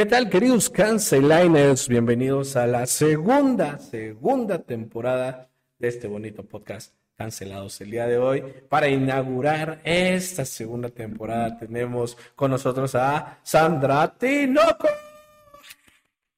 ¿Qué 0.00 0.06
tal, 0.06 0.30
queridos 0.30 0.70
Canceliners? 0.70 1.86
Bienvenidos 1.86 2.56
a 2.56 2.66
la 2.66 2.86
segunda, 2.86 3.78
segunda 3.78 4.58
temporada 4.58 5.50
de 5.78 5.88
este 5.88 6.08
bonito 6.08 6.42
podcast 6.42 6.94
Cancelados. 7.18 7.78
El 7.82 7.90
día 7.90 8.06
de 8.06 8.16
hoy, 8.16 8.42
para 8.70 8.88
inaugurar 8.88 9.82
esta 9.84 10.46
segunda 10.46 10.88
temporada, 10.88 11.58
tenemos 11.58 12.16
con 12.34 12.50
nosotros 12.50 12.94
a 12.94 13.40
Sandra 13.42 14.16
Tinoco. 14.16 14.88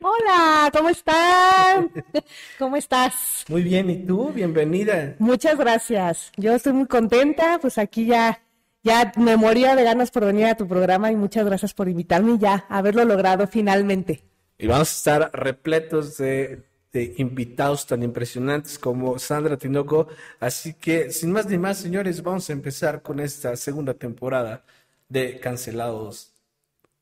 Hola, 0.01 0.69
¿cómo 0.73 0.89
están? 0.89 1.89
¿Cómo 2.59 2.77
estás? 2.77 3.45
Muy 3.47 3.63
bien, 3.63 3.89
¿y 3.91 4.05
tú? 4.05 4.33
Bienvenida. 4.33 5.15
Muchas 5.21 5.57
gracias. 5.57 6.33
Yo 6.37 6.53
estoy 6.53 6.73
muy 6.73 6.89
contenta, 6.89 7.61
pues 7.61 7.79
aquí 7.79 8.07
ya 8.07 8.42
ya 8.83 9.13
me 9.17 9.37
moría 9.37 9.77
de 9.77 9.85
ganas 9.85 10.11
por 10.11 10.25
venir 10.25 10.47
a 10.47 10.57
tu 10.57 10.67
programa 10.67 11.11
y 11.13 11.17
muchas 11.17 11.45
gracias 11.45 11.75
por 11.75 11.89
invitarme 11.89 12.33
y 12.33 12.39
ya 12.39 12.67
haberlo 12.69 13.05
logrado 13.05 13.47
finalmente. 13.47 14.25
Y 14.59 14.67
vamos 14.67 14.91
a 14.91 14.93
estar 14.93 15.31
repletos 15.33 16.17
de, 16.17 16.63
de 16.93 17.15
invitados 17.19 17.87
tan 17.87 18.03
impresionantes 18.03 18.79
como 18.79 19.19
Sandra 19.19 19.57
Tinoco. 19.57 20.09
Así 20.41 20.75
que, 20.75 21.11
sin 21.11 21.33
más 21.33 21.47
ni 21.47 21.59
más, 21.59 21.79
señores, 21.79 22.23
vamos 22.23 22.49
a 22.51 22.53
empezar 22.53 23.03
con 23.03 23.21
esta 23.21 23.57
segunda 23.57 23.95
temporada 23.95 24.65
de 25.09 25.41
Cancelados. 25.41 26.33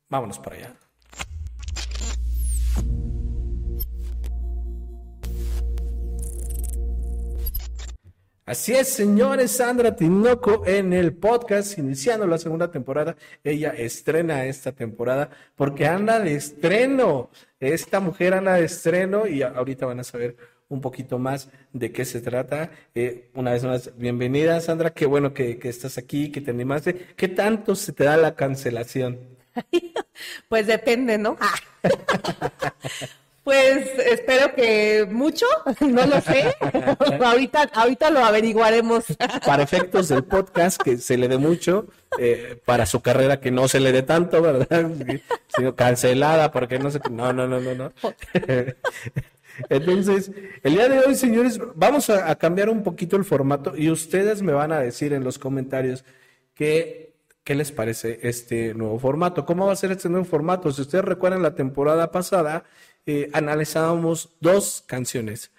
Vámonos 0.09 0.39
para 0.39 0.56
allá. 0.56 0.77
Así 8.51 8.73
es, 8.73 8.89
señores, 8.89 9.53
Sandra 9.53 9.95
Tinoco 9.95 10.67
en 10.67 10.93
el 10.93 11.13
podcast, 11.13 11.79
iniciando 11.79 12.27
la 12.27 12.37
segunda 12.37 12.69
temporada. 12.69 13.15
Ella 13.45 13.69
estrena 13.71 14.45
esta 14.45 14.73
temporada 14.73 15.31
porque 15.55 15.87
anda 15.87 16.19
de 16.19 16.35
estreno. 16.35 17.31
Esta 17.61 18.01
mujer 18.01 18.35
anda 18.35 18.55
de 18.55 18.65
estreno 18.65 19.29
y 19.29 19.43
ahorita 19.43 19.87
van 19.87 20.01
a 20.01 20.03
saber 20.03 20.37
un 20.69 20.81
poquito 20.81 21.20
más 21.20 21.48
de 21.73 21.92
qué 21.92 22.05
se 22.05 22.20
trata. 22.20 22.73
Eh, 22.92 23.31
una 23.34 23.53
vez 23.53 23.62
más, 23.62 23.97
bienvenida, 23.97 24.61
Sandra. 24.61 24.91
Qué 24.91 25.07
bueno 25.07 25.33
que, 25.33 25.61
que 25.61 25.69
estás 25.69 25.97
aquí, 25.97 26.33
que 26.33 26.41
te 26.41 26.51
animaste. 26.51 27.14
¿Qué 27.14 27.29
tanto 27.29 27.77
se 27.77 27.92
te 27.92 28.03
da 28.03 28.17
la 28.17 28.35
cancelación? 28.35 29.20
Pues 30.48 30.67
depende, 30.67 31.17
¿no? 31.19 31.39
Pues 33.51 33.91
espero 34.06 34.55
que 34.55 35.09
mucho, 35.11 35.45
no 35.81 36.06
lo 36.06 36.20
sé. 36.20 36.55
ahorita, 37.25 37.69
ahorita 37.75 38.09
lo 38.11 38.20
averiguaremos. 38.20 39.07
Para 39.45 39.65
efectos 39.65 40.09
del 40.09 40.23
podcast, 40.23 40.81
que 40.81 40.98
se 40.98 41.19
le 41.19 41.27
dé 41.27 41.37
mucho, 41.37 41.89
eh, 42.17 42.61
para 42.65 42.87
su 42.87 43.01
carrera 43.01 43.41
que 43.41 43.51
no 43.51 43.67
se 43.67 43.81
le 43.81 43.91
dé 43.91 44.05
tanto, 44.05 44.41
¿verdad? 44.41 44.89
Sino 45.48 45.75
cancelada, 45.75 46.53
porque 46.53 46.79
no 46.79 46.92
sé. 46.92 47.01
No, 47.11 47.33
no, 47.33 47.48
no, 47.48 47.61
no. 47.61 47.92
Entonces, 49.69 50.31
el 50.62 50.75
día 50.75 50.89
de 50.89 51.01
hoy, 51.01 51.17
señores, 51.17 51.59
vamos 51.75 52.09
a, 52.09 52.33
cambiar 52.37 52.69
un 52.69 52.85
poquito 52.85 53.17
el 53.17 53.25
formato 53.25 53.77
y 53.77 53.91
ustedes 53.91 54.42
me 54.42 54.53
van 54.53 54.70
a 54.70 54.79
decir 54.79 55.12
en 55.12 55.25
los 55.25 55.41
comentarios 55.41 56.05
qué, 56.55 57.17
qué 57.42 57.57
les 57.57 57.73
parece 57.73 58.20
este 58.23 58.75
nuevo 58.75 59.01
formato. 59.01 59.45
¿Cómo 59.45 59.67
va 59.67 59.73
a 59.73 59.77
ser 59.77 59.91
este 59.91 60.09
nuevo 60.09 60.25
formato? 60.25 60.70
Si 60.70 60.83
ustedes 60.83 61.05
recuerdan 61.05 61.42
la 61.42 61.57
temporada 61.57 62.12
pasada, 62.12 62.62
eh, 63.11 63.30
analizábamos 63.33 64.30
dos 64.41 64.84
canciones. 64.86 65.50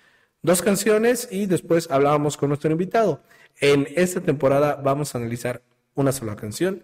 Dos 0.41 0.61
canciones 0.61 1.27
y 1.31 1.45
después 1.45 1.91
hablábamos 1.91 2.37
con 2.37 2.49
nuestro 2.49 2.71
invitado. 2.71 3.21
En 3.59 3.87
esta 3.95 4.21
temporada 4.21 4.75
vamos 4.75 5.13
a 5.13 5.17
analizar 5.17 5.61
una 5.93 6.11
sola 6.11 6.35
canción 6.35 6.83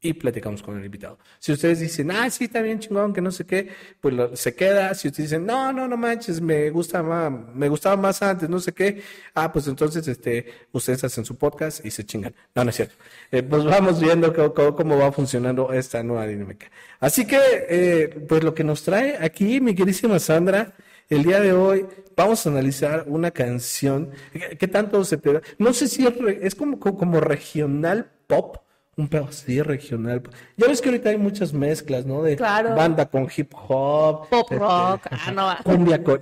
y 0.00 0.12
platicamos 0.12 0.62
con 0.62 0.78
el 0.78 0.84
invitado. 0.84 1.18
Si 1.40 1.52
ustedes 1.52 1.80
dicen, 1.80 2.10
ah, 2.12 2.30
sí, 2.30 2.44
está 2.44 2.62
bien 2.62 2.78
chingón, 2.78 3.12
que 3.12 3.20
no 3.20 3.32
sé 3.32 3.44
qué, 3.44 3.68
pues 4.00 4.14
se 4.38 4.54
queda. 4.54 4.94
Si 4.94 5.08
ustedes 5.08 5.30
dicen, 5.30 5.44
no, 5.44 5.72
no, 5.72 5.88
no 5.88 5.96
manches, 5.96 6.40
me 6.40 6.70
gusta 6.70 7.02
más, 7.02 7.32
me 7.54 7.68
gustaba 7.68 7.96
más 7.96 8.22
antes, 8.22 8.48
no 8.48 8.60
sé 8.60 8.72
qué, 8.72 9.02
ah, 9.34 9.52
pues 9.52 9.66
entonces, 9.66 10.06
este, 10.06 10.46
ustedes 10.72 11.02
hacen 11.02 11.24
su 11.24 11.36
podcast 11.36 11.84
y 11.84 11.90
se 11.90 12.06
chingan. 12.06 12.34
No, 12.54 12.62
no 12.62 12.70
es 12.70 12.76
cierto. 12.76 12.94
Eh, 13.32 13.42
pues 13.42 13.64
vamos 13.64 14.00
viendo 14.00 14.32
cómo, 14.32 14.76
cómo, 14.76 14.98
va 14.98 15.10
funcionando 15.10 15.72
esta 15.72 16.02
nueva 16.04 16.26
dinámica. 16.26 16.70
Así 17.00 17.26
que, 17.26 17.40
eh, 17.68 18.24
pues 18.28 18.44
lo 18.44 18.54
que 18.54 18.62
nos 18.62 18.82
trae 18.84 19.18
aquí, 19.20 19.60
mi 19.60 19.74
queridísima 19.74 20.20
Sandra, 20.20 20.74
el 21.08 21.24
día 21.24 21.40
de 21.40 21.52
hoy 21.52 21.86
vamos 22.14 22.46
a 22.46 22.50
analizar 22.50 23.04
una 23.08 23.32
canción. 23.32 24.10
¿Qué 24.58 24.68
tanto 24.68 25.04
se 25.04 25.16
te 25.16 25.32
da? 25.32 25.42
No 25.58 25.72
sé 25.72 25.88
si 25.88 26.06
es, 26.06 26.14
es 26.40 26.54
como, 26.54 26.78
como 26.78 27.20
regional 27.20 28.12
pop 28.26 28.58
un 28.98 29.08
pedo 29.08 29.26
así 29.28 29.62
regional. 29.62 30.22
Ya 30.56 30.66
ves 30.66 30.82
que 30.82 30.88
ahorita 30.88 31.10
hay 31.10 31.18
muchas 31.18 31.52
mezclas, 31.52 32.04
¿no? 32.04 32.22
De 32.22 32.36
claro. 32.36 32.74
banda 32.74 33.06
con 33.06 33.28
hip 33.34 33.52
hop, 33.54 34.28
pop 34.28 34.50
rock, 34.50 35.06
este, 35.10 35.16
ah, 35.26 35.32
no. 35.32 35.56
cumbia 35.64 36.02
con 36.02 36.18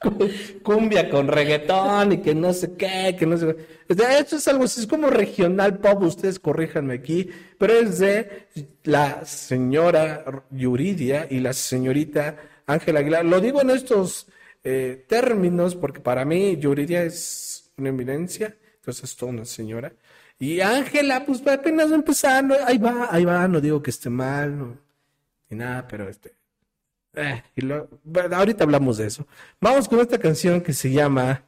cumbia 0.62 1.08
con 1.08 1.28
reggaetón 1.28 2.12
y 2.12 2.18
que 2.18 2.34
no 2.34 2.52
sé 2.52 2.74
qué, 2.74 3.14
que 3.16 3.26
no 3.26 3.38
sé 3.38 3.54
qué. 3.54 3.96
Esto 4.18 4.36
es 4.36 4.48
algo 4.48 4.64
así, 4.64 4.80
es 4.80 4.86
como 4.88 5.08
regional 5.08 5.78
pop, 5.78 6.02
ustedes 6.02 6.40
corríjanme 6.40 6.94
aquí, 6.94 7.30
pero 7.56 7.74
es 7.74 8.00
de 8.00 8.48
la 8.82 9.24
señora 9.24 10.44
Yuridia 10.50 11.28
y 11.30 11.38
la 11.38 11.52
señorita 11.52 12.36
Ángela 12.66 13.00
Aguilar. 13.00 13.24
Lo 13.24 13.40
digo 13.40 13.60
en 13.60 13.70
estos 13.70 14.26
eh, 14.64 15.04
términos 15.06 15.76
porque 15.76 16.00
para 16.00 16.24
mí 16.24 16.56
Yuridia 16.56 17.04
es 17.04 17.70
una 17.76 17.90
eminencia 17.90 18.56
entonces 18.80 19.04
es 19.04 19.16
toda 19.16 19.32
una 19.32 19.44
señora. 19.44 19.92
Y 20.38 20.60
Ángela, 20.60 21.24
pues 21.26 21.46
apenas 21.46 21.92
empezando, 21.92 22.56
ahí 22.64 22.78
va, 22.78 23.08
ahí 23.10 23.24
va, 23.24 23.46
no 23.46 23.60
digo 23.60 23.82
que 23.82 23.90
esté 23.90 24.08
mal, 24.08 24.58
no, 24.58 24.78
ni 25.50 25.58
nada, 25.58 25.86
pero 25.86 26.08
este. 26.08 26.34
Eh, 27.14 27.42
y 27.56 27.60
lo, 27.62 27.88
ahorita 28.32 28.64
hablamos 28.64 28.96
de 28.98 29.06
eso. 29.06 29.26
Vamos 29.60 29.88
con 29.88 30.00
esta 30.00 30.18
canción 30.18 30.62
que 30.62 30.72
se 30.72 30.90
llama 30.90 31.44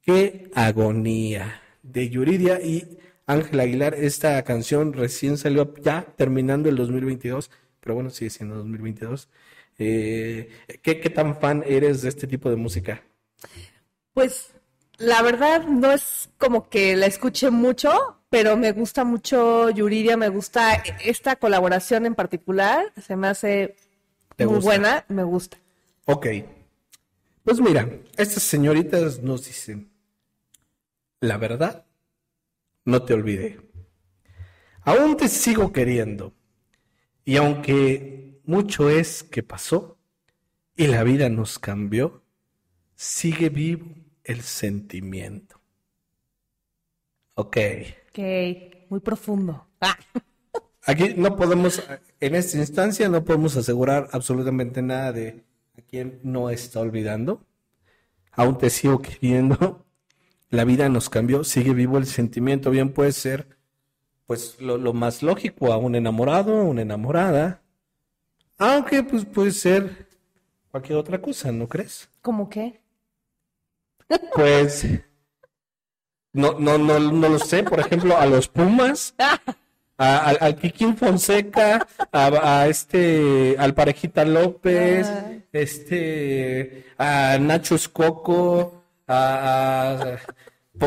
Qué 0.00 0.50
agonía 0.54 1.60
de 1.82 2.08
Yuridia 2.08 2.60
y 2.62 2.98
Ángela 3.26 3.64
Aguilar. 3.64 3.94
Esta 3.94 4.42
canción 4.44 4.94
recién 4.94 5.36
salió 5.36 5.74
ya 5.82 6.06
terminando 6.16 6.70
el 6.70 6.76
2022, 6.76 7.50
pero 7.80 7.96
bueno, 7.96 8.08
sigue 8.08 8.30
siendo 8.30 8.56
2022. 8.56 9.28
Eh, 9.78 10.50
¿qué, 10.80 11.00
¿Qué 11.00 11.10
tan 11.10 11.38
fan 11.38 11.64
eres 11.66 12.00
de 12.02 12.08
este 12.08 12.26
tipo 12.26 12.48
de 12.48 12.56
música? 12.56 13.02
Pues 14.14 14.54
la 14.98 15.22
verdad 15.22 15.66
no 15.66 15.92
es 15.92 16.30
como 16.38 16.68
que 16.68 16.96
la 16.96 17.06
escuche 17.06 17.50
mucho, 17.50 18.18
pero 18.30 18.56
me 18.56 18.72
gusta 18.72 19.04
mucho 19.04 19.70
Yuridia, 19.70 20.16
me 20.16 20.28
gusta 20.28 20.82
esta 21.04 21.36
colaboración 21.36 22.06
en 22.06 22.14
particular, 22.14 22.92
se 23.00 23.16
me 23.16 23.28
hace 23.28 23.76
muy 24.38 24.60
buena, 24.60 25.04
me 25.08 25.24
gusta. 25.24 25.58
Ok. 26.06 26.26
Pues 27.44 27.60
mira, 27.60 27.88
estas 28.16 28.42
señoritas 28.42 29.20
nos 29.20 29.46
dicen, 29.46 29.90
la 31.20 31.36
verdad, 31.36 31.86
no 32.84 33.02
te 33.02 33.14
olvidé. 33.14 33.60
Aún 34.82 35.16
te 35.16 35.28
sigo 35.28 35.72
queriendo. 35.72 36.32
Y 37.24 37.36
aunque 37.36 38.40
mucho 38.44 38.90
es 38.90 39.22
que 39.22 39.42
pasó 39.42 39.98
y 40.76 40.86
la 40.86 41.04
vida 41.04 41.28
nos 41.28 41.58
cambió, 41.58 42.22
sigue 42.96 43.48
vivo 43.48 44.01
el 44.24 44.42
sentimiento. 44.42 45.60
Ok. 47.34 47.56
Ok, 48.10 48.18
muy 48.88 49.00
profundo. 49.00 49.66
Ah. 49.80 49.96
Aquí 50.84 51.14
no 51.16 51.36
podemos, 51.36 51.82
en 52.20 52.34
esta 52.34 52.58
instancia, 52.58 53.08
no 53.08 53.24
podemos 53.24 53.56
asegurar 53.56 54.08
absolutamente 54.12 54.82
nada 54.82 55.12
de 55.12 55.44
a 55.78 55.82
quién 55.82 56.20
no 56.22 56.50
está 56.50 56.80
olvidando. 56.80 57.46
Aún 58.32 58.58
te 58.58 58.68
sigo 58.70 59.00
queriendo. 59.00 59.86
La 60.50 60.64
vida 60.64 60.88
nos 60.88 61.08
cambió, 61.08 61.44
sigue 61.44 61.72
vivo 61.72 61.98
el 61.98 62.06
sentimiento. 62.06 62.70
Bien 62.70 62.92
puede 62.92 63.12
ser, 63.12 63.56
pues, 64.26 64.60
lo, 64.60 64.76
lo 64.76 64.92
más 64.92 65.22
lógico 65.22 65.72
a 65.72 65.78
un 65.78 65.94
enamorado, 65.94 66.64
una 66.64 66.82
enamorada. 66.82 67.62
Aunque, 68.58 69.02
pues, 69.02 69.24
puede 69.24 69.52
ser 69.52 70.08
cualquier 70.70 70.98
otra 70.98 71.22
cosa, 71.22 71.52
¿no 71.52 71.68
crees? 71.68 72.10
¿Cómo 72.20 72.50
qué? 72.50 72.81
Pues 74.34 74.86
no, 76.32 76.54
no, 76.58 76.78
no, 76.78 76.98
no 76.98 77.28
lo 77.28 77.38
sé, 77.38 77.62
por 77.62 77.80
ejemplo, 77.80 78.16
a 78.16 78.26
los 78.26 78.48
Pumas, 78.48 79.14
a, 79.98 80.28
al 80.28 80.56
Kikín 80.56 80.96
Fonseca, 80.96 81.86
a, 82.10 82.66
este, 82.68 83.56
al 83.58 83.74
Parejita 83.74 84.24
López, 84.24 85.10
este, 85.52 86.86
a 86.96 87.38
Nacho 87.38 87.74
Escoco, 87.74 88.82
a, 89.06 90.16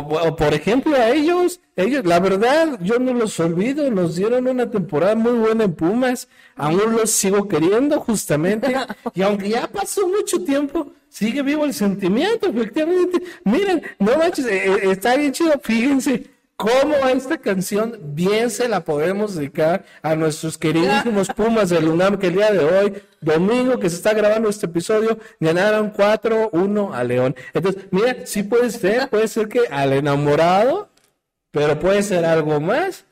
por, 0.03 0.35
por, 0.35 0.53
ejemplo, 0.53 0.95
a 0.95 1.09
ellos, 1.09 1.61
ellos, 1.75 2.05
la 2.05 2.19
verdad, 2.19 2.77
yo 2.81 2.99
no 2.99 3.13
los 3.13 3.39
olvido, 3.39 3.89
nos 3.89 4.15
dieron 4.15 4.47
una 4.47 4.69
temporada 4.69 5.15
muy 5.15 5.33
buena 5.33 5.63
en 5.63 5.73
Pumas, 5.73 6.27
aún 6.55 6.97
los 6.97 7.11
sigo 7.11 7.47
queriendo 7.47 8.01
justamente, 8.01 8.75
y 9.13 9.21
aunque 9.21 9.49
ya 9.49 9.67
pasó 9.67 10.07
mucho 10.07 10.43
tiempo, 10.43 10.91
sigue 11.07 11.41
vivo 11.41 11.63
el 11.63 11.73
sentimiento, 11.73 12.47
efectivamente. 12.49 13.23
Miren, 13.45 13.83
no 13.99 14.17
manches, 14.17 14.45
eh, 14.47 14.65
eh, 14.65 14.91
está 14.91 15.15
bien 15.15 15.31
chido, 15.31 15.53
fíjense, 15.63 16.34
cómo 16.55 16.95
esta 17.09 17.37
canción 17.37 17.99
bien 18.01 18.49
se 18.49 18.69
la 18.69 18.83
podemos 18.83 19.35
dedicar 19.35 19.85
a 20.01 20.15
nuestros 20.15 20.57
queridísimos 20.57 21.29
Pumas 21.29 21.69
del 21.69 21.87
UNAM 21.87 22.17
que 22.17 22.27
el 22.27 22.35
día 22.35 22.51
de 22.51 22.63
hoy, 22.63 22.93
domingo 23.21 23.79
que 23.79 23.89
se 23.89 23.97
está 23.97 24.13
grabando 24.13 24.49
este 24.49 24.65
episodio, 24.65 25.19
ganaron 25.39 25.91
4-1 25.93 26.93
a 26.93 27.03
León. 27.03 27.35
Entonces, 27.53 27.83
mira, 27.91 28.25
sí 28.25 28.43
puede 28.43 28.69
ser, 28.71 29.09
puede 29.09 29.27
ser 29.27 29.49
que 29.49 29.61
al 29.69 29.93
enamorado, 29.93 30.89
pero 31.51 31.79
puede 31.79 32.03
ser 32.03 32.25
algo 32.25 32.59
más, 32.59 33.05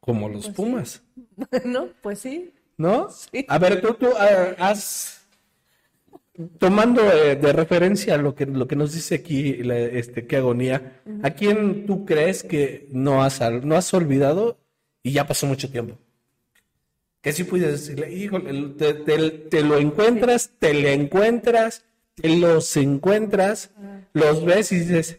como 0.00 0.28
los 0.28 0.48
Pumas. 0.48 1.02
Bueno, 1.50 1.88
pues 2.00 2.20
sí. 2.20 2.54
¿No? 2.78 3.10
Sí. 3.10 3.44
A 3.46 3.58
ver, 3.58 3.82
tú, 3.82 3.92
tú 3.92 4.08
has 4.16 5.15
tomando 6.58 7.02
eh, 7.12 7.36
de 7.36 7.52
referencia 7.52 8.16
lo 8.16 8.34
que, 8.34 8.46
lo 8.46 8.66
que 8.68 8.76
nos 8.76 8.92
dice 8.92 9.16
aquí, 9.16 9.54
la- 9.62 9.78
este, 9.78 10.26
qué 10.26 10.36
agonía, 10.36 11.00
¿a 11.22 11.30
quién 11.30 11.86
tú 11.86 12.04
crees 12.04 12.42
que 12.42 12.88
no 12.92 13.22
has, 13.22 13.40
no 13.62 13.76
has 13.76 13.92
olvidado 13.94 14.58
y 15.02 15.12
ya 15.12 15.26
pasó 15.26 15.46
mucho 15.46 15.70
tiempo? 15.70 15.98
Que 17.20 17.32
sí 17.32 17.44
puedes 17.44 17.72
decirle, 17.72 18.12
híjole, 18.12 18.68
te, 18.78 18.94
te- 18.94 19.30
te 19.30 19.62
lo 19.62 19.78
encuentras, 19.78 20.50
te 20.58 20.74
le 20.74 20.92
encuentras, 20.92 21.84
te 22.14 22.28
los 22.36 22.76
encuentras, 22.76 23.70
los 24.12 24.44
ves 24.44 24.72
y 24.72 24.80
dices, 24.80 25.18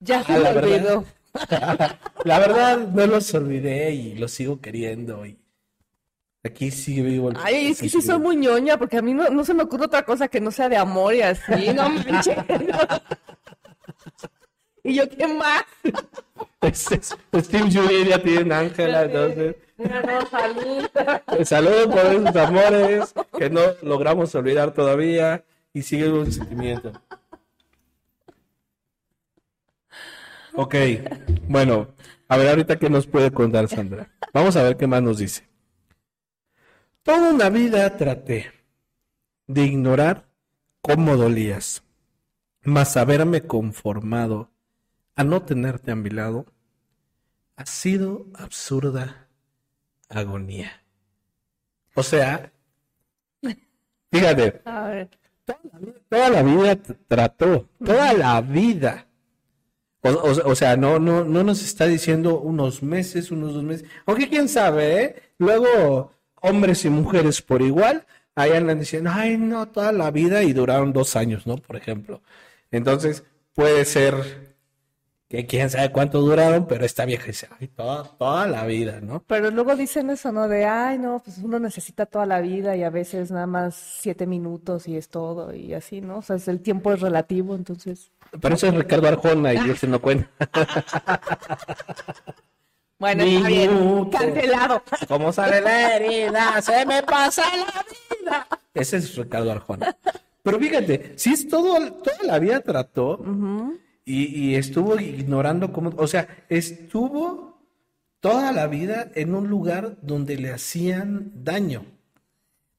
Ya 0.00 0.22
se 0.24 0.32
Ah, 0.32 0.38
la 0.38 0.52
verdad. 0.52 0.72
olvidó. 0.96 1.04
la 2.24 2.38
verdad 2.38 2.88
no 2.88 3.06
los 3.06 3.32
olvidé 3.34 3.92
y 3.94 4.14
los 4.14 4.32
sigo 4.32 4.60
queriendo 4.60 5.24
y 5.26 5.38
aquí 6.48 6.70
sigue 6.70 7.02
vivo 7.02 7.30
el 7.30 7.36
Ay, 7.42 7.68
es 7.68 7.80
que 7.80 7.88
sí 7.88 8.02
soy 8.02 8.18
muy 8.18 8.36
ñoña, 8.36 8.76
porque 8.76 8.98
a 8.98 9.02
mí 9.02 9.14
no, 9.14 9.28
no 9.30 9.44
se 9.44 9.54
me 9.54 9.62
ocurre 9.62 9.86
otra 9.86 10.04
cosa 10.04 10.28
que 10.28 10.40
no 10.40 10.50
sea 10.50 10.68
de 10.68 10.76
amor 10.76 11.14
y 11.14 11.22
así, 11.22 11.72
no 11.74 11.88
manches. 11.90 12.36
Y 14.84 14.94
yo, 14.94 15.08
¿qué 15.08 15.26
más? 15.28 15.62
Es- 16.60 16.90
es- 16.92 17.16
Steve 17.36 17.68
Yuridia 17.70 18.22
tiene 18.22 18.54
Ángela, 18.54 19.02
entonces... 19.02 19.56
Mira, 19.76 20.02
no, 20.02 20.26
salud. 20.26 20.88
Saludos 21.44 21.86
por 21.86 22.06
esos 22.06 22.36
amores 22.36 23.14
que 23.38 23.48
no 23.48 23.60
logramos 23.82 24.34
olvidar 24.34 24.72
todavía 24.74 25.44
y 25.72 25.82
sigue 25.82 26.08
un 26.10 26.32
sentimiento. 26.32 26.92
Ok, 30.54 30.74
bueno, 31.48 31.88
a 32.28 32.36
ver 32.36 32.48
ahorita 32.48 32.76
qué 32.78 32.90
nos 32.90 33.06
puede 33.06 33.30
contar 33.30 33.68
Sandra. 33.68 34.10
Vamos 34.32 34.56
a 34.56 34.62
ver 34.64 34.76
qué 34.76 34.86
más 34.88 35.02
nos 35.02 35.18
dice. 35.18 35.47
Toda 37.08 37.30
una 37.30 37.48
vida 37.48 37.96
traté 37.96 38.52
de 39.46 39.64
ignorar 39.64 40.28
cómo 40.82 41.16
dolías, 41.16 41.82
mas 42.62 42.98
haberme 42.98 43.44
conformado 43.46 44.50
a 45.16 45.24
no 45.24 45.40
tenerte 45.42 45.90
a 45.90 45.96
mi 45.96 46.10
lado 46.10 46.44
ha 47.56 47.64
sido 47.64 48.26
absurda 48.34 49.26
agonía. 50.10 50.82
O 51.94 52.02
sea, 52.02 52.52
fíjate, 54.12 54.60
toda 55.46 55.60
la 55.72 55.78
vida, 55.78 55.94
toda 56.10 56.28
la 56.28 56.42
vida 56.42 56.76
trató, 57.08 57.68
toda 57.82 58.12
la 58.12 58.38
vida. 58.42 59.06
O, 60.02 60.10
o- 60.10 60.50
o 60.50 60.54
sea, 60.54 60.76
no, 60.76 60.98
no, 60.98 61.24
no 61.24 61.42
nos 61.42 61.62
está 61.62 61.86
diciendo 61.86 62.38
unos 62.38 62.82
meses, 62.82 63.30
unos 63.30 63.54
dos 63.54 63.64
meses. 63.64 63.88
Aunque 64.04 64.28
quién 64.28 64.46
sabe, 64.50 65.02
¿eh? 65.02 65.22
Luego, 65.38 66.12
hombres 66.40 66.84
y 66.84 66.90
mujeres 66.90 67.42
por 67.42 67.62
igual, 67.62 68.06
ahí 68.34 68.52
andan 68.52 68.80
diciendo, 68.80 69.10
ay, 69.12 69.36
no, 69.38 69.68
toda 69.68 69.92
la 69.92 70.10
vida 70.10 70.42
y 70.42 70.52
duraron 70.52 70.92
dos 70.92 71.16
años, 71.16 71.46
¿no? 71.46 71.56
Por 71.56 71.76
ejemplo. 71.76 72.22
Entonces, 72.70 73.24
puede 73.54 73.84
ser 73.84 74.48
que 75.28 75.44
quién 75.46 75.68
sabe 75.68 75.92
cuánto 75.92 76.20
duraron, 76.22 76.66
pero 76.66 76.86
esta 76.86 77.04
vieja 77.04 77.26
dice, 77.26 77.48
ay, 77.60 77.68
toda, 77.68 78.04
toda 78.16 78.46
la 78.46 78.64
vida, 78.64 79.00
¿no? 79.02 79.22
Pero 79.26 79.50
luego 79.50 79.76
dicen 79.76 80.08
eso, 80.08 80.32
¿no? 80.32 80.48
De, 80.48 80.64
ay, 80.64 80.98
no, 80.98 81.20
pues 81.22 81.36
uno 81.38 81.58
necesita 81.58 82.06
toda 82.06 82.24
la 82.24 82.40
vida 82.40 82.76
y 82.76 82.82
a 82.82 82.88
veces 82.90 83.30
nada 83.30 83.46
más 83.46 83.74
siete 83.74 84.26
minutos 84.26 84.88
y 84.88 84.96
es 84.96 85.10
todo 85.10 85.54
y 85.54 85.74
así, 85.74 86.00
¿no? 86.00 86.18
O 86.18 86.22
sea, 86.22 86.36
es- 86.36 86.48
el 86.48 86.60
tiempo 86.60 86.92
es 86.94 87.00
relativo, 87.00 87.54
entonces. 87.54 88.10
Pero 88.40 88.54
eso 88.54 88.68
es 88.68 88.74
Ricardo 88.74 89.08
Arjona 89.08 89.52
y 89.52 89.70
ese 89.70 89.86
no 89.86 90.00
cuenta. 90.00 90.30
Bueno, 92.98 93.22
está 93.22 93.48
bien. 93.48 94.10
Cancelado. 94.10 94.82
¿Cómo 95.06 95.32
sale 95.32 95.60
la 95.60 95.96
herida? 95.96 96.60
Se 96.60 96.84
me 96.84 97.02
pasa 97.02 97.42
la 97.56 97.84
vida. 98.20 98.48
Ese 98.74 98.96
es 98.96 99.16
Ricardo 99.16 99.52
Arjona. 99.52 99.96
Pero 100.42 100.58
fíjate, 100.58 101.12
si 101.16 101.32
es 101.32 101.48
todo, 101.48 101.92
toda 101.92 102.22
la 102.24 102.38
vida 102.38 102.60
trató 102.60 103.22
y, 104.04 104.24
y 104.24 104.54
estuvo 104.56 104.98
ignorando 104.98 105.72
cómo, 105.72 105.92
o 105.96 106.06
sea, 106.06 106.26
estuvo 106.48 107.60
toda 108.20 108.52
la 108.52 108.66
vida 108.66 109.10
en 109.14 109.34
un 109.34 109.48
lugar 109.48 109.98
donde 110.02 110.36
le 110.36 110.52
hacían 110.52 111.32
daño. 111.44 111.84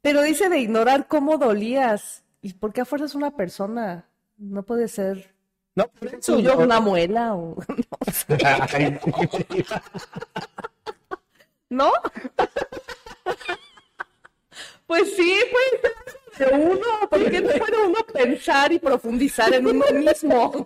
Pero 0.01 0.21
dice 0.21 0.49
de 0.49 0.59
ignorar 0.59 1.07
cómo 1.07 1.37
dolías. 1.37 2.23
¿Y 2.41 2.53
por 2.53 2.73
qué 2.73 2.81
a 2.81 2.85
fuerzas 2.85 3.15
una 3.15 3.31
persona? 3.31 4.09
No 4.37 4.63
puede 4.63 4.87
ser 4.87 5.35
No, 5.79 5.87
por 5.87 6.07
eso 6.13 6.33
tuyo 6.35 6.55
no- 6.55 6.63
una 6.63 6.79
muela 6.81 7.35
o... 7.35 7.55
Ay, 8.73 8.99
¿No? 11.69 11.91
Pues 14.87 15.15
sí, 15.15 15.33
puede 15.51 15.93
ser 16.35 16.49
de 16.49 16.55
uno. 16.57 17.09
¿Por 17.09 17.31
qué 17.31 17.41
no 17.41 17.49
puede 17.51 17.77
uno 17.85 17.99
pensar 18.11 18.71
y 18.73 18.79
profundizar 18.79 19.53
en 19.53 19.67
uno 19.67 19.85
mismo? 19.93 20.65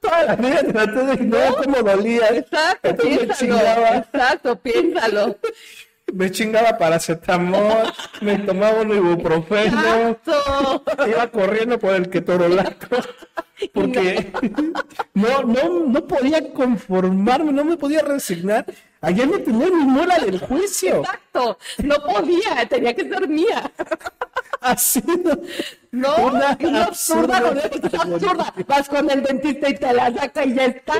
toda 0.00 0.22
la 0.24 0.36
vida 0.36 0.62
trató 0.62 1.06
de 1.06 1.14
ignorar 1.14 1.54
cómo 1.64 1.82
dolía. 1.82 2.28
Exacto, 2.28 2.94
piénsalo. 2.96 3.86
Exacto, 3.96 4.56
piénsalo. 4.60 5.36
Me 6.12 6.30
chingaba 6.30 6.78
paracetamol, 6.78 7.92
me 8.20 8.38
tomaba 8.38 8.82
un 8.82 8.94
ibuprofeno, 8.94 10.16
iba 11.06 11.26
corriendo 11.32 11.78
por 11.78 11.94
el 11.94 12.08
ketorolaco, 12.08 12.96
porque 13.74 14.32
no, 15.14 15.42
no, 15.42 15.86
no 15.86 16.06
podía 16.06 16.52
conformarme, 16.52 17.52
no 17.52 17.64
me 17.64 17.76
podía 17.76 18.02
resignar. 18.02 18.66
Allá 19.00 19.26
no 19.26 19.38
tenía 19.40 19.66
mi 19.66 19.84
muela 19.84 20.18
del 20.18 20.38
juicio. 20.38 20.98
Exacto. 21.00 21.58
No 21.82 21.96
podía, 21.96 22.66
tenía 22.68 22.94
que 22.94 23.08
ser 23.08 23.28
mía. 23.28 23.70
Ha 24.72 24.76
sido 24.76 25.40
No, 25.92 26.16
Una 26.16 26.50
absurda, 26.50 27.38
absurda 27.38 27.62
es 27.72 27.94
absurda. 27.94 28.54
Vas 28.66 28.88
con 28.88 29.10
el 29.10 29.22
dentista 29.22 29.68
y 29.68 29.74
te 29.78 29.92
la 29.92 30.12
saca 30.12 30.44
y 30.44 30.54
ya 30.54 30.64
está. 30.66 30.94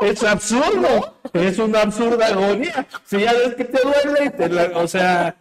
es 0.00 0.22
absurdo, 0.22 1.14
es 1.32 1.58
una 1.58 1.82
absurda 1.82 2.26
agonía. 2.26 2.86
Si 3.04 3.18
ya 3.20 3.32
ves 3.32 3.54
que 3.54 3.64
te 3.64 3.80
duele, 3.82 4.26
y 4.26 4.30
te 4.30 4.48
la- 4.48 4.78
o 4.78 4.86
sea, 4.86 5.34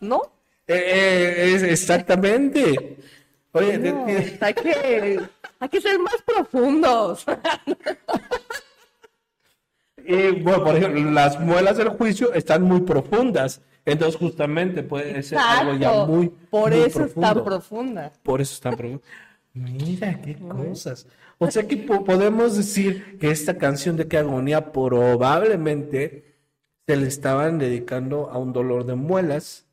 ¿No? 0.00 0.22
eh, 0.66 0.74
eh, 0.76 1.52
es 1.54 1.62
exactamente. 1.62 2.96
Oye, 3.52 3.78
te- 3.78 3.92
No, 3.92 4.04
te- 4.06 4.38
hay 4.40 4.54
que, 4.54 5.20
hay 5.60 5.68
que 5.68 5.80
ser 5.80 5.98
más 5.98 6.16
profundos. 6.24 7.24
Y 10.08 10.30
bueno, 10.42 10.62
por 10.62 10.76
ejemplo, 10.76 11.10
las 11.10 11.40
muelas 11.40 11.76
del 11.78 11.88
juicio 11.88 12.32
están 12.32 12.62
muy 12.62 12.82
profundas. 12.82 13.60
Entonces, 13.86 14.16
justamente 14.20 14.82
puede 14.82 15.22
ser 15.22 15.38
algo 15.38 15.74
ya 15.78 16.04
muy. 16.04 16.28
Por 16.28 16.70
muy 16.72 16.80
eso 16.80 17.04
es 17.04 17.14
tan 17.14 17.42
profunda. 17.44 18.12
Por 18.22 18.40
eso 18.40 18.52
es 18.54 18.60
tan 18.60 18.76
profundo. 18.76 19.02
Mira 19.54 20.20
qué 20.20 20.36
cosas. 20.36 21.06
O 21.38 21.50
sea 21.50 21.66
que 21.66 21.76
po- 21.78 22.04
podemos 22.04 22.56
decir 22.56 23.18
que 23.18 23.30
esta 23.30 23.56
canción 23.56 23.96
de 23.96 24.06
qué 24.08 24.18
agonía 24.18 24.72
probablemente 24.72 26.34
se 26.86 26.96
le 26.96 27.06
estaban 27.06 27.58
dedicando 27.58 28.28
a 28.30 28.38
un 28.38 28.52
dolor 28.52 28.84
de 28.86 28.94
muelas. 28.96 29.66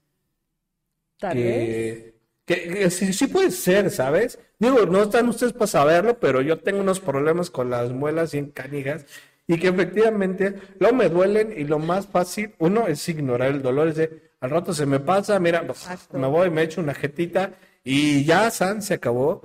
Tal 1.19 1.37
vez. 1.37 2.13
que, 2.45 2.63
que, 2.63 2.69
que 2.73 2.89
sí, 2.89 3.13
sí 3.13 3.27
puede 3.27 3.51
ser, 3.51 3.89
¿sabes? 3.91 4.39
Digo, 4.59 4.85
no 4.85 5.03
están 5.03 5.27
ustedes 5.29 5.53
para 5.53 5.67
saberlo, 5.67 6.19
pero 6.19 6.41
yo 6.41 6.59
tengo 6.59 6.81
unos 6.81 6.99
problemas 6.99 7.49
con 7.49 7.69
las 7.69 7.91
muelas 7.91 8.31
bien 8.33 8.51
canijas 8.51 9.05
y 9.47 9.57
que 9.57 9.67
efectivamente 9.67 10.55
luego 10.79 10.95
me 10.95 11.09
duelen 11.09 11.53
y 11.55 11.63
lo 11.65 11.79
más 11.79 12.07
fácil, 12.07 12.53
uno 12.59 12.87
es 12.87 13.07
ignorar 13.09 13.51
el 13.51 13.61
dolor, 13.61 13.89
es 13.89 13.95
de, 13.95 14.31
al 14.39 14.49
rato 14.49 14.73
se 14.73 14.85
me 14.85 14.99
pasa, 14.99 15.39
mira, 15.39 15.65
pues, 15.65 15.87
me 16.13 16.27
voy, 16.27 16.49
me 16.49 16.63
echo 16.63 16.81
una 16.81 16.93
jetita 16.93 17.51
y 17.83 18.23
ya, 18.23 18.49
san, 18.51 18.81
se 18.81 18.95
acabó, 18.95 19.41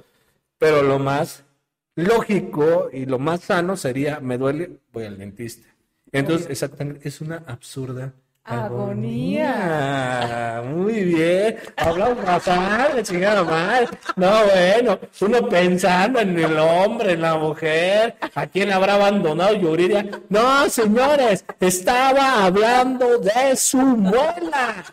pero 0.59 0.83
lo 0.83 0.99
más 0.99 1.45
lógico 1.97 2.91
y 2.93 3.07
lo 3.07 3.19
más 3.19 3.41
sano 3.41 3.77
sería, 3.77 4.21
me 4.21 4.39
duele, 4.39 4.79
voy 4.93 5.05
al 5.05 5.19
dentista. 5.19 5.69
Entonces, 6.13 6.49
exactamente, 6.49 7.09
es 7.09 7.21
una 7.21 7.43
absurda 7.47 8.15
Agonía. 8.49 9.53
Muy 10.65 11.05
bien. 11.05 11.59
Hablamos 11.77 12.25
bastante, 12.25 13.03
chingada 13.03 13.45
madre. 13.45 13.89
No, 14.17 14.45
bueno, 14.45 14.99
uno 15.21 15.49
pensando 15.49 16.21
en 16.21 16.39
el 16.39 16.59
hombre, 16.59 17.13
en 17.13 17.21
la 17.23 17.37
mujer, 17.37 18.17
a 18.35 18.47
quién 18.47 18.73
habrá 18.73 18.95
abandonado 18.95 19.55
Yuridia. 19.55 20.09
No, 20.29 20.69
señores, 20.71 21.45
estaba 21.61 22.45
hablando 22.45 23.19
de 23.19 23.55
su 23.57 23.79
muela. 23.79 24.85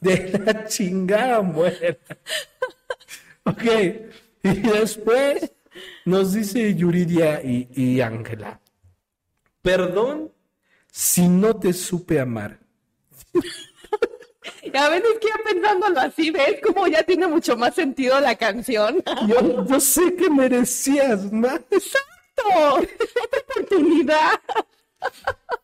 De 0.00 0.42
la 0.44 0.66
chingada 0.66 1.40
muela. 1.40 1.96
Ok. 3.44 3.64
Y 4.42 4.60
después 4.60 5.52
nos 6.04 6.34
dice 6.34 6.74
Yuridia 6.74 7.40
y 7.42 8.00
Ángela. 8.02 8.60
Perdón 9.62 10.30
si 10.90 11.26
no 11.28 11.56
te 11.56 11.72
supe 11.72 12.20
amar. 12.20 12.63
Y 14.62 14.76
a 14.76 14.88
veces 14.88 15.10
que 15.20 15.28
pensándolo 15.44 16.00
así, 16.00 16.30
¿ves? 16.30 16.60
Como 16.62 16.86
ya 16.86 17.02
tiene 17.02 17.26
mucho 17.26 17.56
más 17.56 17.74
sentido 17.74 18.20
la 18.20 18.34
canción. 18.34 19.02
Yo, 19.28 19.64
yo 19.66 19.80
sé 19.80 20.14
que 20.16 20.28
merecías 20.28 21.32
más. 21.32 21.60
¡Exacto! 21.70 22.04
¡Otra 23.24 23.40
oportunidad! 23.48 24.40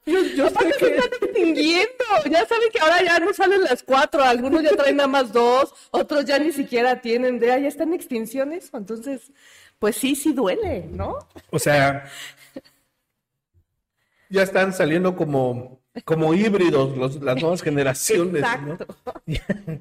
Yo, 0.07 0.21
yo 0.23 0.49
sé 0.49 0.55
Aparte 0.55 0.73
se 0.73 0.79
que... 0.79 0.97
están 0.97 1.19
extinguiendo. 1.23 2.05
Ya 2.31 2.47
saben 2.47 2.71
que 2.73 2.81
ahora 2.81 3.03
ya 3.03 3.19
no 3.19 3.33
salen 3.33 3.63
las 3.63 3.83
cuatro. 3.83 4.23
Algunos 4.23 4.63
ya 4.63 4.77
traen 4.77 4.97
nada 4.97 5.09
más 5.09 5.33
dos. 5.33 5.75
Otros 5.91 6.25
ya 6.25 6.39
ni 6.39 6.53
siquiera 6.53 7.01
tienen. 7.01 7.41
Ya, 7.41 7.59
ya 7.59 7.69
está 7.69 7.85
en 7.85 7.95
extinción 7.95 8.53
eso. 8.53 8.77
Entonces, 8.77 9.33
pues 9.79 9.97
sí, 9.97 10.15
sí 10.15 10.33
duele, 10.33 10.87
¿no? 10.91 11.19
O 11.51 11.59
sea, 11.59 12.05
ya 14.29 14.43
están 14.43 14.73
saliendo 14.73 15.17
como, 15.17 15.80
como 16.05 16.35
híbridos 16.35 16.97
los- 16.97 17.23
las 17.23 17.41
nuevas 17.41 17.63
generaciones, 17.69 18.43
¿no? 18.43 18.73
Exacto. 18.75 18.97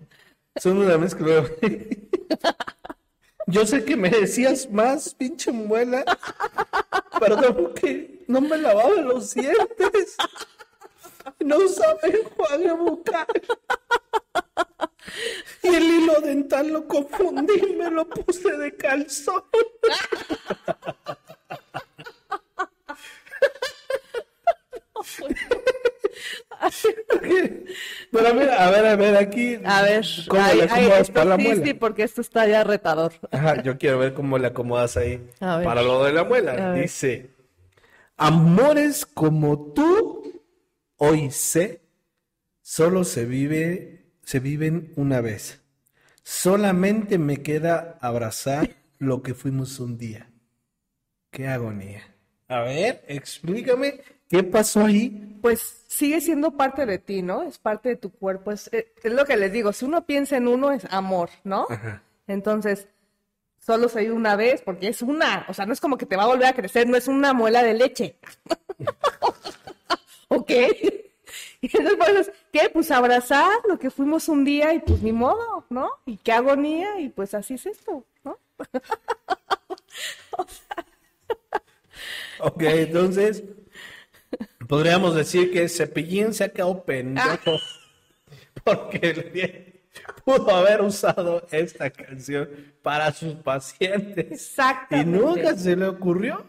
Son 0.61 0.77
una 0.77 0.97
mezcla. 0.97 1.43
Yo 3.47 3.65
sé 3.65 3.83
que 3.83 3.95
merecías 3.95 4.69
más, 4.69 5.13
pinche 5.15 5.51
muela. 5.51 6.03
Perdón 7.19 7.73
que 7.73 8.23
no 8.27 8.41
me 8.41 8.57
lavaba 8.57 8.95
los 9.01 9.33
dientes. 9.33 10.15
No 11.39 11.57
usaba 11.57 11.97
enjuague 12.03 12.71
bucal. 12.73 13.25
Y 15.63 15.67
el 15.67 15.83
hilo 15.83 16.21
dental 16.21 16.69
lo 16.69 16.87
confundí 16.87 17.53
y 17.71 17.75
me 17.75 17.89
lo 17.89 18.07
puse 18.07 18.55
de 18.57 18.75
calzón. 18.75 19.43
Pero 28.11 28.27
a 28.27 28.33
ver, 28.33 28.49
a 28.49 28.69
ver, 28.71 28.85
a 28.85 28.95
ver, 28.95 29.17
aquí. 29.17 29.59
A 29.63 29.81
ver, 29.83 30.05
¿Cómo 30.27 30.41
ay, 30.41 30.57
le 30.57 30.63
ay, 30.63 30.69
acomodas 30.69 31.01
esto 31.01 31.13
para 31.13 31.25
la 31.25 31.35
sí, 31.37 31.43
muela? 31.43 31.65
sí, 31.65 31.73
porque 31.73 32.03
esto 32.03 32.21
está 32.21 32.47
ya 32.47 32.63
retador. 32.63 33.13
Ajá, 33.31 33.61
yo 33.61 33.77
quiero 33.77 33.99
ver 33.99 34.13
cómo 34.13 34.37
le 34.37 34.47
acomodas 34.47 34.97
ahí. 34.97 35.29
A 35.39 35.57
ver. 35.57 35.65
Para 35.65 35.81
lo 35.83 36.03
de 36.03 36.13
la 36.13 36.23
muela. 36.23 36.73
Dice: 36.73 37.29
Amores 38.17 39.05
como 39.05 39.73
tú, 39.73 40.41
hoy 40.97 41.29
sé, 41.31 41.81
solo 42.61 43.03
se 43.03 43.25
vive, 43.25 44.11
se 44.23 44.39
viven 44.39 44.91
una 44.95 45.21
vez. 45.21 45.61
Solamente 46.23 47.17
me 47.17 47.37
queda 47.37 47.97
abrazar 48.01 48.69
lo 48.97 49.21
que 49.23 49.33
fuimos 49.33 49.79
un 49.79 49.97
día. 49.97 50.29
Qué 51.31 51.47
agonía. 51.47 52.01
A 52.49 52.61
ver, 52.61 53.03
explícame 53.07 54.01
qué 54.27 54.43
pasó 54.43 54.85
ahí. 54.85 55.37
Pues 55.41 55.85
sigue 55.87 56.19
siendo 56.19 56.51
parte 56.51 56.85
de 56.85 56.97
ti, 56.97 57.21
¿no? 57.21 57.43
Es 57.43 57.59
parte 57.59 57.89
de 57.89 57.95
tu 57.95 58.11
cuerpo. 58.11 58.51
Es, 58.51 58.69
eh, 58.73 58.91
es 59.03 59.13
lo 59.13 59.25
que 59.25 59.37
les 59.37 59.53
digo. 59.53 59.71
Si 59.71 59.85
uno 59.85 60.05
piensa 60.05 60.35
en 60.35 60.47
uno, 60.47 60.71
es 60.71 60.85
amor, 60.89 61.29
¿no? 61.43 61.67
Ajá. 61.69 62.01
Entonces, 62.27 62.87
solo 63.59 63.87
se 63.87 64.11
una 64.11 64.35
vez 64.35 64.63
porque 64.63 64.87
es 64.87 65.03
una. 65.03 65.45
O 65.47 65.53
sea, 65.53 65.67
no 65.67 65.73
es 65.73 65.79
como 65.79 65.97
que 65.97 66.07
te 66.07 66.15
va 66.15 66.23
a 66.23 66.27
volver 66.27 66.47
a 66.47 66.53
crecer, 66.53 66.87
no 66.87 66.97
es 66.97 67.07
una 67.07 67.33
muela 67.33 67.61
de 67.61 67.75
leche. 67.75 68.15
¿Ok? 70.27 70.51
Y 71.61 71.77
entonces, 71.77 71.97
pues, 71.97 72.31
¿qué? 72.53 72.69
Pues 72.69 72.89
abrazar 72.89 73.51
lo 73.67 73.77
que 73.77 73.89
fuimos 73.89 74.29
un 74.29 74.45
día 74.45 74.73
y 74.73 74.79
pues 74.79 75.01
ni 75.01 75.11
modo, 75.11 75.65
¿no? 75.69 75.89
Y 76.05 76.15
qué 76.15 76.31
agonía 76.31 77.01
y 77.01 77.09
pues 77.09 77.33
así 77.33 77.55
es 77.55 77.65
esto, 77.65 78.05
¿no? 78.23 78.39
Ok, 82.39 82.63
entonces 82.63 83.43
podríamos 84.67 85.15
decir 85.15 85.51
que 85.51 85.67
Cepillín 85.69 86.33
se 86.33 86.43
ha 86.45 86.49
quedado 86.49 86.83
pendejo 86.83 87.57
porque 88.63 89.13
le- 89.33 89.79
pudo 90.23 90.49
haber 90.55 90.81
usado 90.81 91.45
esta 91.51 91.89
canción 91.89 92.47
para 92.81 93.11
sus 93.11 93.33
pacientes 93.35 94.27
y 94.29 94.33
Exactamente. 94.33 95.17
nunca 95.19 95.55
se 95.57 95.75
le 95.75 95.85
ocurrió. 95.87 96.45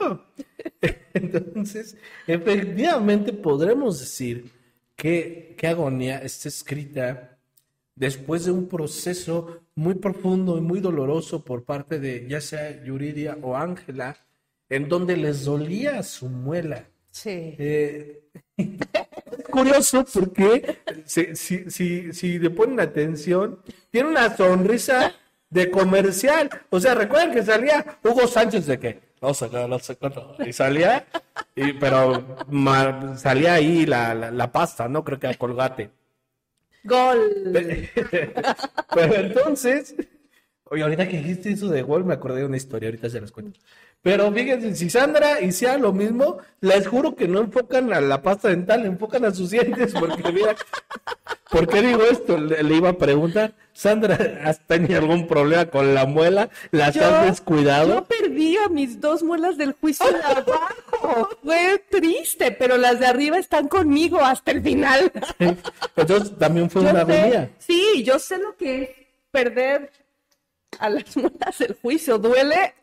Entonces, 1.15 1.97
efectivamente 2.27 3.33
podremos 3.33 3.99
decir 4.01 4.53
que, 4.97 5.55
que 5.59 5.67
agonía 5.67 6.19
está 6.19 6.49
escrita 6.49 7.39
después 7.97 8.45
de 8.45 8.53
un 8.53 8.69
proceso 8.69 9.61
muy 9.75 9.95
profundo 9.95 10.59
y 10.59 10.61
muy 10.61 10.81
doloroso 10.81 11.45
por 11.45 11.65
parte 11.65 11.99
de 11.99 12.27
ya 12.29 12.41
sea 12.41 12.85
Yuridia 12.85 13.39
o 13.43 13.57
Ángela, 13.57 14.17
en 14.71 14.89
donde 14.89 15.17
les 15.17 15.45
dolía 15.45 16.03
su 16.03 16.29
muela. 16.29 16.85
Sí. 17.11 17.57
Eh, 17.59 18.23
es 18.57 19.45
curioso 19.50 20.05
porque 20.12 20.79
si, 21.05 21.35
si, 21.37 21.71
si, 21.71 22.12
si 22.12 22.39
le 22.39 22.50
ponen 22.50 22.81
atención, 22.81 23.61
tiene 23.91 24.09
una 24.11 24.35
sonrisa 24.37 25.12
de 25.50 25.71
comercial. 25.71 26.49
O 26.71 26.81
sea, 26.81 26.95
recuerden 26.95 27.33
que 27.35 27.43
salía 27.43 27.99
Hugo 28.05 28.27
Sánchez 28.27 28.67
de 28.67 28.79
que 28.79 29.00
no 29.21 29.35
sé 29.35 29.50
qué, 29.50 29.69
no 29.69 29.79
sé 29.79 29.97
cuánto. 29.97 30.35
Y 30.47 30.53
salía, 30.53 31.05
y, 31.55 31.75
pero 31.75 32.25
ma- 32.49 33.19
salía 33.19 33.55
ahí 33.55 33.85
la, 33.85 34.15
la, 34.15 34.31
la 34.31 34.50
pasta, 34.53 34.89
¿no? 34.89 35.05
Creo 35.05 35.19
que 35.19 35.27
a 35.27 35.35
colgate. 35.35 35.91
Gol. 36.85 37.50
Pero 38.95 39.15
entonces, 39.17 39.95
oye, 40.65 40.83
ahorita 40.83 41.07
que 41.09 41.19
dijiste 41.19 41.50
eso 41.50 41.69
de 41.69 41.83
gol, 41.83 42.05
me 42.07 42.15
acordé 42.15 42.41
de 42.41 42.47
una 42.47 42.57
historia, 42.57 42.89
ahorita 42.89 43.11
se 43.11 43.21
las 43.21 43.31
cuento. 43.33 43.61
Pero 44.02 44.33
fíjense, 44.33 44.75
si 44.76 44.88
Sandra 44.88 45.40
hiciera 45.42 45.76
lo 45.76 45.92
mismo, 45.92 46.38
les 46.61 46.87
juro 46.88 47.14
que 47.14 47.28
no 47.28 47.40
enfocan 47.40 47.92
a 47.92 48.00
la 48.00 48.23
pasta 48.23 48.49
dental, 48.49 48.87
enfocan 48.87 49.26
a 49.26 49.35
sus 49.35 49.50
dientes, 49.50 49.92
porque 49.92 50.33
mira, 50.33 50.57
¿por 51.50 51.69
qué 51.69 51.83
digo 51.83 52.02
esto? 52.04 52.38
Le, 52.38 52.62
le 52.62 52.76
iba 52.76 52.88
a 52.90 52.92
preguntar, 52.99 53.52
Sandra, 53.75 54.19
¿has 54.45 54.66
tenido 54.66 55.00
algún 55.00 55.26
problema 55.26 55.66
con 55.66 55.95
la 55.95 56.07
muela? 56.07 56.49
¿Las 56.71 56.95
Yo- 56.95 57.04
has 57.04 57.26
descuidado? 57.26 57.88
Yo 57.88 58.04
perdí 58.07 58.57
a 58.57 58.69
mis 58.71 58.99
dos 59.02 59.23
muelas 59.23 59.59
del 59.59 59.73
juicio 59.75 60.11
de 60.11 60.23
abajo. 60.23 61.28
Fue 61.45 61.85
triste, 61.90 62.52
pero 62.52 62.78
las 62.78 63.00
de 63.00 63.07
arriba 63.07 63.37
están 63.38 63.69
conmigo 63.69 64.21
hasta 64.25 64.50
el 64.52 64.62
final. 64.62 65.12
Entonces 65.97 66.38
también 66.38 66.71
fue 66.71 66.83
Yo 66.85 66.90
una 66.90 67.00
agonía. 67.00 67.50
sí, 67.59 68.02
yo 68.04 68.19
sé 68.19 68.38
lo 68.38 68.57
que 68.57 68.83
es 68.83 68.88
perder 69.30 69.90
a 70.78 70.88
las 70.88 71.16
muelas 71.16 71.59
del 71.59 71.76
juicio. 71.80 72.19
Duele, 72.19 72.75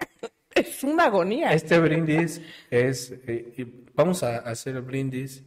es 0.60 0.84
una 0.84 1.06
agonía. 1.06 1.54
Este 1.54 1.80
brindis 1.80 2.42
es, 2.70 3.12
eh, 3.28 3.86
vamos 3.94 4.24
a 4.24 4.38
hacer 4.38 4.76
el 4.76 4.82
brindis 4.82 5.44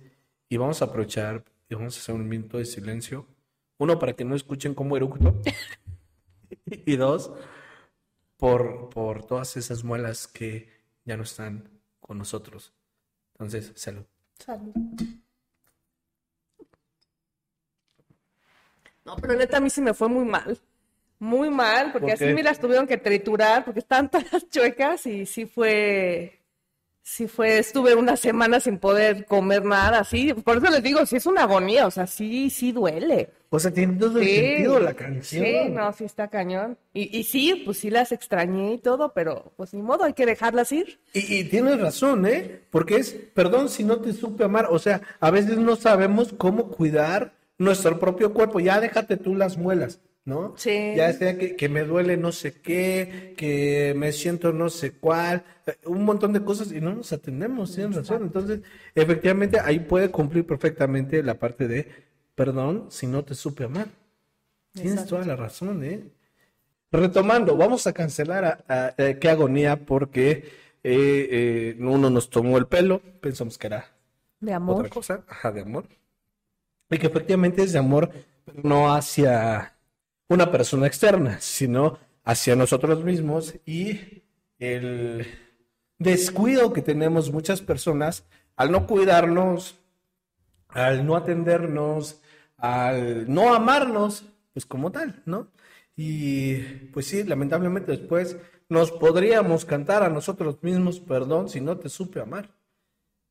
y 0.49 0.57
vamos 0.57 0.83
a 0.83 0.87
aprovechar 0.87 1.45
y 1.69 1.75
vamos 1.75 1.97
a 1.97 2.01
hacer 2.01 2.15
un 2.15 2.29
minuto 2.29 2.59
de 2.59 2.65
silencio. 2.65 3.27
Uno, 3.79 3.99
para 3.99 4.15
que 4.15 4.25
no 4.25 4.35
escuchen 4.35 4.75
cómo 4.75 4.97
eructo. 4.97 5.41
y 6.67 6.97
dos, 6.97 7.33
por, 8.37 8.91
por 8.91 9.25
todas 9.25 9.57
esas 9.57 9.85
muelas 9.85 10.27
que 10.27 10.69
ya 11.05 11.17
no 11.17 11.23
están 11.23 11.69
con 12.01 12.19
nosotros. 12.19 12.73
Entonces, 13.35 13.73
salud. 13.77 14.05
Salud. 14.39 14.75
No, 19.05 19.17
pero 19.17 19.35
neta 19.35 19.57
a 19.57 19.61
mí 19.61 19.71
sí 19.71 19.81
me 19.81 19.95
fue 19.95 20.09
muy 20.09 20.25
mal. 20.25 20.61
Muy 21.21 21.51
mal, 21.51 21.93
porque 21.93 22.07
¿Por 22.07 22.15
así 22.15 22.25
me 22.35 22.43
las 22.43 22.59
tuvieron 22.59 22.87
que 22.87 22.97
triturar, 22.97 23.65
porque 23.65 23.81
estaban 23.81 24.11
todas 24.11 24.49
chuecas 24.51 25.07
y 25.07 25.27
sí 25.27 25.47
fue, 25.47 26.41
sí 27.03 27.29
fue, 27.29 27.59
estuve 27.59 27.95
una 27.95 28.17
semana 28.17 28.59
sin 28.61 28.79
poder 28.79 29.27
comer 29.27 29.65
nada, 29.65 30.01
así. 30.01 30.33
Por 30.35 30.59
eso 30.59 30.71
les 30.71 30.83
digo, 30.83 31.05
sí 31.07 31.17
es 31.17 31.27
una 31.27 31.43
agonía, 31.45 31.87
o 31.87 31.91
sea, 31.91 32.07
sí, 32.07 32.51
sí 32.51 32.73
duele. 32.73 33.31
O 33.51 33.59
sea, 33.59 33.71
tiene 33.73 33.99
todo 33.99 34.19
el 34.21 34.25
Sí, 34.27 34.35
sentido 34.37 34.79
la 34.81 34.95
canción. 34.95 35.45
Sí, 35.45 35.69
no, 35.71 35.93
sí 35.93 36.05
está 36.05 36.29
cañón. 36.29 36.79
Y, 36.95 37.19
y 37.19 37.25
sí, 37.25 37.63
pues 37.67 37.79
sí 37.79 37.91
las 37.91 38.13
extrañé 38.13 38.75
y 38.75 38.79
todo, 38.79 39.13
pero 39.13 39.53
pues 39.57 39.75
ni 39.75 39.83
modo, 39.83 40.05
hay 40.05 40.15
que 40.15 40.25
dejarlas 40.27 40.73
ir. 40.73 41.01
Y, 41.13 41.35
y 41.41 41.45
tienes 41.45 41.81
razón, 41.81 42.27
¿eh? 42.27 42.63
Porque 42.71 42.97
es, 42.97 43.13
perdón 43.35 43.69
si 43.69 43.85
no 43.85 44.01
te 44.01 44.13
supe 44.13 44.45
amar, 44.45 44.69
o 44.71 44.79
sea, 44.79 45.03
a 45.21 45.31
veces 45.31 45.59
no 45.59 45.77
sabemos 45.77 46.33
cómo 46.39 46.69
cuidar 46.71 47.35
nuestro 47.59 47.99
propio 47.99 48.33
cuerpo, 48.33 48.61
ya 48.61 48.81
déjate 48.81 49.17
tú 49.17 49.35
las 49.35 49.59
muelas, 49.59 50.01
¿no? 50.25 50.55
Sí. 50.57 50.95
Ya 50.95 51.13
sea 51.13 51.39
que, 51.39 51.57
que 51.57 51.69
me 51.69 51.85
duele 51.85 52.17
no 52.17 52.33
sé 52.33 52.61
qué, 52.61 53.35
que 53.37 53.95
me 53.97 54.13
siento 54.13 54.53
no 54.53 54.71
sé 54.71 54.93
cuál, 54.93 55.45
eh, 55.67 55.77
un 55.87 56.05
montón 56.05 56.33
de 56.33 56.45
cosas 56.45 56.73
y 56.73 56.81
no 56.81 56.95
nos 56.95 57.13
atendemos, 57.13 57.75
tienes 57.75 57.97
razón. 57.97 58.23
Entonces, 58.25 58.61
efectivamente, 58.95 59.59
ahí 59.61 59.81
puede 59.81 60.11
cumplir 60.11 60.47
perfectamente 60.47 61.23
la 61.23 61.35
parte 61.39 61.69
de, 61.69 61.89
perdón 62.35 62.87
si 62.91 63.07
no 63.07 63.25
te 63.25 63.35
supe 63.35 63.65
amar. 63.65 63.89
Tienes 64.73 64.93
Exacto. 64.93 65.17
toda 65.17 65.27
la 65.27 65.37
razón, 65.37 65.85
¿eh? 65.85 66.05
Retomando, 66.93 67.57
vamos 67.57 67.87
a 67.87 67.93
cancelar 67.93 68.45
a, 68.45 68.65
a- 68.69 68.95
eh, 68.99 69.19
qué 69.21 69.29
agonía 69.31 69.85
porque 69.87 70.31
eh, 70.83 71.29
eh, 71.31 71.77
uno 71.81 72.11
nos 72.11 72.31
tomó 72.31 72.59
el 72.59 72.67
pelo, 72.67 73.01
pensamos 73.21 73.59
que 73.59 73.69
era 73.69 73.93
De 74.41 74.53
amor. 74.53 74.77
otra 74.81 74.89
cosa, 74.91 75.25
ajá, 75.29 75.53
de 75.53 75.63
amor. 75.63 75.87
Y 76.91 76.99
que 76.99 77.07
efectivamente 77.07 77.63
es 77.63 77.73
de 77.73 77.79
amor 77.79 78.11
pero 78.45 78.61
no 78.65 78.93
hacia 78.93 79.77
una 80.31 80.51
persona 80.51 80.87
externa, 80.87 81.41
sino 81.41 81.99
hacia 82.25 82.55
nosotros 82.55 83.05
mismos 83.05 83.55
y 83.67 84.23
el 84.59 85.27
descuido 85.99 86.73
que 86.73 86.83
tenemos 86.83 87.33
muchas 87.33 87.61
personas 87.61 88.25
al 88.55 88.71
no 88.71 88.87
cuidarnos, 88.87 89.77
al 90.69 91.05
no 91.05 91.17
atendernos, 91.17 92.23
al 92.57 93.33
no 93.33 93.55
amarnos, 93.55 94.25
pues 94.53 94.65
como 94.65 94.93
tal, 94.93 95.21
¿no? 95.27 95.51
Y 95.97 96.59
pues 96.93 97.07
sí, 97.07 97.25
lamentablemente 97.25 97.91
después 97.91 98.37
nos 98.69 98.93
podríamos 98.93 99.65
cantar 99.65 100.05
a 100.05 100.11
nosotros 100.11 100.63
mismos 100.63 101.01
perdón 101.01 101.49
si 101.49 101.61
no 101.61 101.77
te 101.79 101.89
supe 101.89 102.21
amar. 102.21 102.55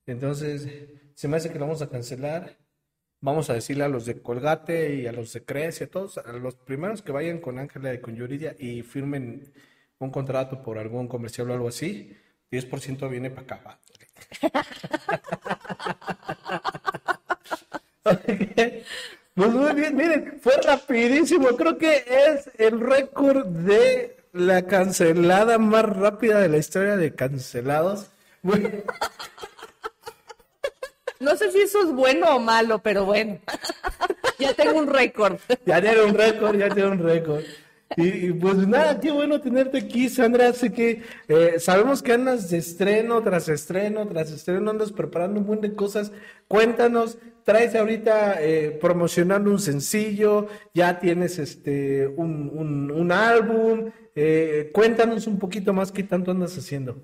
Entonces, 0.05 0.67
se 1.13 1.27
me 1.29 1.37
hace 1.37 1.49
que 1.49 1.59
lo 1.59 1.65
vamos 1.65 1.81
a 1.81 1.89
cancelar. 1.89 2.57
Vamos 3.21 3.49
a 3.49 3.53
decirle 3.53 3.83
a 3.83 3.89
los 3.89 4.05
de 4.05 4.21
Colgate 4.21 4.95
y 4.95 5.07
a 5.07 5.11
los 5.11 5.33
de 5.33 5.43
Cres 5.43 5.81
y 5.81 5.83
a 5.83 5.89
todos, 5.89 6.17
a 6.17 6.31
los 6.33 6.55
primeros 6.55 7.01
que 7.01 7.11
vayan 7.11 7.39
con 7.39 7.59
Ángela 7.59 7.93
y 7.93 7.99
con 7.99 8.15
Yuridia 8.15 8.55
y 8.57 8.81
firmen 8.81 9.51
un 9.99 10.09
contrato 10.11 10.63
por 10.63 10.77
algún 10.77 11.07
comercial 11.07 11.49
o 11.49 11.53
algo 11.53 11.67
así, 11.67 12.15
10% 12.51 13.09
viene 13.09 13.29
para 13.29 13.57
acá. 13.57 13.79
Pues 19.39 19.53
muy 19.53 19.73
bien, 19.73 19.95
miren, 19.95 20.39
fue 20.41 20.53
rapidísimo. 20.61 21.47
Creo 21.55 21.77
que 21.77 22.03
es 22.27 22.49
el 22.57 22.81
récord 22.81 23.45
de 23.45 24.17
la 24.33 24.67
cancelada 24.67 25.57
más 25.57 25.85
rápida 25.85 26.41
de 26.41 26.49
la 26.49 26.57
historia 26.57 26.97
de 26.97 27.15
cancelados. 27.15 28.11
No 31.19 31.35
sé 31.35 31.51
si 31.51 31.59
eso 31.59 31.81
es 31.83 31.91
bueno 31.91 32.35
o 32.35 32.39
malo, 32.39 32.79
pero 32.79 33.05
bueno. 33.05 33.39
ya 34.39 34.53
tengo 34.53 34.79
un 34.79 34.87
récord. 34.87 35.37
Ya 35.65 35.81
tiene 35.81 36.03
un 36.03 36.13
récord, 36.13 36.57
ya 36.57 36.69
tiene 36.69 36.89
un 36.89 36.99
récord. 36.99 37.43
Y, 37.97 38.31
pues 38.33 38.67
nada, 38.67 38.99
qué 38.99 39.11
bueno 39.11 39.41
tenerte 39.41 39.79
aquí, 39.79 40.09
Sandra. 40.09 40.53
Sé 40.53 40.71
que 40.71 41.01
eh, 41.27 41.55
sabemos 41.59 42.01
que 42.01 42.13
andas 42.13 42.49
de 42.49 42.57
estreno 42.59 43.21
tras 43.23 43.49
estreno 43.49 44.07
tras 44.07 44.31
estreno, 44.31 44.71
andas 44.71 44.91
preparando 44.91 45.39
un 45.39 45.47
buen 45.47 45.61
de 45.61 45.73
cosas. 45.73 46.11
Cuéntanos, 46.47 47.17
traes 47.43 47.75
ahorita 47.75 48.41
eh, 48.41 48.77
promocionando 48.79 49.49
un 49.49 49.59
sencillo, 49.59 50.47
ya 50.73 50.99
tienes 50.99 51.39
este 51.39 52.07
un, 52.07 52.91
un, 52.91 53.11
álbum. 53.11 53.91
Eh, 54.15 54.69
cuéntanos 54.73 55.27
un 55.27 55.39
poquito 55.39 55.73
más 55.73 55.91
qué 55.91 56.03
tanto 56.03 56.31
andas 56.31 56.57
haciendo. 56.57 57.01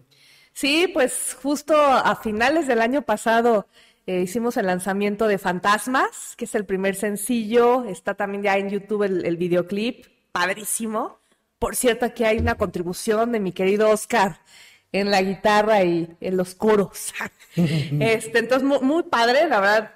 Sí, 0.53 0.89
pues 0.93 1.35
justo 1.41 1.75
a 1.75 2.15
finales 2.15 2.67
del 2.67 2.79
año 2.79 3.01
pasado 3.01 3.67
hicimos 4.05 4.57
el 4.57 4.67
lanzamiento 4.67 5.27
de 5.27 5.37
Fantasmas, 5.37 6.35
que 6.37 6.45
es 6.45 6.55
el 6.55 6.65
primer 6.65 6.95
sencillo. 6.95 7.85
Está 7.85 8.13
también 8.13 8.43
ya 8.43 8.57
en 8.57 8.69
YouTube 8.69 9.03
el, 9.03 9.25
el 9.25 9.37
videoclip 9.37 10.05
padrísimo. 10.31 11.19
Por 11.59 11.75
cierto, 11.75 12.05
aquí 12.05 12.23
hay 12.23 12.37
una 12.37 12.55
contribución 12.55 13.31
de 13.31 13.39
mi 13.39 13.51
querido 13.51 13.89
Oscar 13.89 14.39
en 14.91 15.11
la 15.11 15.21
guitarra 15.21 15.83
y 15.83 16.15
en 16.21 16.37
los 16.37 16.55
coros. 16.55 17.13
este, 17.55 18.39
entonces, 18.39 18.63
muy, 18.63 19.03
padre, 19.03 19.47
la 19.47 19.59
verdad, 19.59 19.91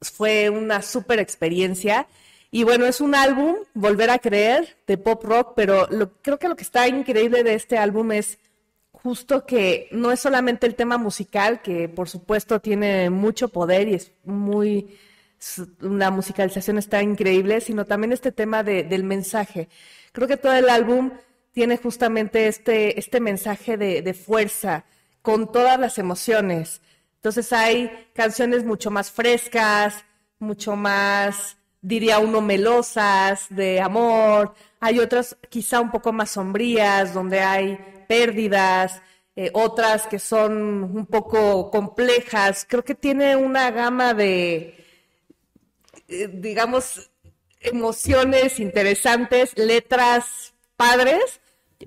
fue 0.00 0.50
una 0.50 0.82
súper 0.82 1.18
experiencia. 1.18 2.06
Y 2.50 2.64
bueno, 2.64 2.84
es 2.84 3.00
un 3.00 3.14
álbum, 3.14 3.56
Volver 3.72 4.10
a 4.10 4.18
Creer, 4.18 4.76
de 4.86 4.98
pop 4.98 5.24
rock, 5.24 5.54
pero 5.56 5.86
lo, 5.90 6.12
creo 6.20 6.38
que 6.38 6.48
lo 6.48 6.56
que 6.56 6.62
está 6.62 6.86
increíble 6.88 7.42
de 7.42 7.54
este 7.54 7.78
álbum 7.78 8.12
es 8.12 8.38
justo 9.02 9.44
que 9.46 9.88
no 9.90 10.12
es 10.12 10.20
solamente 10.20 10.66
el 10.66 10.74
tema 10.74 10.98
musical, 10.98 11.60
que 11.62 11.88
por 11.88 12.08
supuesto 12.08 12.60
tiene 12.60 13.10
mucho 13.10 13.48
poder 13.48 13.88
y 13.88 13.94
es 13.94 14.12
muy 14.24 14.96
la 15.80 16.10
musicalización 16.12 16.78
está 16.78 17.02
increíble, 17.02 17.60
sino 17.60 17.84
también 17.84 18.12
este 18.12 18.30
tema 18.30 18.62
de, 18.62 18.84
del 18.84 19.02
mensaje. 19.02 19.68
Creo 20.12 20.28
que 20.28 20.36
todo 20.36 20.52
el 20.52 20.68
álbum 20.68 21.10
tiene 21.52 21.78
justamente 21.78 22.46
este, 22.46 22.98
este 22.98 23.20
mensaje 23.20 23.76
de, 23.76 24.02
de 24.02 24.14
fuerza, 24.14 24.84
con 25.20 25.50
todas 25.50 25.78
las 25.78 25.98
emociones. 25.98 26.80
Entonces 27.16 27.52
hay 27.52 28.08
canciones 28.14 28.64
mucho 28.64 28.90
más 28.90 29.10
frescas, 29.10 30.04
mucho 30.38 30.76
más, 30.76 31.56
diría 31.80 32.18
uno, 32.18 32.40
melosas, 32.40 33.46
de 33.50 33.80
amor. 33.80 34.54
Hay 34.80 34.98
otras 35.00 35.36
quizá 35.50 35.80
un 35.80 35.90
poco 35.90 36.12
más 36.12 36.30
sombrías, 36.30 37.14
donde 37.14 37.40
hay 37.40 37.78
pérdidas, 38.12 39.00
eh, 39.36 39.48
otras 39.54 40.06
que 40.06 40.18
son 40.18 40.52
un 40.82 41.06
poco 41.06 41.70
complejas. 41.70 42.66
Creo 42.68 42.84
que 42.84 42.94
tiene 42.94 43.36
una 43.36 43.70
gama 43.70 44.12
de, 44.12 44.84
eh, 46.08 46.28
digamos, 46.30 47.10
emociones 47.60 48.60
interesantes, 48.60 49.56
letras 49.56 50.52
padres, 50.76 51.40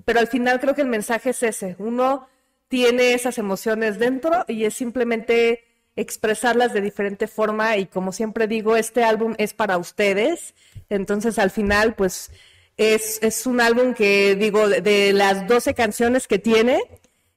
pero 0.04 0.18
al 0.18 0.26
final 0.26 0.58
creo 0.58 0.74
que 0.74 0.82
el 0.82 0.88
mensaje 0.88 1.30
es 1.30 1.44
ese. 1.44 1.76
Uno 1.78 2.26
tiene 2.66 3.14
esas 3.14 3.38
emociones 3.38 4.00
dentro 4.00 4.44
y 4.48 4.64
es 4.64 4.74
simplemente 4.74 5.62
expresarlas 5.94 6.72
de 6.72 6.80
diferente 6.80 7.28
forma 7.28 7.76
y 7.76 7.86
como 7.86 8.10
siempre 8.10 8.48
digo, 8.48 8.74
este 8.74 9.04
álbum 9.04 9.34
es 9.38 9.54
para 9.54 9.78
ustedes. 9.78 10.54
Entonces 10.88 11.38
al 11.38 11.52
final, 11.52 11.94
pues 11.94 12.32
es, 12.76 13.18
es 13.22 13.46
un 13.46 13.60
álbum 13.60 13.94
que 13.94 14.34
digo, 14.36 14.68
de, 14.68 14.80
de 14.80 15.12
las 15.12 15.46
12 15.46 15.74
canciones 15.74 16.26
que 16.26 16.38
tiene, 16.38 16.80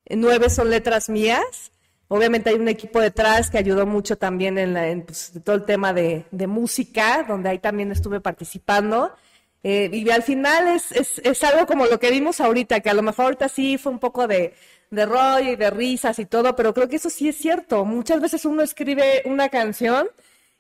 nueve 0.10 0.49
son 0.49 0.69
letras 0.69 1.10
mías 1.10 1.71
Obviamente 2.12 2.49
hay 2.49 2.56
un 2.56 2.67
equipo 2.67 2.99
detrás 2.99 3.52
que 3.52 3.60
ayudó 3.60 3.86
mucho 3.86 4.17
también 4.17 4.58
en, 4.58 5.04
pues, 5.04 5.32
todo 5.43 5.56
el 5.56 5.63
tema 5.63 5.93
de, 5.93 6.25
música, 6.47 7.23
donde 7.28 7.49
ahí 7.49 7.60
también 7.60 7.91
estuve 7.91 8.19
participando. 8.19 9.13
Eh, 9.62 9.91
y 9.93 10.10
al 10.10 10.23
final 10.23 10.69
es, 10.69 10.91
es, 10.91 11.43
algo 11.43 11.67
como 11.67 11.86
lo 11.86 11.99
que 11.99 12.10
vimos 12.10 12.41
ahorita, 12.41 12.80
que 12.80 12.89
a 12.89 12.95
lo 12.95 13.04
mejor 13.04 13.25
ahorita 13.25 13.47
sí 13.47 13.78
fue 13.78 13.91
un 13.91 13.99
poco 13.99 14.25
de, 14.25 14.56
de 14.89 15.06
rollo 15.06 15.52
y 15.52 15.56
de 15.56 15.69
risas 15.69 16.17
y 16.17 16.25
todo, 16.25 16.56
pero 16.56 16.73
creo 16.73 16.89
que 16.89 16.95
eso 16.95 17.12
sí 17.12 17.30
es 17.30 17.38
cierto. 17.38 17.86
Muchas 17.86 18.19
veces 18.21 18.43
uno 18.43 18.63
escribe 18.63 19.21
una 19.25 19.49
canción 19.49 20.08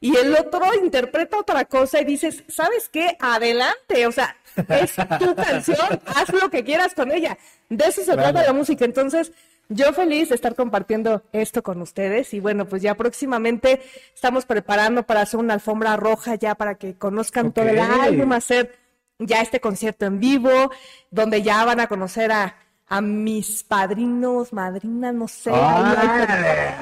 y 0.01 0.15
el 0.15 0.33
otro 0.35 0.61
interpreta 0.81 1.37
otra 1.39 1.65
cosa 1.65 1.99
y 2.01 2.05
dices, 2.05 2.43
¿sabes 2.47 2.89
qué? 2.89 3.17
Adelante, 3.19 4.07
o 4.07 4.11
sea, 4.11 4.35
es 4.55 4.95
tu 4.95 5.35
canción, 5.35 5.99
haz 6.05 6.29
lo 6.33 6.49
que 6.49 6.63
quieras 6.63 6.93
con 6.93 7.11
ella. 7.11 7.37
De 7.69 7.85
eso 7.85 8.03
se 8.03 8.13
trata 8.13 8.43
la 8.43 8.53
música. 8.53 8.85
Entonces, 8.85 9.33
yo 9.67 9.93
feliz 9.93 10.29
de 10.29 10.35
estar 10.35 10.55
compartiendo 10.55 11.23
esto 11.31 11.61
con 11.61 11.81
ustedes 11.81 12.33
y 12.33 12.39
bueno, 12.39 12.65
pues 12.65 12.81
ya 12.81 12.95
próximamente 12.95 13.81
estamos 14.15 14.45
preparando 14.45 15.03
para 15.03 15.21
hacer 15.21 15.39
una 15.39 15.53
alfombra 15.53 15.95
roja 15.95 16.35
ya 16.35 16.55
para 16.55 16.75
que 16.75 16.95
conozcan 16.95 17.51
todo 17.51 17.67
el 17.67 17.79
álbum, 17.79 18.31
hacer 18.31 18.75
ya 19.19 19.41
este 19.41 19.59
concierto 19.59 20.05
en 20.05 20.19
vivo, 20.19 20.71
donde 21.11 21.43
ya 21.43 21.63
van 21.65 21.81
a 21.81 21.87
conocer 21.87 22.31
a, 22.31 22.55
a 22.89 23.01
mis 23.01 23.63
padrinos, 23.63 24.51
madrinas, 24.51 25.13
no 25.13 25.27
sé. 25.27 25.51
Ah, 25.53 26.73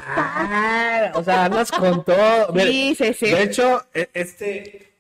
o 1.14 1.24
sea, 1.24 1.50
nos 1.50 1.70
contó. 1.70 2.16
Sí, 2.56 2.96
sí, 2.96 3.14
sí. 3.14 3.26
De 3.26 3.44
hecho, 3.44 3.86
e, 3.94 4.10
este, 4.14 4.94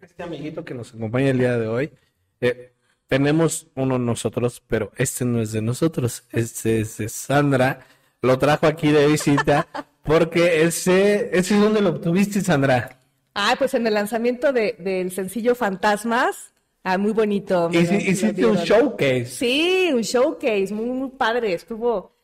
este 0.00 0.22
amiguito 0.22 0.64
que 0.64 0.72
nos 0.72 0.94
acompaña 0.94 1.28
el 1.28 1.38
día 1.38 1.58
de 1.58 1.68
hoy, 1.68 1.92
eh, 2.40 2.72
tenemos 3.06 3.66
uno 3.74 3.98
nosotros, 3.98 4.62
pero 4.66 4.92
este 4.96 5.26
no 5.26 5.42
es 5.42 5.52
de 5.52 5.60
nosotros, 5.60 6.24
este 6.32 6.80
es 6.80 6.96
de 6.96 7.10
Sandra. 7.10 7.86
Lo 8.22 8.38
trajo 8.38 8.66
aquí 8.66 8.90
de 8.90 9.06
visita 9.06 9.68
porque 10.02 10.62
ese, 10.62 11.36
ese 11.38 11.54
es 11.54 11.60
donde 11.60 11.82
lo 11.82 11.90
obtuviste, 11.90 12.40
Sandra. 12.40 12.98
Ah, 13.34 13.56
pues 13.58 13.74
en 13.74 13.86
el 13.86 13.92
lanzamiento 13.92 14.54
de, 14.54 14.74
del 14.78 15.12
sencillo 15.12 15.54
Fantasmas. 15.54 16.53
Ah, 16.84 16.98
muy 16.98 17.12
bonito. 17.12 17.70
Hiciste 17.72 18.44
un 18.44 18.58
showcase. 18.58 19.24
Sí, 19.24 19.90
un 19.92 20.02
showcase, 20.02 20.68
muy, 20.72 20.84
muy 20.84 21.08
padre. 21.08 21.54
Estuvo, 21.54 22.14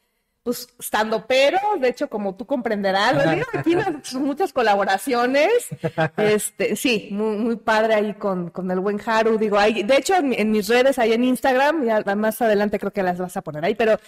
pues 0.43 0.69
estando 0.79 1.27
pero, 1.27 1.59
de 1.79 1.89
hecho, 1.89 2.09
como 2.09 2.35
tú 2.35 2.47
comprenderás, 2.47 3.27
aquí 3.55 3.75
muchas 4.15 4.53
colaboraciones, 4.53 5.51
este, 6.19 6.77
sí, 6.77 7.09
muy, 7.11 7.37
muy 7.37 7.57
padre 7.57 7.95
ahí 7.95 8.15
con, 8.15 8.51
con 8.51 8.71
el 8.71 8.81
buen 8.81 9.01
Haru, 9.05 9.39
digo, 9.39 9.59
ahí, 9.59 9.83
de 9.83 9.97
hecho, 9.97 10.15
en, 10.15 10.51
mis 10.51 10.69
redes, 10.69 10.99
ahí 10.99 11.13
en 11.15 11.25
Instagram, 11.25 11.85
ya 11.85 12.03
más 12.15 12.41
adelante 12.43 12.79
creo 12.79 12.93
que 12.93 13.03
las 13.03 13.19
vas 13.19 13.37
a 13.37 13.43
poner 13.43 13.65
ahí, 13.65 13.75
pero 13.75 13.99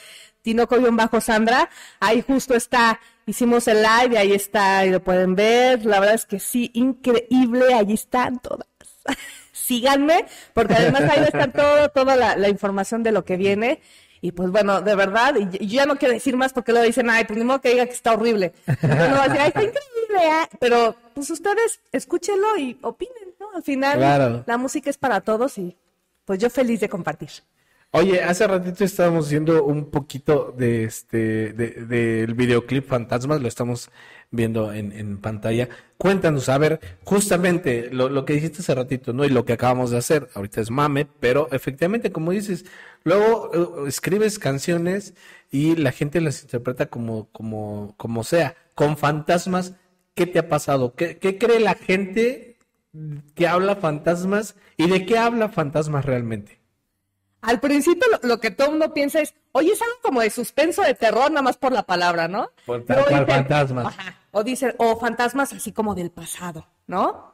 Tinoco-Bajo 0.42 1.20
Sandra, 1.20 1.68
ahí 2.00 2.22
justo 2.22 2.54
está, 2.54 3.00
hicimos 3.26 3.68
el 3.68 3.82
live 3.82 4.14
y 4.14 4.16
ahí 4.16 4.32
está, 4.32 4.86
y 4.86 4.90
lo 4.90 5.02
pueden 5.02 5.34
ver, 5.34 5.84
la 5.86 6.00
verdad 6.00 6.14
es 6.14 6.26
que 6.26 6.40
sí, 6.40 6.70
increíble, 6.74 7.74
allí 7.74 7.94
están 7.94 8.38
todas. 8.38 8.68
Síganme, 9.52 10.24
porque 10.54 10.74
además 10.74 11.02
ahí 11.02 11.24
está 11.24 11.48
todo, 11.52 11.88
toda 11.90 12.16
la, 12.16 12.36
la 12.36 12.48
información 12.48 13.02
de 13.02 13.12
lo 13.12 13.24
que 13.24 13.36
viene. 13.36 13.80
Y 14.24 14.30
pues 14.30 14.50
bueno, 14.50 14.80
de 14.80 14.94
verdad, 14.94 15.34
y, 15.36 15.66
yo 15.66 15.76
ya 15.78 15.84
no 15.84 15.96
quiero 15.96 16.14
decir 16.14 16.36
más 16.36 16.52
porque 16.52 16.70
luego 16.70 16.86
dicen, 16.86 17.10
ay, 17.10 17.24
pues 17.24 17.36
ni 17.36 17.44
modo 17.44 17.60
que 17.60 17.70
diga 17.70 17.86
que 17.86 17.92
está 17.92 18.12
horrible. 18.12 18.52
No, 18.66 19.20
así, 19.20 19.36
ay, 19.36 19.48
está 19.48 19.64
increíble, 19.64 20.20
¿eh? 20.20 20.48
pero 20.60 20.94
pues 21.12 21.28
ustedes 21.30 21.80
escúchenlo 21.90 22.56
y 22.56 22.78
opinen, 22.82 23.34
¿no? 23.40 23.50
Al 23.52 23.64
final, 23.64 24.44
la 24.46 24.56
música 24.58 24.90
es 24.90 24.96
para 24.96 25.20
todos 25.22 25.58
y 25.58 25.76
pues 26.24 26.38
yo 26.38 26.48
feliz 26.50 26.78
de 26.78 26.88
compartir. 26.88 27.30
Oye, 27.90 28.22
hace 28.22 28.46
ratito 28.46 28.84
estábamos 28.84 29.28
viendo 29.28 29.64
un 29.64 29.90
poquito 29.90 30.54
de 30.56 30.84
este 30.84 31.52
de, 31.52 31.84
del 31.84 32.34
videoclip 32.34 32.88
Fantasmas, 32.88 33.42
lo 33.42 33.48
estamos 33.48 33.90
viendo 34.32 34.72
en, 34.72 34.90
en 34.90 35.18
pantalla. 35.18 35.68
Cuéntanos, 35.98 36.48
a 36.48 36.58
ver, 36.58 36.80
justamente 37.04 37.90
lo, 37.92 38.08
lo, 38.08 38.24
que 38.24 38.32
dijiste 38.32 38.58
hace 38.58 38.74
ratito, 38.74 39.12
¿no? 39.12 39.24
Y 39.24 39.28
lo 39.28 39.44
que 39.44 39.52
acabamos 39.52 39.90
de 39.90 39.98
hacer, 39.98 40.28
ahorita 40.34 40.60
es 40.60 40.70
mame, 40.70 41.06
pero 41.20 41.48
efectivamente, 41.52 42.10
como 42.10 42.32
dices, 42.32 42.64
luego 43.04 43.50
uh, 43.50 43.86
escribes 43.86 44.40
canciones 44.40 45.14
y 45.52 45.76
la 45.76 45.92
gente 45.92 46.20
las 46.20 46.42
interpreta 46.42 46.86
como, 46.86 47.28
como, 47.30 47.94
como 47.96 48.24
sea. 48.24 48.56
Con 48.74 48.96
fantasmas, 48.96 49.74
¿qué 50.14 50.26
te 50.26 50.40
ha 50.40 50.48
pasado? 50.48 50.94
¿Qué, 50.94 51.18
qué 51.18 51.38
cree 51.38 51.60
la 51.60 51.74
gente 51.74 52.56
que 53.34 53.46
habla 53.46 53.76
fantasmas 53.76 54.56
y 54.76 54.88
de 54.88 55.06
qué 55.06 55.18
habla 55.18 55.50
fantasmas 55.50 56.04
realmente? 56.04 56.62
Al 57.42 57.58
principio 57.58 58.06
lo, 58.22 58.38
que 58.38 58.52
todo 58.52 58.68
el 58.68 58.72
mundo 58.74 58.94
piensa 58.94 59.20
es, 59.20 59.34
oye, 59.50 59.72
es 59.72 59.82
algo 59.82 59.96
como 60.00 60.20
de 60.20 60.30
suspenso, 60.30 60.82
de 60.82 60.94
terror, 60.94 61.28
nada 61.30 61.42
más 61.42 61.56
por 61.56 61.72
la 61.72 61.82
palabra, 61.82 62.28
¿no? 62.28 62.50
Por 62.64 62.84
tal 62.84 63.04
cual 63.04 63.26
fantasmas. 63.26 63.86
Ajá, 63.86 64.21
o 64.32 64.42
dicen, 64.42 64.74
o 64.78 64.98
fantasmas 64.98 65.52
así 65.52 65.72
como 65.72 65.94
del 65.94 66.10
pasado, 66.10 66.66
¿no? 66.86 67.32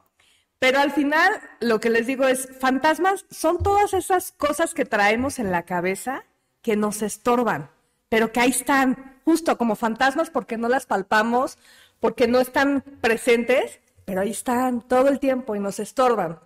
Pero 0.59 0.81
al 0.81 0.91
final 0.91 1.33
lo 1.61 1.81
que 1.81 1.89
les 1.89 2.07
digo 2.07 2.27
es, 2.27 2.49
fantasmas 2.59 3.25
son 3.31 3.63
todas 3.63 3.95
esas 3.95 4.33
cosas 4.33 4.75
que 4.75 4.85
traemos 4.85 5.39
en 5.39 5.51
la 5.51 5.65
cabeza 5.65 6.25
que 6.63 6.77
nos 6.77 7.03
estorban, 7.03 7.71
pero 8.09 8.33
que 8.33 8.41
ahí 8.41 8.51
están, 8.51 9.21
justo 9.25 9.57
como 9.57 9.77
fantasmas 9.77 10.31
porque 10.31 10.59
no 10.59 10.69
las 10.69 10.87
palpamos, 10.87 11.59
porque 12.01 12.27
no 12.27 12.41
están 12.41 12.83
presentes, 13.01 13.79
pero 14.05 14.23
ahí 14.23 14.31
están 14.31 14.83
todo 14.83 15.09
el 15.09 15.21
tiempo 15.21 15.55
y 15.55 15.61
nos 15.61 15.79
estorban. 15.79 16.41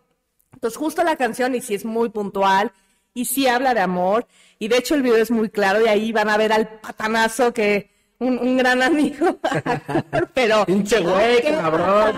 Entonces 0.53 0.77
justo 0.77 1.03
la 1.03 1.17
canción, 1.17 1.55
y 1.55 1.62
si 1.62 1.75
es 1.75 1.87
muy 1.87 2.11
puntual, 2.11 2.73
y 3.15 3.25
sí 3.25 3.49
habla 3.49 3.73
de 3.73 3.81
amor, 3.81 4.27
y 4.59 4.69
de 4.69 4.77
hecho 4.77 4.95
el 4.95 5.03
video 5.03 5.17
es 5.17 5.31
muy 5.31 5.49
claro, 5.49 5.83
y 5.83 5.88
ahí 5.88 6.12
van 6.12 6.29
a 6.29 6.37
ver 6.37 6.53
al 6.53 6.81
patanazo 6.81 7.55
que 7.55 7.91
un, 8.22 8.56
gran 8.56 8.82
amigo, 8.82 9.38
pero... 10.35 10.64
¡Pinche 10.66 11.00
güey, 11.00 11.42
cabrón! 11.42 12.16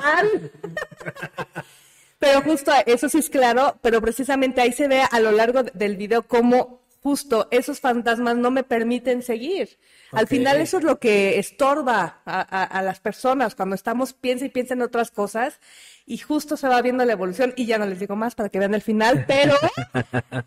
pero 2.18 2.42
justo 2.42 2.72
eso 2.86 3.08
sí 3.08 3.18
es 3.18 3.30
claro, 3.30 3.78
pero 3.82 4.00
precisamente 4.00 4.60
ahí 4.60 4.72
se 4.72 4.88
ve 4.88 5.02
a 5.10 5.20
lo 5.20 5.32
largo 5.32 5.62
del 5.62 5.96
video 5.96 6.22
cómo 6.22 6.80
justo 7.02 7.48
esos 7.50 7.80
fantasmas 7.80 8.36
no 8.36 8.50
me 8.50 8.64
permiten 8.64 9.22
seguir. 9.22 9.78
Al 10.12 10.26
final 10.26 10.60
eso 10.60 10.78
es 10.78 10.84
lo 10.84 10.98
que 10.98 11.38
estorba 11.38 12.22
a, 12.24 12.40
a, 12.40 12.82
las 12.82 13.00
personas 13.00 13.54
cuando 13.54 13.74
estamos 13.74 14.14
piensa 14.14 14.46
y 14.46 14.48
piensa 14.48 14.72
en 14.72 14.80
otras 14.80 15.10
cosas 15.10 15.60
y 16.06 16.16
justo 16.18 16.56
se 16.56 16.68
va 16.68 16.80
viendo 16.80 17.04
la 17.04 17.12
evolución 17.12 17.52
y 17.56 17.66
ya 17.66 17.78
no 17.78 17.84
les 17.84 18.00
digo 18.00 18.16
más 18.16 18.34
para 18.34 18.48
que 18.48 18.58
vean 18.58 18.74
el 18.74 18.80
final, 18.80 19.24
pero 19.26 19.54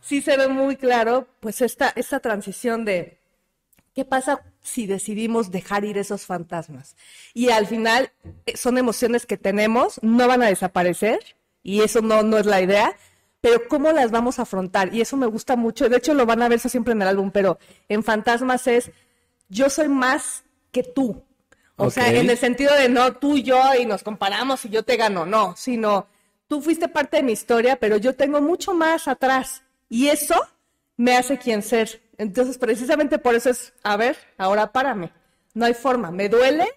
sí 0.01 0.21
se 0.21 0.35
ve 0.35 0.47
muy 0.47 0.77
claro 0.77 1.27
pues 1.39 1.61
esta, 1.61 1.93
esta 1.95 2.19
transición 2.21 2.85
de 2.85 3.16
qué 3.97 4.05
pasa 4.05 4.43
si 4.61 4.85
decidimos 4.85 5.49
dejar 5.49 5.83
ir 5.83 5.97
esos 5.97 6.27
fantasmas. 6.27 6.95
Y 7.33 7.49
al 7.49 7.65
final 7.65 8.11
eh, 8.45 8.55
son 8.55 8.77
emociones 8.77 9.25
que 9.25 9.37
tenemos, 9.37 9.99
no 10.03 10.27
van 10.27 10.43
a 10.43 10.49
desaparecer 10.49 11.19
y 11.63 11.81
eso 11.81 12.03
no, 12.03 12.21
no 12.21 12.37
es 12.37 12.45
la 12.45 12.61
idea, 12.61 12.95
pero 13.41 13.67
cómo 13.67 13.91
las 13.91 14.11
vamos 14.11 14.37
a 14.37 14.43
afrontar. 14.43 14.93
Y 14.93 15.01
eso 15.01 15.17
me 15.17 15.25
gusta 15.25 15.55
mucho, 15.55 15.89
de 15.89 15.97
hecho 15.97 16.13
lo 16.13 16.27
van 16.27 16.43
a 16.43 16.47
ver 16.47 16.57
eso 16.57 16.69
siempre 16.69 16.93
en 16.93 17.01
el 17.01 17.07
álbum, 17.07 17.31
pero 17.31 17.57
en 17.89 18.03
fantasmas 18.03 18.67
es 18.67 18.91
yo 19.49 19.67
soy 19.67 19.87
más 19.87 20.43
que 20.71 20.83
tú, 20.83 21.23
o 21.75 21.89
sea, 21.89 22.13
en 22.13 22.29
el 22.29 22.37
sentido 22.37 22.75
de 22.75 22.89
no 22.89 23.13
tú 23.13 23.37
y 23.37 23.41
yo 23.41 23.59
y 23.81 23.87
nos 23.87 24.03
comparamos 24.03 24.63
y 24.65 24.69
yo 24.69 24.83
te 24.83 24.97
gano, 24.97 25.25
no, 25.25 25.55
sino 25.57 26.05
tú 26.47 26.61
fuiste 26.61 26.87
parte 26.87 27.17
de 27.17 27.23
mi 27.23 27.31
historia, 27.31 27.77
pero 27.77 27.97
yo 27.97 28.13
tengo 28.13 28.41
mucho 28.41 28.75
más 28.75 29.07
atrás 29.07 29.63
y 29.89 30.09
eso 30.09 30.35
me 30.97 31.17
hace 31.17 31.39
quien 31.39 31.63
ser. 31.63 32.06
Entonces, 32.17 32.57
precisamente 32.57 33.19
por 33.19 33.35
eso 33.35 33.49
es, 33.49 33.73
a 33.83 33.95
ver, 33.95 34.17
ahora 34.37 34.71
párame. 34.71 35.11
No 35.53 35.65
hay 35.65 35.73
forma, 35.73 36.11
me 36.11 36.29
duele, 36.29 36.67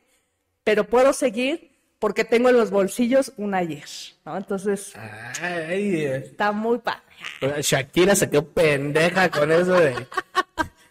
pero 0.65 0.85
puedo 0.85 1.13
seguir 1.13 1.71
porque 1.99 2.25
tengo 2.25 2.49
en 2.49 2.57
los 2.57 2.71
bolsillos 2.71 3.33
un 3.37 3.55
ayer, 3.55 3.85
¿no? 4.25 4.37
Entonces, 4.37 4.95
está 5.43 6.53
muy 6.53 6.79
padre. 6.79 7.03
Shakira 7.61 8.17
se 8.17 8.31
quedó 8.31 8.47
pendeja 8.47 9.31
con 9.31 9.53
eso 9.53 9.75
de... 9.75 10.07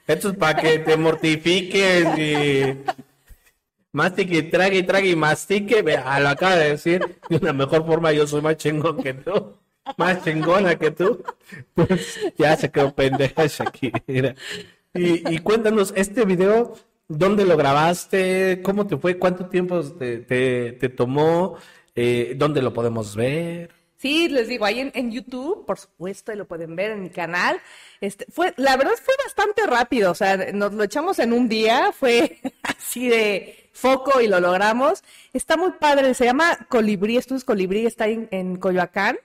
Esto 0.08 0.30
es 0.30 0.38
para 0.38 0.60
que 0.60 0.80
te 0.80 0.98
mortifiques 0.98 2.18
y 2.18 2.78
mastique, 3.92 4.44
trague 4.44 4.80
y 4.80 4.84
trague 4.84 5.10
y 5.10 5.16
mastique, 5.16 5.84
a 6.04 6.20
lo 6.20 6.30
acaba 6.30 6.56
de 6.56 6.70
decir, 6.72 7.20
de 7.30 7.38
una 7.38 7.54
mejor 7.54 7.86
forma 7.86 8.12
yo 8.12 8.26
soy 8.26 8.42
más 8.42 8.58
chingón 8.58 9.04
que 9.04 9.14
tú, 9.14 9.59
más 9.98 10.24
chingona 10.24 10.78
que 10.78 10.92
tú, 10.92 11.24
pues 11.74 12.20
ya 12.38 12.56
se 12.56 12.70
quedó 12.72 12.94
pendeja 12.94 13.48
Shakira. 13.48 14.36
Y, 14.94 15.36
y 15.36 15.40
cuéntanos, 15.40 15.94
este 15.96 16.26
video, 16.26 16.74
¿dónde 17.08 17.46
lo 17.46 17.58
grabaste? 17.58 18.62
¿Cómo 18.64 18.88
te 18.88 18.98
fue? 18.98 19.18
¿Cuánto 19.18 19.48
tiempo 19.48 19.82
te, 19.84 20.20
te, 20.20 20.90
tomó? 20.90 21.58
Eh, 21.96 22.34
¿Dónde 22.38 22.62
lo 22.62 22.74
podemos 22.74 23.16
ver? 23.16 23.72
Sí, 23.98 24.30
les 24.30 24.48
digo, 24.48 24.66
ahí 24.66 24.80
en, 24.80 24.92
en, 24.96 25.12
YouTube, 25.12 25.66
por 25.66 25.78
supuesto, 25.78 26.32
y 26.32 26.38
lo 26.38 26.48
pueden 26.48 26.76
ver 26.76 26.92
en 26.92 27.04
mi 27.04 27.10
canal. 27.10 27.60
Este, 28.00 28.26
fue, 28.32 28.54
la 28.56 28.78
verdad 28.78 28.94
fue 29.04 29.14
bastante 29.26 29.68
rápido, 29.68 30.12
o 30.12 30.16
sea, 30.16 30.38
nos 30.54 30.74
lo 30.74 30.84
echamos 30.84 31.20
en 31.20 31.34
un 31.34 31.50
día, 31.50 31.92
fue 31.92 32.40
así 32.64 33.10
de, 33.10 33.60
foco 33.80 34.22
y 34.22 34.28
lo 34.28 34.40
logramos. 34.40 35.04
Está 35.34 35.58
muy 35.58 35.72
padre, 35.72 36.14
se 36.14 36.26
llama 36.26 36.68
Colibrí, 36.70 37.18
Estudios 37.18 37.44
Colibrí, 37.44 37.86
está 37.86 38.08
en, 38.08 38.56
Coyoacán 38.58 39.18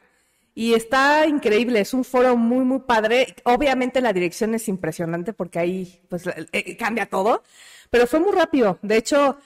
y 0.54 0.74
está 0.74 1.26
increíble, 1.26 1.80
es 1.80 1.94
un 1.94 2.04
foro 2.04 2.36
muy, 2.36 2.64
muy 2.64 2.80
padre. 2.80 3.34
Obviamente 3.44 4.00
la 4.00 4.12
dirección 4.12 4.54
es 4.54 4.68
impresionante 4.68 5.32
porque 5.32 5.58
ahí 5.58 6.00
pues 6.08 6.24
eh, 6.52 6.76
cambia 6.76 7.06
todo, 7.06 7.42
pero 7.90 8.06
fue 8.06 8.20
muy 8.20 8.32
rápido. 8.32 8.78
De 8.82 8.96
hecho, 8.96 9.36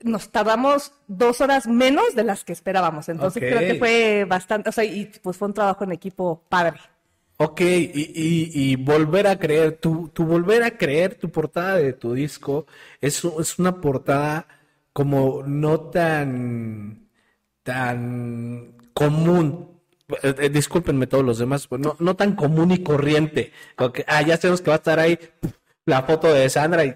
nos 0.00 0.30
tardamos 0.30 0.92
dos 1.06 1.40
horas 1.40 1.66
menos 1.66 2.14
de 2.14 2.24
las 2.24 2.44
que 2.44 2.52
esperábamos, 2.52 3.08
entonces 3.08 3.42
creo 3.42 3.60
que 3.60 3.78
fue 3.78 4.24
bastante, 4.24 4.68
o 4.68 4.72
sea, 4.72 4.84
y 4.84 5.10
pues 5.22 5.36
fue 5.36 5.48
un 5.48 5.54
trabajo 5.54 5.84
en 5.84 5.92
equipo 5.92 6.42
padre. 6.48 6.78
Ok, 7.38 7.60
y, 7.60 8.50
y, 8.54 8.76
volver 8.76 9.26
a 9.26 9.38
creer, 9.38 9.76
tu, 9.76 10.08
tu, 10.08 10.24
volver 10.24 10.62
a 10.62 10.78
creer, 10.78 11.16
tu 11.16 11.30
portada 11.30 11.76
de 11.76 11.92
tu 11.92 12.14
disco 12.14 12.66
es, 12.98 13.22
es 13.24 13.58
una 13.58 13.78
portada 13.78 14.48
como 14.94 15.42
no 15.42 15.80
tan, 15.90 17.10
tan 17.62 18.74
común. 18.94 19.75
Eh, 20.22 20.34
eh, 20.38 20.48
discúlpenme 20.48 21.06
todos 21.06 21.24
los 21.24 21.38
demás, 21.38 21.66
pues, 21.66 21.80
no, 21.80 21.96
no 21.98 22.14
tan 22.16 22.36
común 22.36 22.70
y 22.70 22.82
corriente. 22.82 23.52
ah, 23.76 24.22
ya 24.22 24.36
sabemos 24.36 24.60
que 24.60 24.70
va 24.70 24.74
a 24.74 24.78
estar 24.78 24.98
ahí 24.98 25.18
la 25.84 26.02
foto 26.02 26.32
de 26.32 26.48
Sandra 26.48 26.84
y, 26.84 26.94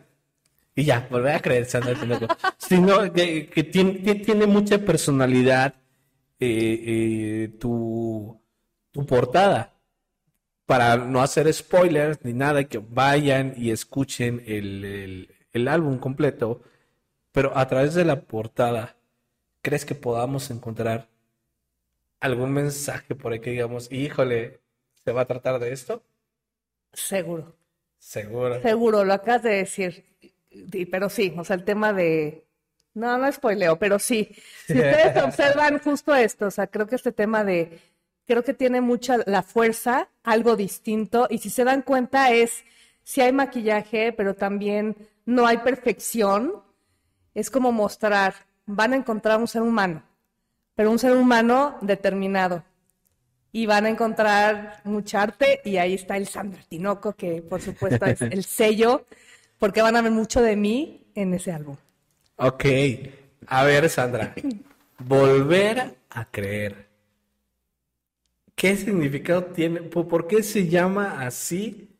y 0.76 0.84
ya, 0.84 1.08
volver 1.10 1.34
a 1.34 1.40
creer 1.40 1.66
Sandra. 1.66 1.94
sino 2.58 3.12
que, 3.12 3.48
que 3.48 3.64
tiene, 3.64 4.14
tiene, 4.16 4.46
mucha 4.46 4.78
personalidad 4.78 5.74
eh, 6.38 7.56
tu, 7.58 8.40
tu 8.92 9.06
portada 9.06 9.80
para 10.70 10.96
no 10.96 11.20
hacer 11.20 11.52
spoilers 11.52 12.24
ni 12.24 12.32
nada, 12.32 12.62
que 12.62 12.78
vayan 12.78 13.54
y 13.56 13.72
escuchen 13.72 14.40
el, 14.46 15.66
álbum 15.66 15.98
completo, 15.98 16.62
pero 17.32 17.58
a 17.58 17.66
través 17.66 17.94
de 17.94 18.04
la 18.04 18.20
portada, 18.20 18.96
¿crees 19.62 19.84
que 19.84 19.96
podamos 19.96 20.48
encontrar 20.52 21.09
algún 22.20 22.52
mensaje 22.52 23.14
por 23.14 23.32
ahí 23.32 23.40
que 23.40 23.50
digamos, 23.50 23.90
híjole, 23.90 24.60
¿se 25.04 25.12
va 25.12 25.22
a 25.22 25.26
tratar 25.26 25.58
de 25.58 25.72
esto? 25.72 26.04
Seguro. 26.92 27.56
Seguro. 27.98 28.62
Seguro, 28.62 29.04
lo 29.04 29.12
acabas 29.12 29.42
de 29.42 29.50
decir. 29.50 30.04
Pero 30.90 31.08
sí, 31.08 31.34
o 31.36 31.44
sea, 31.44 31.56
el 31.56 31.64
tema 31.64 31.92
de... 31.92 32.44
No, 32.94 33.16
no 33.18 33.30
spoileo, 33.30 33.78
pero 33.78 33.98
sí. 33.98 34.34
Si 34.66 34.74
ustedes 34.74 35.16
observan 35.22 35.78
justo 35.78 36.14
esto, 36.14 36.46
o 36.46 36.50
sea, 36.50 36.66
creo 36.66 36.86
que 36.86 36.96
este 36.96 37.12
tema 37.12 37.44
de 37.44 37.78
creo 38.30 38.44
que 38.44 38.54
tiene 38.54 38.80
mucha 38.80 39.18
la 39.26 39.42
fuerza, 39.42 40.08
algo 40.22 40.54
distinto, 40.54 41.26
y 41.30 41.38
si 41.38 41.50
se 41.50 41.64
dan 41.64 41.82
cuenta 41.82 42.30
es, 42.30 42.62
si 43.02 43.20
hay 43.20 43.32
maquillaje, 43.32 44.12
pero 44.12 44.34
también 44.34 44.96
no 45.26 45.48
hay 45.48 45.58
perfección, 45.58 46.62
es 47.34 47.50
como 47.50 47.72
mostrar, 47.72 48.34
van 48.66 48.92
a 48.92 48.96
encontrar 48.96 49.40
un 49.40 49.48
ser 49.48 49.62
humano, 49.62 50.04
pero 50.80 50.90
un 50.90 50.98
ser 50.98 51.12
humano 51.12 51.76
determinado. 51.82 52.64
Y 53.52 53.66
van 53.66 53.84
a 53.84 53.90
encontrar 53.90 54.80
mucha 54.84 55.20
arte 55.20 55.60
y 55.62 55.76
ahí 55.76 55.92
está 55.92 56.16
el 56.16 56.26
Sandra 56.26 56.62
Tinoco, 56.66 57.12
que 57.12 57.42
por 57.42 57.60
supuesto 57.60 58.06
es 58.06 58.22
el 58.22 58.44
sello, 58.46 59.04
porque 59.58 59.82
van 59.82 59.96
a 59.96 60.00
ver 60.00 60.10
mucho 60.10 60.40
de 60.40 60.56
mí 60.56 61.06
en 61.14 61.34
ese 61.34 61.52
álbum. 61.52 61.76
Ok, 62.36 62.64
a 63.46 63.64
ver 63.64 63.90
Sandra, 63.90 64.34
volver 65.00 65.98
a 66.08 66.24
creer. 66.30 66.88
¿Qué 68.54 68.74
significado 68.74 69.44
tiene? 69.44 69.82
¿Por 69.82 70.26
qué 70.28 70.42
se 70.42 70.66
llama 70.66 71.20
así 71.20 71.90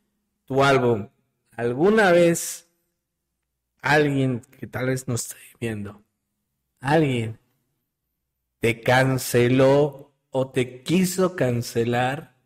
tu 0.46 0.64
álbum? 0.64 1.06
¿Alguna 1.54 2.12
vez 2.12 2.66
alguien 3.82 4.40
que 4.58 4.66
tal 4.66 4.86
vez 4.86 5.06
no 5.06 5.16
esté 5.16 5.36
viendo, 5.60 6.02
alguien 6.80 7.38
te 8.60 8.82
canceló 8.82 10.12
o 10.30 10.50
te 10.50 10.82
quiso 10.82 11.34
cancelar 11.34 12.36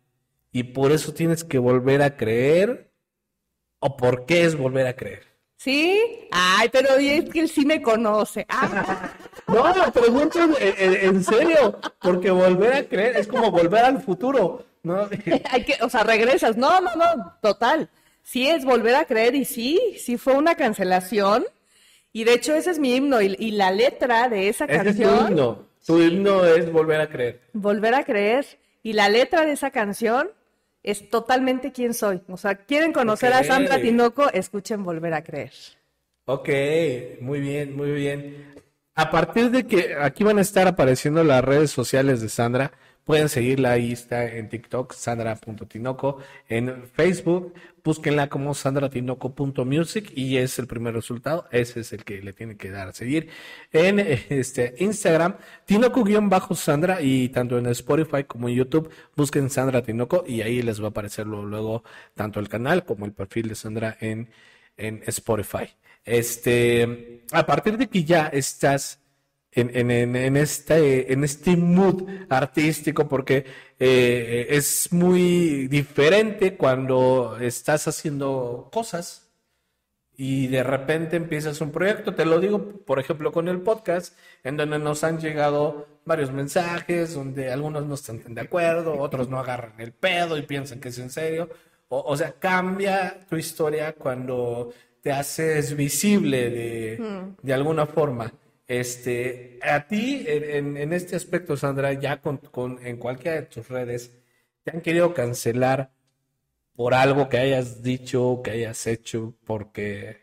y 0.51 0.63
por 0.63 0.91
eso 0.91 1.13
tienes 1.13 1.43
que 1.43 1.59
volver 1.59 2.01
a 2.01 2.17
creer? 2.17 2.91
¿O 3.79 3.97
por 3.97 4.25
qué 4.25 4.45
es 4.45 4.57
volver 4.57 4.87
a 4.87 4.95
creer? 4.95 5.23
¿Sí? 5.57 6.01
Ay, 6.31 6.69
pero 6.71 6.95
es 6.95 7.29
que 7.29 7.39
él 7.41 7.49
sí 7.49 7.65
me 7.65 7.81
conoce. 7.81 8.45
Ah. 8.49 9.11
No, 9.47 9.63
pregunto 9.93 10.39
en, 10.59 11.23
serio, 11.23 11.79
porque 12.01 12.31
volver 12.31 12.73
a 12.73 12.83
creer 12.85 13.15
es 13.15 13.27
como 13.27 13.51
volver 13.51 13.85
al 13.85 14.01
futuro, 14.01 14.65
¿no? 14.81 15.07
Hay 15.51 15.63
que, 15.63 15.77
o 15.83 15.89
sea, 15.89 16.03
regresas. 16.03 16.57
No, 16.57 16.81
no, 16.81 16.95
no, 16.95 17.37
total. 17.43 17.87
Sí 18.23 18.47
es 18.47 18.65
volver 18.65 18.95
a 18.95 19.05
creer 19.05 19.35
y 19.35 19.45
sí, 19.45 19.97
sí 19.99 20.17
fue 20.17 20.33
una 20.33 20.55
cancelación. 20.55 21.45
Y 22.11 22.23
de 22.23 22.33
hecho 22.33 22.55
ese 22.55 22.71
es 22.71 22.79
mi 22.79 22.95
himno 22.95 23.21
y, 23.21 23.35
y 23.37 23.51
la 23.51 23.69
letra 23.69 24.29
de 24.29 24.49
esa 24.49 24.65
Ese 24.65 24.83
canción. 24.83 25.13
es 25.13 25.19
tu 25.19 25.27
himno. 25.27 25.67
Tu 25.85 26.01
himno 26.01 26.43
es 26.45 26.71
volver 26.71 27.01
a 27.01 27.09
creer. 27.09 27.41
Volver 27.53 27.93
a 27.93 28.03
creer. 28.03 28.45
Y 28.81 28.93
la 28.93 29.09
letra 29.09 29.45
de 29.45 29.51
esa 29.51 29.71
canción 29.71 30.29
es 30.83 31.09
totalmente 31.09 31.71
quién 31.71 31.93
soy. 31.93 32.21
O 32.27 32.37
sea, 32.37 32.55
quieren 32.55 32.93
conocer 32.93 33.33
a 33.33 33.43
Sandra 33.43 33.79
Tinoco, 33.81 34.29
escuchen 34.31 34.83
Volver 34.83 35.13
a 35.13 35.23
creer. 35.23 35.53
Ok, 36.25 36.49
muy 37.21 37.39
bien, 37.39 37.75
muy 37.75 37.91
bien. 37.91 38.55
A 38.95 39.11
partir 39.11 39.51
de 39.51 39.67
que 39.67 39.95
aquí 39.99 40.23
van 40.23 40.39
a 40.39 40.41
estar 40.41 40.67
apareciendo 40.67 41.23
las 41.23 41.43
redes 41.43 41.69
sociales 41.69 42.21
de 42.21 42.29
Sandra, 42.29 42.71
pueden 43.03 43.29
seguirla, 43.29 43.71
ahí 43.71 43.91
está 43.91 44.25
en 44.25 44.49
TikTok, 44.49 44.93
sandra.tinoco, 44.93 46.19
en 46.47 46.87
Facebook, 46.93 47.53
búsquenla 47.85 48.29
como 48.29 48.55
sandratinoco.music 48.55 50.11
y 50.15 50.37
es 50.37 50.57
el 50.57 50.65
primer 50.65 50.95
resultado, 50.95 51.47
ese 51.51 51.81
es 51.81 51.93
el 51.93 52.03
que 52.03 52.21
le 52.21 52.33
tiene 52.33 52.57
que 52.57 52.71
dar 52.71 52.87
a 52.87 52.93
seguir. 52.93 53.29
En 53.71 53.99
este 53.99 54.73
Instagram, 54.79 55.37
tinoco-sandra 55.65 57.01
y 57.01 57.29
tanto 57.29 57.59
en 57.59 57.67
Spotify 57.67 58.23
como 58.23 58.49
en 58.49 58.55
YouTube, 58.55 58.89
busquen 59.15 59.51
Sandra 59.51 59.83
Tinoco 59.83 60.23
y 60.27 60.41
ahí 60.41 60.63
les 60.63 60.81
va 60.81 60.87
a 60.87 60.89
aparecer 60.89 61.27
luego, 61.27 61.45
luego 61.45 61.83
tanto 62.15 62.39
el 62.39 62.49
canal 62.49 62.83
como 62.85 63.05
el 63.05 63.13
perfil 63.13 63.49
de 63.49 63.55
Sandra 63.55 63.95
en, 64.01 64.29
en 64.77 65.03
Spotify. 65.05 65.69
Este, 66.03 67.23
a 67.31 67.45
partir 67.45 67.77
de 67.77 67.87
que 67.87 68.03
ya 68.03 68.27
estás 68.27 69.04
en, 69.55 69.71
en, 69.91 70.15
en, 70.15 70.37
este, 70.37 71.13
en 71.13 71.23
este 71.23 71.55
mood 71.55 72.03
artístico, 72.29 73.07
porque 73.07 73.45
eh, 73.79 74.47
es 74.49 74.91
muy 74.91 75.67
diferente 75.67 76.57
cuando 76.57 77.37
estás 77.39 77.87
haciendo 77.87 78.69
cosas 78.71 79.29
y 80.17 80.47
de 80.47 80.63
repente 80.63 81.15
empiezas 81.15 81.61
un 81.61 81.71
proyecto. 81.71 82.13
Te 82.13 82.25
lo 82.25 82.39
digo, 82.39 82.81
por 82.85 82.99
ejemplo, 82.99 83.31
con 83.31 83.47
el 83.47 83.61
podcast, 83.61 84.17
en 84.43 84.57
donde 84.57 84.77
nos 84.77 85.03
han 85.05 85.19
llegado 85.19 85.87
varios 86.05 86.31
mensajes, 86.31 87.13
donde 87.13 87.51
algunos 87.51 87.85
no 87.85 87.95
están 87.95 88.21
de 88.33 88.41
acuerdo, 88.41 88.99
otros 88.99 89.29
no 89.29 89.39
agarran 89.39 89.79
el 89.79 89.93
pedo 89.93 90.37
y 90.37 90.43
piensan 90.43 90.81
que 90.81 90.89
es 90.89 90.99
en 90.99 91.09
serio. 91.09 91.49
O, 91.87 92.01
o 92.01 92.17
sea, 92.17 92.33
cambia 92.33 93.21
tu 93.29 93.37
historia 93.37 93.93
cuando 93.93 94.73
te 95.01 95.11
haces 95.11 95.75
visible 95.75 96.49
de, 96.49 97.33
de 97.41 97.53
alguna 97.53 97.85
forma. 97.85 98.31
Este, 98.67 99.59
a 99.61 99.87
ti, 99.87 100.23
en, 100.27 100.77
en- 100.77 100.93
este 100.93 101.15
aspecto, 101.15 101.55
Sandra, 101.55 101.93
ya 101.93 102.19
con, 102.21 102.37
con- 102.37 102.79
en 102.85 102.97
cualquiera 102.97 103.37
de 103.41 103.43
tus 103.47 103.67
redes, 103.69 104.11
te 104.63 104.71
han 104.71 104.81
querido 104.81 105.13
cancelar 105.13 105.91
por 106.75 106.93
algo 106.93 107.29
que 107.29 107.37
hayas 107.37 107.83
dicho, 107.83 108.41
que 108.43 108.51
hayas 108.51 108.87
hecho, 108.87 109.35
porque 109.45 110.21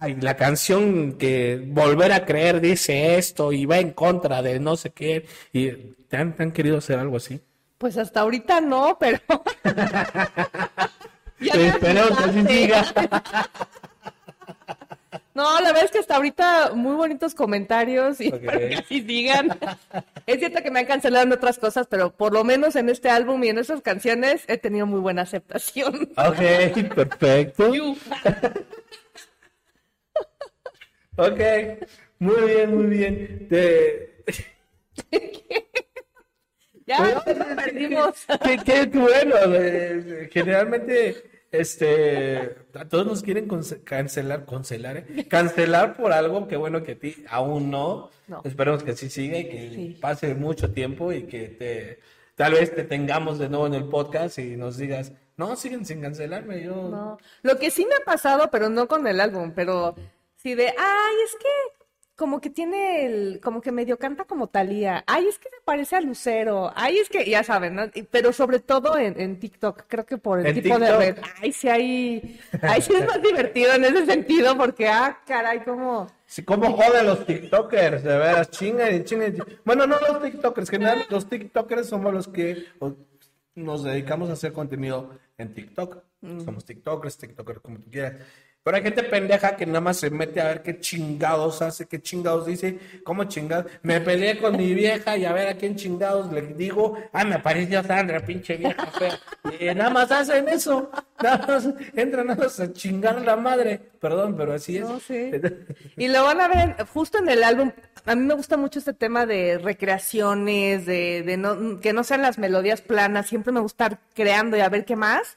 ay, 0.00 0.16
la 0.20 0.36
canción 0.36 1.18
que 1.18 1.62
Volver 1.68 2.12
a 2.12 2.24
Creer 2.26 2.60
dice 2.60 3.16
esto 3.18 3.52
y 3.52 3.66
va 3.66 3.78
en 3.78 3.92
contra 3.92 4.42
de 4.42 4.58
no 4.58 4.76
sé 4.76 4.90
qué, 4.90 5.26
y 5.52 5.70
te 6.08 6.16
han, 6.16 6.34
te 6.34 6.42
han 6.44 6.52
querido 6.52 6.78
hacer 6.78 6.98
algo 6.98 7.18
así. 7.18 7.40
Pues 7.78 7.98
hasta 7.98 8.20
ahorita 8.20 8.60
no, 8.62 8.96
pero. 8.98 9.20
Ya 11.38 11.54
me 11.54 11.68
Esperemos 11.68 12.16
que 12.16 12.24
así 12.24 12.46
siga. 12.46 12.84
No, 15.36 15.60
la 15.60 15.66
verdad 15.68 15.84
es 15.84 15.90
que 15.90 15.98
hasta 15.98 16.16
ahorita 16.16 16.72
muy 16.74 16.94
bonitos 16.96 17.34
comentarios 17.34 18.22
y 18.22 18.28
Ok. 18.28 18.34
espero 18.42 18.58
que 18.70 18.74
así 18.76 19.02
sigan. 19.02 19.48
Es 20.24 20.38
cierto 20.38 20.62
que 20.62 20.70
me 20.70 20.80
han 20.80 20.86
cancelado 20.86 21.24
en 21.26 21.32
otras 21.32 21.58
cosas, 21.58 21.86
pero 21.90 22.10
por 22.10 22.32
lo 22.32 22.42
menos 22.42 22.74
en 22.74 22.88
este 22.88 23.10
álbum 23.10 23.44
y 23.44 23.48
en 23.50 23.58
estas 23.58 23.82
canciones 23.82 24.44
he 24.48 24.56
tenido 24.56 24.86
muy 24.86 24.98
buena 25.00 25.20
aceptación. 25.22 26.08
Ok, 26.16 26.94
perfecto. 26.94 27.70
Ok, 31.18 31.40
muy 32.18 32.42
bien, 32.46 32.74
muy 32.76 32.86
bien. 32.86 33.46
Te- 33.48 34.22
Ya 36.86 37.00
nos 37.14 37.24
perdimos. 37.24 38.14
Qué, 38.44 38.58
qué- 38.64 38.90
qué 38.90 38.98
bueno. 38.98 39.34
eh, 39.54 40.28
generalmente, 40.32 41.35
este, 41.60 42.56
a 42.74 42.84
todos 42.88 43.06
nos 43.06 43.22
quieren 43.22 43.48
cancelar, 43.84 44.44
cancelar, 44.46 44.96
¿eh? 44.98 45.26
cancelar 45.28 45.96
por 45.96 46.12
algo 46.12 46.46
que 46.48 46.56
bueno 46.56 46.82
que 46.82 46.92
a 46.92 46.98
ti 46.98 47.24
aún 47.28 47.70
no. 47.70 48.10
No. 48.28 48.40
Esperemos 48.44 48.82
que 48.82 48.96
sí 48.96 49.08
siga 49.10 49.38
y 49.38 49.48
que 49.48 49.70
Sí. 49.70 49.98
pase 50.00 50.34
mucho 50.34 50.70
tiempo 50.72 51.12
y 51.12 51.24
que 51.24 51.48
te, 51.48 52.00
tal 52.34 52.52
vez 52.54 52.74
te 52.74 52.82
tengamos 52.84 53.38
de 53.38 53.48
nuevo 53.48 53.66
en 53.66 53.74
el 53.74 53.84
podcast 53.88 54.38
y 54.38 54.56
nos 54.56 54.76
digas, 54.76 55.12
no, 55.36 55.54
siguen 55.56 55.84
sin 55.86 56.00
cancelarme, 56.00 56.62
yo. 56.62 56.88
No. 56.88 57.18
Lo 57.42 57.58
que 57.58 57.70
sí 57.70 57.86
me 57.86 57.94
ha 57.94 58.04
pasado, 58.04 58.48
pero 58.50 58.68
no 58.68 58.88
con 58.88 59.06
el 59.06 59.20
álbum, 59.20 59.52
pero 59.54 59.94
sí 60.36 60.54
de, 60.54 60.66
ay, 60.68 61.14
es 61.24 61.34
que 61.36 61.75
como 62.16 62.40
que 62.40 62.48
tiene 62.50 63.04
el, 63.04 63.40
como 63.42 63.60
que 63.60 63.70
medio 63.70 63.98
canta 63.98 64.24
como 64.24 64.48
Talía, 64.48 65.04
ay, 65.06 65.26
es 65.26 65.38
que 65.38 65.50
se 65.50 65.56
parece 65.64 65.96
a 65.96 66.00
Lucero, 66.00 66.72
ay, 66.74 66.98
es 66.98 67.10
que, 67.10 67.28
ya 67.28 67.44
saben, 67.44 67.74
¿no? 67.74 67.82
Pero 68.10 68.32
sobre 68.32 68.58
todo 68.58 68.96
en, 68.98 69.20
en 69.20 69.38
TikTok, 69.38 69.84
creo 69.86 70.06
que 70.06 70.16
por 70.16 70.40
el 70.40 70.46
¿En 70.46 70.62
tipo 70.62 70.78
de 70.78 70.96
red, 70.96 71.18
ay, 71.42 71.52
sí 71.52 71.68
hay, 71.68 72.40
ay, 72.62 72.80
sí 72.80 72.94
es 72.94 73.06
más 73.06 73.22
divertido 73.22 73.74
en 73.74 73.84
ese 73.84 74.06
sentido, 74.06 74.56
porque, 74.56 74.88
ah, 74.88 75.20
caray, 75.26 75.62
como, 75.62 76.08
Sí, 76.28 76.42
¿Cómo 76.42 76.72
joden 76.72 77.06
los 77.06 77.24
TikTokers? 77.24 78.02
De 78.02 78.18
veras, 78.18 78.50
chingan 78.50 78.92
y 78.96 79.04
chingan. 79.04 79.36
Bueno, 79.64 79.86
no 79.86 79.96
los 80.00 80.20
TikTokers, 80.20 80.70
generalmente 80.70 81.14
los 81.14 81.28
TikTokers 81.28 81.88
somos 81.88 82.12
los 82.12 82.26
que 82.26 82.64
nos 83.54 83.84
dedicamos 83.84 84.28
a 84.30 84.32
hacer 84.32 84.52
contenido 84.52 85.16
en 85.38 85.54
TikTok. 85.54 86.02
Somos 86.44 86.64
TikTokers, 86.64 87.16
TikTokers, 87.16 87.60
como 87.60 87.78
tú 87.78 87.90
quieras. 87.90 88.14
Pero 88.66 88.78
hay 88.78 88.82
gente 88.82 89.04
pendeja 89.04 89.54
que 89.54 89.64
nada 89.64 89.80
más 89.80 89.98
se 89.98 90.10
mete 90.10 90.40
a 90.40 90.48
ver 90.48 90.60
qué 90.60 90.80
chingados 90.80 91.62
hace, 91.62 91.86
qué 91.86 92.02
chingados 92.02 92.46
dice, 92.46 92.76
cómo 93.04 93.22
chingados. 93.22 93.70
Me 93.82 94.00
peleé 94.00 94.38
con 94.38 94.56
mi 94.56 94.74
vieja 94.74 95.16
y 95.16 95.24
a 95.24 95.32
ver 95.32 95.46
a 95.46 95.54
quién 95.54 95.76
chingados 95.76 96.32
le 96.32 96.42
digo, 96.42 96.98
ah, 97.12 97.22
me 97.22 97.38
pareció 97.38 97.80
Sandra, 97.84 98.18
pinche 98.26 98.56
vieja 98.56 98.86
fea. 98.86 99.20
Y 99.60 99.72
nada 99.72 99.90
más 99.90 100.10
hacen 100.10 100.48
eso. 100.48 100.90
Nada 101.22 101.46
más 101.46 101.68
entran 101.94 102.28
a 102.28 102.72
chingar 102.72 103.22
la 103.22 103.36
madre. 103.36 103.80
Perdón, 104.00 104.34
pero 104.36 104.54
así 104.54 104.78
es. 104.78 104.82
No, 104.82 104.98
sí. 104.98 105.30
Y 105.96 106.08
lo 106.08 106.24
van 106.24 106.40
a 106.40 106.48
ver 106.48 106.86
justo 106.92 107.18
en 107.18 107.28
el 107.28 107.44
álbum. 107.44 107.70
A 108.04 108.16
mí 108.16 108.22
me 108.24 108.34
gusta 108.34 108.56
mucho 108.56 108.80
este 108.80 108.94
tema 108.94 109.26
de 109.26 109.58
recreaciones, 109.58 110.86
de, 110.86 111.22
de 111.22 111.36
no, 111.36 111.78
que 111.78 111.92
no 111.92 112.02
sean 112.02 112.22
las 112.22 112.36
melodías 112.36 112.80
planas. 112.80 113.28
Siempre 113.28 113.52
me 113.52 113.60
gusta 113.60 113.84
estar 113.84 114.00
creando 114.12 114.56
y 114.56 114.60
a 114.60 114.68
ver 114.68 114.84
qué 114.84 114.96
más. 114.96 115.36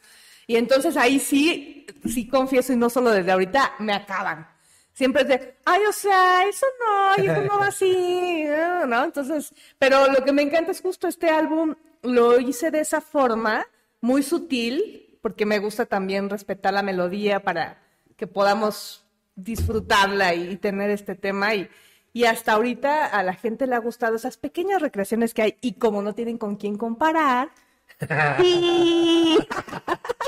Y 0.50 0.56
entonces 0.56 0.98
ahí 0.98 1.20
sí, 1.20 1.86
sí 2.06 2.28
confieso, 2.28 2.74
y 2.74 2.76
no 2.76 2.90
solo 2.90 3.12
desde 3.12 3.32
ahorita, 3.32 3.76
me 3.78 3.94
acaban. 3.94 4.48
Siempre 4.94 5.22
es 5.22 5.28
de, 5.28 5.58
ay, 5.64 5.82
o 5.88 5.92
sea, 5.92 6.44
eso 6.50 6.66
no, 6.80 7.24
y 7.24 7.28
eso 7.28 7.42
no 7.44 7.60
va 7.60 7.68
así, 7.68 8.46
¿no? 8.88 9.04
Entonces, 9.04 9.54
pero 9.78 10.08
lo 10.08 10.26
que 10.26 10.32
me 10.32 10.42
encanta 10.42 10.72
es 10.72 10.82
justo 10.82 11.08
este 11.08 11.30
álbum, 11.30 11.76
lo 12.02 12.40
hice 12.40 12.72
de 12.72 12.80
esa 12.80 13.00
forma, 13.00 13.64
muy 14.02 14.24
sutil, 14.24 15.20
porque 15.22 15.46
me 15.46 15.60
gusta 15.60 15.86
también 15.86 16.32
respetar 16.32 16.74
la 16.74 16.82
melodía 16.82 17.44
para 17.44 17.84
que 18.18 18.26
podamos 18.26 19.06
disfrutarla 19.36 20.34
y, 20.34 20.54
y 20.54 20.58
tener 20.58 20.90
este 20.90 21.14
tema. 21.14 21.54
Y, 21.54 21.70
y 22.12 22.24
hasta 22.24 22.54
ahorita 22.54 23.06
a 23.06 23.22
la 23.22 23.36
gente 23.36 23.68
le 23.68 23.76
ha 23.76 23.80
gustado 23.80 24.16
esas 24.16 24.38
pequeñas 24.38 24.82
recreaciones 24.82 25.36
que 25.36 25.44
hay, 25.44 25.58
y 25.62 25.74
como 25.74 26.02
no 26.02 26.16
tienen 26.16 26.40
con 26.40 26.56
quién 26.56 26.76
comparar, 26.76 27.52
sí. 28.42 29.38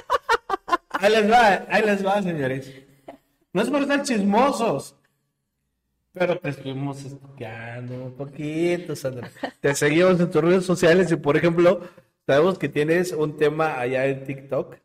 Ahí 1.02 1.12
les 1.12 1.32
va, 1.32 1.66
ahí 1.70 1.84
les 1.86 2.06
va, 2.06 2.22
señores. 2.22 2.72
No 3.54 3.62
es 3.62 3.70
por 3.70 3.82
estar 3.82 4.04
chismosos, 4.04 4.96
pero 6.14 6.38
te 6.40 6.50
estuvimos 6.50 7.04
estudiando 7.04 7.94
un 7.96 8.14
poquito, 8.14 8.96
Sandra. 8.96 9.30
Te 9.60 9.74
seguimos 9.76 10.20
en 10.20 10.30
tus 10.30 10.42
redes 10.42 10.66
sociales 10.66 11.12
y, 11.12 11.16
por 11.16 11.38
ejemplo, 11.38 11.82
sabemos 12.26 12.58
que 12.58 12.70
tienes 12.70 13.12
un 13.14 13.38
tema 13.38 13.80
allá 13.80 14.06
en 14.06 14.24
TikTok 14.26 14.76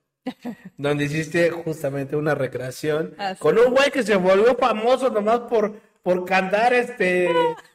donde 0.76 1.05
hiciste 1.05 1.50
justamente 1.50 2.16
una 2.16 2.35
recreación 2.35 3.14
Así 3.16 3.38
con 3.40 3.57
un 3.59 3.72
güey 3.72 3.90
que 3.92 4.02
se 4.02 4.16
volvió 4.16 4.57
famoso 4.57 5.11
nomás 5.11 5.40
por, 5.40 5.81
por 6.02 6.24
cantar 6.24 6.74
este 6.74 7.29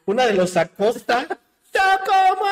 una 0.06 0.26
de 0.26 0.34
los 0.34 0.56
Acosta. 0.56 1.26
Como. 2.04 2.42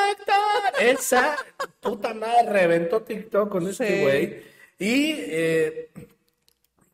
Esa 0.81 1.37
puta 1.81 2.14
madre 2.14 2.50
reventó 2.50 3.03
TikTok 3.03 3.50
con 3.50 3.68
este 3.68 3.96
Sí. 3.96 4.03
güey. 4.03 4.42
Y 4.80 5.12
eh, 5.16 5.90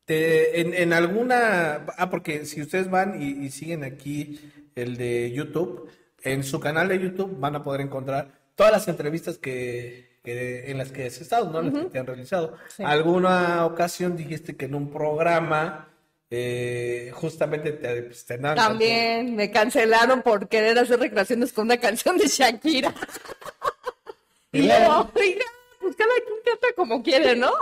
te- 0.05 0.61
en, 0.61 0.75
en 0.75 0.93
alguna. 0.93 1.87
Ah, 1.97 2.11
porque 2.11 2.45
si 2.45 2.61
ustedes 2.61 2.91
van 2.91 3.23
y, 3.23 3.47
y 3.47 3.51
siguen 3.51 3.83
aquí 3.85 4.39
el 4.75 4.99
de 4.99 5.33
YouTube, 5.33 5.89
en 6.23 6.45
su 6.45 6.61
canal 6.61 6.89
de 6.89 6.99
YouTube 7.01 7.39
van 7.39 7.57
a 7.57 7.63
poder 7.63 7.81
encontrar 7.81 8.29
todas 8.55 8.73
las 8.73 8.89
entrevistas 8.89 9.39
que 9.39 10.07
que 10.27 10.73
en 10.73 10.79
las 10.79 10.91
que 10.91 11.07
has 11.07 11.21
estado, 11.21 11.51
¿no? 11.53 11.63
Las 11.63 11.85
que 11.85 11.89
te 11.91 11.99
han 12.01 12.07
realizado. 12.07 12.57
Sí. 12.77 12.83
Alguna 12.85 13.65
ocasión 13.65 14.17
dijiste 14.17 14.57
que 14.57 14.65
en 14.65 14.75
un 14.75 14.91
programa 14.91 15.89
eh, 16.29 17.13
justamente 17.15 17.71
te, 17.71 18.03
pues, 18.03 18.27
te 18.27 18.37
También 18.37 19.37
me 19.37 19.53
cancelaron 19.53 20.23
por 20.23 20.49
querer 20.49 20.77
hacer 20.81 20.99
recreaciones 20.99 21.53
con 21.53 21.67
una 21.67 21.77
canción 21.77 22.19
de 22.19 22.27
Shakira. 22.27 22.93
y 24.53 24.63
luego, 24.63 25.13
oiga, 25.15 25.45
pues 25.87 25.97
cada 25.97 26.13
quien 26.15 26.39
canta 26.45 26.67
como 26.75 27.03
quiere, 27.03 27.37
¿no? 27.37 27.53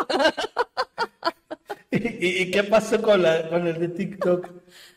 ¿Y, 1.91 2.43
y 2.43 2.51
qué 2.51 2.65
pasó 2.65 3.01
con, 3.01 3.23
la, 3.23 3.49
con 3.49 3.67
el 3.67 3.79
de 3.79 3.89
TikTok? 3.89 4.49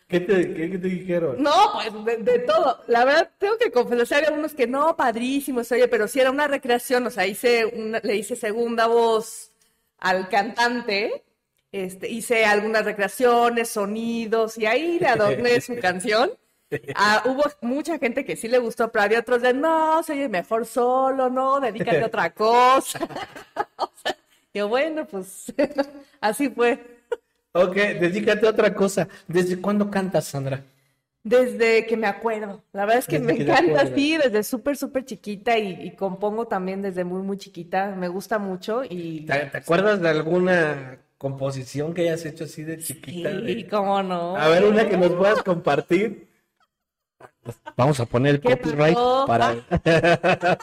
¿Qué 0.07 0.21
te, 0.21 0.53
qué, 0.53 0.71
qué 0.71 0.77
te 0.77 0.87
dijeron? 0.87 1.41
No, 1.43 1.51
pues 1.73 2.05
de, 2.05 2.31
de 2.31 2.39
todo. 2.39 2.81
La 2.87 3.03
verdad, 3.05 3.29
tengo 3.37 3.57
que 3.57 3.71
confesar, 3.71 4.23
había 4.23 4.37
unos 4.37 4.53
que 4.53 4.65
no, 4.65 4.95
padrísimos, 4.95 5.71
oye, 5.71 5.87
pero 5.87 6.07
sí 6.07 6.19
era 6.19 6.31
una 6.31 6.47
recreación, 6.47 7.05
o 7.05 7.09
sea, 7.11 7.27
hice 7.27 7.65
una- 7.65 7.99
le 7.99 8.15
hice 8.15 8.35
segunda 8.35 8.87
voz 8.87 9.51
al 9.99 10.29
cantante, 10.29 11.23
este, 11.71 12.09
hice 12.09 12.45
algunas 12.45 12.85
recreaciones, 12.85 13.69
sonidos, 13.69 14.57
y 14.57 14.65
ahí 14.65 14.97
le 14.99 15.07
adorné 15.07 15.59
su 15.61 15.75
canción. 15.81 16.31
Ah, 16.95 17.23
hubo 17.25 17.43
mucha 17.62 17.97
gente 17.99 18.25
que 18.25 18.36
sí 18.36 18.47
le 18.47 18.58
gustó, 18.60 18.91
pero 18.91 19.03
había 19.03 19.19
otros 19.19 19.41
de, 19.41 19.53
no, 19.53 20.01
se 20.03 20.13
oye 20.13 20.30
mejor 20.30 20.65
solo, 20.65 21.30
no, 21.30 21.60
dedícate 21.60 22.03
a 22.03 22.08
otra 22.08 22.34
cosa. 22.34 22.99
O 23.80 23.91
sea, 24.01 24.17
yo, 24.53 24.67
bueno, 24.67 25.06
pues 25.06 25.53
así 26.21 26.49
fue. 26.49 26.84
Ok, 27.53 27.75
dedícate 27.75 28.47
a 28.47 28.51
otra 28.51 28.73
cosa. 28.73 29.08
¿Desde 29.27 29.60
cuándo 29.62 29.89
cantas, 29.91 30.25
Sandra? 30.25 30.63
Desde 31.23 31.86
que 31.86 31.97
me 31.97 32.08
acuerdo. 32.08 32.63
La 32.71 32.86
verdad 32.86 32.99
es 32.99 33.08
que 33.08 33.19
Desde 33.19 33.27
me 33.27 33.36
que 33.38 33.43
encanta, 33.43 33.86
sí, 33.93 34.17
desde 34.17 34.43
súper, 34.43 34.77
súper 34.77 35.03
chiquita 35.03 35.58
y, 35.58 35.88
y 35.88 35.91
compongo 35.95 36.47
también 36.47 36.82
desde 36.82 37.03
muy, 37.03 37.21
muy 37.21 37.38
chiquita. 37.38 37.93
Me 37.95 38.08
gusta 38.08 38.39
mucho 38.39 38.84
y... 38.86 39.25
¿Te, 39.25 39.39
te 39.47 39.58
acuerdas 39.58 39.99
de 40.01 40.08
alguna 40.10 40.99
composición 41.17 41.93
que 41.93 42.03
hayas 42.03 42.25
hecho 42.25 42.45
así 42.45 42.63
de 42.63 42.77
chiquita? 42.77 43.30
Sí, 43.30 43.56
de- 43.63 43.67
cómo 43.69 44.01
no. 44.03 44.38
A 44.38 44.47
ver, 44.47 44.63
una 44.65 44.88
que 44.88 44.95
nos 44.97 45.12
puedas 45.15 45.43
compartir. 45.43 46.26
Vamos 47.75 47.99
a 47.99 48.06
poner 48.06 48.36
el 48.36 48.41
¿Qué 48.41 48.58
copyright 48.58 48.95
pasó? 48.95 49.25
para. 49.27 49.56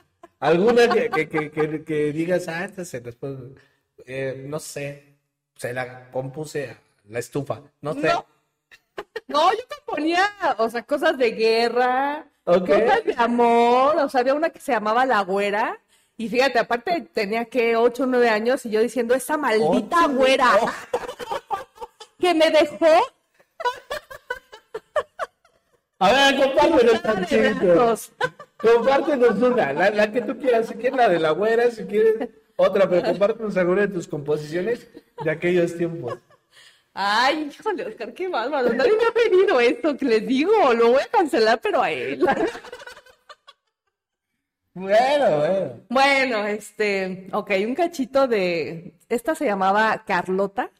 alguna 0.40 0.88
que, 0.88 1.10
que, 1.10 1.28
que, 1.28 1.50
que- 1.50 1.84
que 1.84 2.12
digas, 2.12 2.48
ah, 2.48 2.64
esta 2.64 2.84
se 2.84 3.00
después. 3.00 3.36
eh, 4.06 4.44
no 4.46 4.58
sé, 4.58 5.16
se 5.56 5.72
la 5.72 6.10
compuse 6.10 6.70
a 6.70 6.76
la 7.08 7.18
estufa. 7.18 7.60
No 7.80 7.94
sé. 7.94 8.08
No. 8.08 8.26
No, 9.28 9.50
yo 9.52 9.60
componía, 9.86 10.28
o 10.58 10.68
sea, 10.68 10.82
cosas 10.82 11.16
de 11.16 11.30
guerra, 11.30 12.26
Ok. 12.44 12.66
cosas 12.68 13.04
de 13.04 13.14
amor, 13.16 13.96
o 13.96 14.08
sea, 14.10 14.20
había 14.20 14.34
una 14.34 14.50
que 14.50 14.60
se 14.60 14.72
llamaba 14.72 15.06
La 15.06 15.22
Güera, 15.22 15.78
y 16.18 16.28
fíjate, 16.28 16.58
aparte 16.58 17.08
tenía 17.14 17.44
que 17.46 17.76
8 17.76 18.02
o 18.02 18.06
9 18.06 18.28
años, 18.28 18.66
y 18.66 18.70
yo 18.70 18.80
diciendo, 18.82 19.14
esa 19.14 19.38
maldita 19.38 20.04
Ocho, 20.04 20.14
güera 20.16 20.50
que 22.18 22.34
me 22.34 22.50
dejó 22.50 22.86
A 26.00 26.12
ver, 26.12 26.36
compártenos 26.36 27.02
tantito. 27.02 27.94
Compártenos 28.56 29.38
una, 29.40 29.72
la, 29.72 29.90
la 29.90 30.10
que 30.10 30.22
tú 30.22 30.36
quieras, 30.38 30.68
si 30.68 30.74
quieres 30.74 30.96
la 30.96 31.08
de 31.08 31.18
la 31.18 31.30
güera, 31.30 31.70
si 31.70 31.84
quieres 31.84 32.28
otra, 32.56 32.88
pero 32.88 33.02
compártenos 33.02 33.56
alguna 33.56 33.82
de 33.82 33.88
tus 33.88 34.08
composiciones 34.08 34.88
de 35.22 35.30
aquellos 35.30 35.76
tiempos. 35.76 36.18
Ay, 36.92 37.50
híjole, 37.50 37.86
Oscar, 37.86 38.12
qué 38.12 38.28
bárbaro. 38.28 38.72
Nadie 38.72 38.96
me 38.96 39.04
ha 39.04 39.12
pedido 39.12 39.60
esto 39.60 39.96
que 39.96 40.04
les 40.04 40.26
digo. 40.26 40.52
Lo 40.74 40.92
voy 40.92 41.02
a 41.02 41.08
cancelar, 41.08 41.60
pero 41.60 41.82
a 41.82 41.90
él. 41.90 42.26
Bueno, 44.72 45.38
bueno. 45.38 45.80
Bueno, 45.88 46.46
este, 46.46 47.28
ok, 47.32 47.50
un 47.66 47.74
cachito 47.74 48.28
de. 48.28 48.94
Esta 49.08 49.34
se 49.34 49.44
llamaba 49.44 50.04
Carlota 50.06 50.70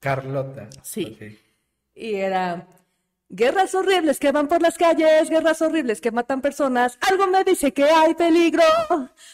Carlota. 0.00 0.68
Sí. 0.82 1.38
Y 1.94 2.14
era. 2.14 2.66
Guerras 3.28 3.74
horribles 3.74 4.20
que 4.20 4.30
van 4.30 4.46
por 4.46 4.62
las 4.62 4.78
calles, 4.78 5.28
guerras 5.28 5.60
horribles 5.60 6.00
que 6.00 6.12
matan 6.12 6.40
personas. 6.40 6.96
Algo 7.00 7.26
me 7.26 7.42
dice 7.42 7.72
que 7.72 7.84
hay 7.84 8.14
peligro, 8.14 8.62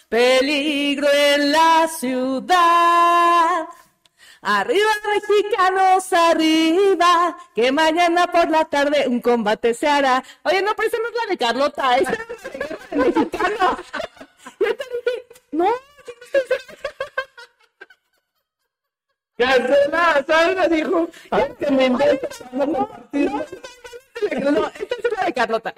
peligro 0.08 1.06
en 1.12 1.52
la 1.52 1.86
ciudad. 1.88 3.66
Arriba 4.40 4.90
mexicanos, 5.14 6.12
arriba, 6.12 7.36
que 7.54 7.70
mañana 7.70 8.26
por 8.26 8.50
la 8.50 8.64
tarde 8.64 9.06
un 9.06 9.20
combate 9.20 9.74
se 9.74 9.86
hará. 9.86 10.24
Oye, 10.42 10.62
no, 10.62 10.74
pero 10.74 10.88
esa 10.88 10.98
no 10.98 11.08
es 11.08 11.14
la 11.14 11.26
de 11.30 11.38
Carlota, 11.38 11.96
esa 11.98 12.12
es 12.12 12.18
la 12.18 13.04
de 13.04 13.10
mexicano. 13.10 13.76
Yo 14.58 14.76
te 14.76 14.84
dije, 14.84 15.26
no, 15.52 15.66
yo 15.66 16.12
no 16.18 16.24
estoy 16.24 16.91
Cancela, 19.42 20.24
Sandra 20.26 20.68
dijo, 20.68 21.08
que 21.58 21.70
me 21.70 21.90
compartir. 21.90 23.30
No, 23.30 24.66
esta 24.68 24.94
es 24.98 25.18
la 25.18 25.24
de 25.26 25.32
Carlota. 25.32 25.74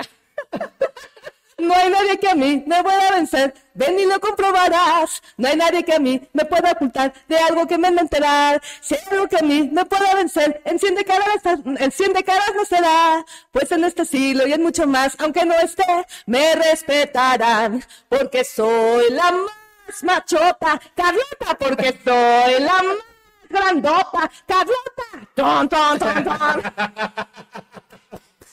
No 1.57 1.75
hay 1.75 1.89
nadie 1.89 2.19
que 2.19 2.29
a 2.29 2.35
mí 2.35 2.63
me 2.67 2.83
pueda 2.83 3.13
vencer, 3.13 3.55
ven 3.73 3.99
y 3.99 4.05
lo 4.05 4.21
comprobarás. 4.21 5.23
No 5.39 5.49
hay 5.49 5.57
nadie 5.57 5.83
que 5.83 5.95
a 5.95 5.99
mí 5.99 6.21
me 6.33 6.45
pueda 6.45 6.73
ocultar 6.73 7.15
de 7.27 7.39
algo 7.39 7.67
que 7.67 7.79
me 7.79 7.89
han 7.89 7.95
de 7.95 8.03
enterar. 8.03 8.61
Si 8.81 8.95
algo 9.11 9.29
que 9.29 9.39
a 9.39 9.43
mí 9.43 9.71
me 9.73 9.85
pueda 9.87 10.15
vencer, 10.15 10.61
en 10.65 10.79
cien 10.79 10.95
de 10.95 11.05
caras, 11.05 11.43
de 11.43 12.25
caras 12.25 12.53
no 12.55 12.65
será. 12.67 13.25
Pues 13.51 13.73
en 13.73 13.85
este 13.85 14.05
siglo 14.05 14.47
y 14.47 14.53
en 14.53 14.63
mucho 14.63 14.87
más, 14.87 15.17
aunque 15.19 15.47
no 15.47 15.55
esté, 15.55 15.85
me 16.27 16.55
respetarán. 16.55 17.83
Porque 18.09 18.45
soy 18.45 19.11
la 19.11 19.33
más 19.33 20.03
machota, 20.03 20.81
Carlota, 20.95 21.57
porque 21.59 21.99
soy 22.05 22.61
la 22.61 22.83
más 22.83 23.14
grandota, 23.55 24.31
Carlota. 24.47 25.09
Ton, 25.35 25.69
ton, 25.69 25.99
ton, 25.99 26.25
ton. 26.25 26.63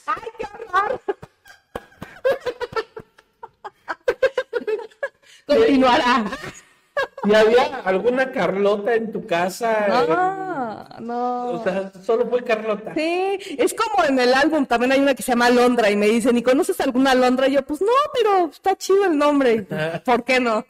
¡Ay, 0.08 0.30
qué 0.38 0.46
horror! 0.54 1.02
Continuará. 5.48 6.26
¿Y 7.24 7.34
había 7.36 7.82
alguna 7.86 8.32
Carlota 8.32 8.96
en 8.96 9.12
tu 9.12 9.26
casa? 9.26 9.88
No, 9.88 10.51
no. 11.12 11.52
O 11.52 11.64
sea, 11.64 11.92
solo 12.04 12.28
fue 12.30 12.44
Carlota. 12.44 12.94
Sí, 12.96 13.38
es 13.58 13.74
como 13.74 14.04
en 14.06 14.20
el 14.20 14.34
álbum, 14.34 14.66
también 14.66 14.94
hay 14.94 15.00
una 15.00 15.14
que 15.14 15.24
se 15.24 15.32
llama 15.32 15.48
Alondra 15.48 15.90
y 15.90 15.96
me 15.96 16.08
dicen, 16.08 16.38
¿y 16.38 16.42
conoces 16.42 16.80
alguna 16.80 17.12
Alondra? 17.12 17.48
Y 17.48 17.54
yo, 17.54 17.66
pues 17.66 17.82
no, 17.82 17.92
pero 18.14 18.50
está 18.50 18.76
chido 18.76 19.06
el 19.06 19.18
nombre. 19.18 19.64
¿Por 20.06 20.24
qué 20.24 20.40
no? 20.40 20.66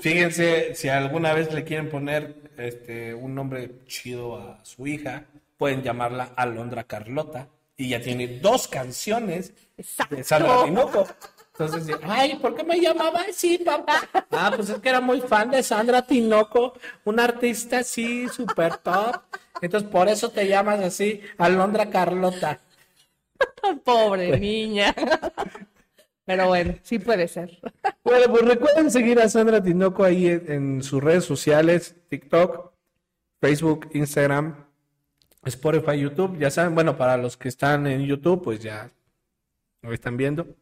Fíjense, 0.00 0.74
si 0.74 0.88
alguna 0.88 1.32
vez 1.34 1.52
le 1.52 1.64
quieren 1.64 1.88
poner 1.88 2.50
este 2.56 3.14
un 3.14 3.34
nombre 3.34 3.80
chido 3.86 4.36
a 4.36 4.64
su 4.64 4.86
hija, 4.86 5.24
pueden 5.56 5.82
llamarla 5.82 6.32
Alondra 6.36 6.84
Carlota. 6.84 7.48
Y 7.76 7.88
ya 7.88 8.00
tiene 8.00 8.38
dos 8.38 8.68
canciones 8.68 9.52
Exacto. 9.76 10.16
de 10.16 10.64
Tinoco. 10.64 11.08
Entonces, 11.56 11.96
ay, 12.02 12.36
¿por 12.36 12.56
qué 12.56 12.64
me 12.64 12.80
llamaba 12.80 13.20
así, 13.28 13.58
papá? 13.58 14.08
Ah, 14.32 14.52
pues 14.56 14.70
es 14.70 14.78
que 14.80 14.88
era 14.88 15.00
muy 15.00 15.20
fan 15.20 15.52
de 15.52 15.62
Sandra 15.62 16.02
Tinoco, 16.02 16.74
una 17.04 17.24
artista 17.24 17.78
así, 17.78 18.26
super 18.28 18.78
top. 18.78 19.20
Entonces, 19.60 19.88
por 19.88 20.08
eso 20.08 20.30
te 20.30 20.48
llamas 20.48 20.80
así, 20.80 21.20
Alondra 21.38 21.88
Carlota. 21.90 22.60
Pobre 23.84 24.36
niña. 24.38 24.92
Pero 26.24 26.48
bueno, 26.48 26.74
sí 26.82 26.98
puede 26.98 27.28
ser. 27.28 27.60
Bueno, 28.02 28.32
pues 28.32 28.44
recuerden 28.44 28.90
seguir 28.90 29.20
a 29.20 29.28
Sandra 29.28 29.62
Tinoco 29.62 30.02
ahí 30.02 30.26
en, 30.26 30.50
en 30.50 30.82
sus 30.82 31.00
redes 31.00 31.24
sociales, 31.24 31.94
TikTok, 32.08 32.72
Facebook, 33.40 33.90
Instagram, 33.92 34.56
Spotify, 35.44 36.00
YouTube. 36.00 36.36
Ya 36.36 36.50
saben, 36.50 36.74
bueno, 36.74 36.96
para 36.96 37.16
los 37.16 37.36
que 37.36 37.48
están 37.48 37.86
en 37.86 38.04
YouTube, 38.06 38.42
pues 38.42 38.60
ya 38.60 38.90
lo 39.82 39.92
están 39.92 40.16
viendo. 40.16 40.56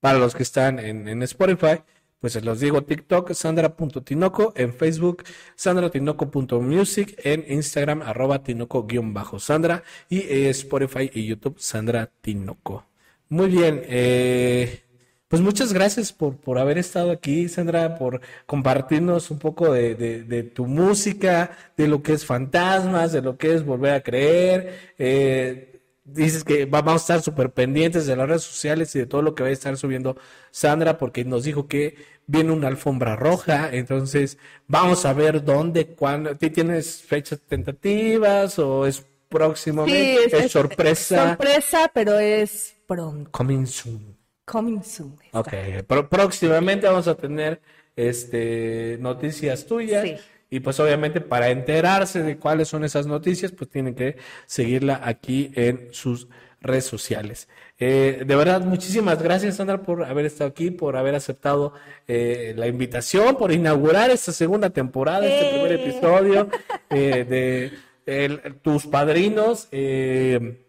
Para 0.00 0.18
los 0.18 0.34
que 0.34 0.42
están 0.44 0.78
en, 0.78 1.22
Spotify, 1.24 1.80
pues 2.20 2.32
se 2.34 2.40
los 2.40 2.60
digo, 2.60 2.82
TikTok, 2.82 3.32
Sandra.tinoco, 3.32 4.52
en 4.56 4.72
Facebook, 4.74 5.24
sandratinoco.music, 5.56 7.20
en 7.24 7.44
Instagram, 7.48 8.02
arroba 8.02 8.42
tinoco-sandra, 8.42 9.82
y 10.08 10.18
eh, 10.20 10.50
Spotify 10.50 11.10
y 11.12 11.26
YouTube, 11.26 11.56
Sandra 11.58 12.10
Tinoco. 12.20 12.86
Muy 13.28 13.48
bien, 13.48 13.82
eh, 13.86 14.82
pues 15.28 15.42
muchas 15.42 15.72
gracias 15.72 16.12
por, 16.12 16.36
por 16.36 16.58
haber 16.58 16.78
estado 16.78 17.10
aquí, 17.10 17.48
Sandra, 17.48 17.96
por 17.98 18.20
compartirnos 18.46 19.30
un 19.30 19.38
poco 19.38 19.72
de, 19.72 19.94
de- 19.94 20.22
de 20.24 20.42
tu 20.44 20.66
música, 20.66 21.50
de 21.76 21.88
lo 21.88 22.02
que 22.02 22.14
es 22.14 22.24
fantasmas, 22.24 23.12
de 23.12 23.20
lo 23.22 23.36
que 23.36 23.54
es 23.54 23.64
volver 23.64 23.92
a 23.94 24.02
creer. 24.02 24.94
eh, 24.98 25.77
dices 26.12 26.44
que 26.44 26.64
va- 26.66 26.82
vamos 26.82 27.02
a 27.02 27.04
estar 27.14 27.22
súper 27.22 27.50
pendientes 27.50 28.06
de 28.06 28.16
las 28.16 28.28
redes 28.28 28.42
sociales 28.42 28.94
y 28.96 28.98
de 29.00 29.06
todo 29.06 29.22
lo 29.22 29.34
que 29.34 29.42
va 29.42 29.48
a 29.48 29.52
estar 29.52 29.76
subiendo 29.76 30.16
Sandra, 30.50 30.98
porque 30.98 31.24
nos 31.24 31.44
dijo 31.44 31.66
que 31.68 31.96
viene 32.26 32.52
una 32.52 32.68
alfombra 32.68 33.16
roja, 33.16 33.70
entonces 33.72 34.38
vamos 34.66 35.04
a 35.06 35.12
ver 35.12 35.44
dónde, 35.44 35.86
cuándo. 35.86 36.34
¿Ti- 36.36 36.50
¿Tienes 36.50 37.02
fechas 37.02 37.40
tentativas 37.46 38.58
o 38.58 38.86
es 38.86 39.04
próximamente? 39.28 40.44
es, 40.44 40.52
sorpresa. 40.52 41.28
Sorpresa, 41.28 41.90
pero 41.92 42.18
es 42.18 42.74
pronto. 42.86 43.30
Coming 43.30 43.66
soon. 43.66 44.16
Coming 44.44 44.82
soon. 44.82 45.14
está. 45.24 45.40
Ok, 45.40 45.52
pero 45.86 46.08
próximamente 46.08 46.86
vamos 46.86 47.06
a 47.08 47.14
tener 47.14 47.60
este 47.96 48.96
noticias 49.00 49.66
tuyas. 49.66 50.04
Sí. 50.04 50.16
Y 50.50 50.60
pues 50.60 50.80
obviamente 50.80 51.20
para 51.20 51.50
enterarse 51.50 52.22
de 52.22 52.38
cuáles 52.38 52.68
son 52.68 52.84
esas 52.84 53.06
noticias, 53.06 53.52
pues 53.52 53.68
tienen 53.70 53.94
que 53.94 54.16
seguirla 54.46 55.00
aquí 55.04 55.50
en 55.54 55.88
sus 55.92 56.28
redes 56.60 56.84
sociales. 56.86 57.48
Eh, 57.78 58.24
de 58.26 58.34
verdad, 58.36 58.62
muchísimas 58.62 59.22
gracias 59.22 59.56
Sandra 59.56 59.82
por 59.82 60.04
haber 60.04 60.26
estado 60.26 60.50
aquí, 60.50 60.70
por 60.72 60.96
haber 60.96 61.14
aceptado 61.14 61.72
eh, 62.08 62.54
la 62.56 62.66
invitación, 62.66 63.36
por 63.36 63.52
inaugurar 63.52 64.10
esta 64.10 64.32
segunda 64.32 64.70
temporada, 64.70 65.24
este 65.26 65.50
primer 65.50 65.72
¡Eh! 65.72 65.82
episodio 65.88 66.48
eh, 66.90 67.24
de 67.24 67.72
el- 68.06 68.54
tus 68.62 68.86
padrinos. 68.86 69.68
eh, 69.70 70.64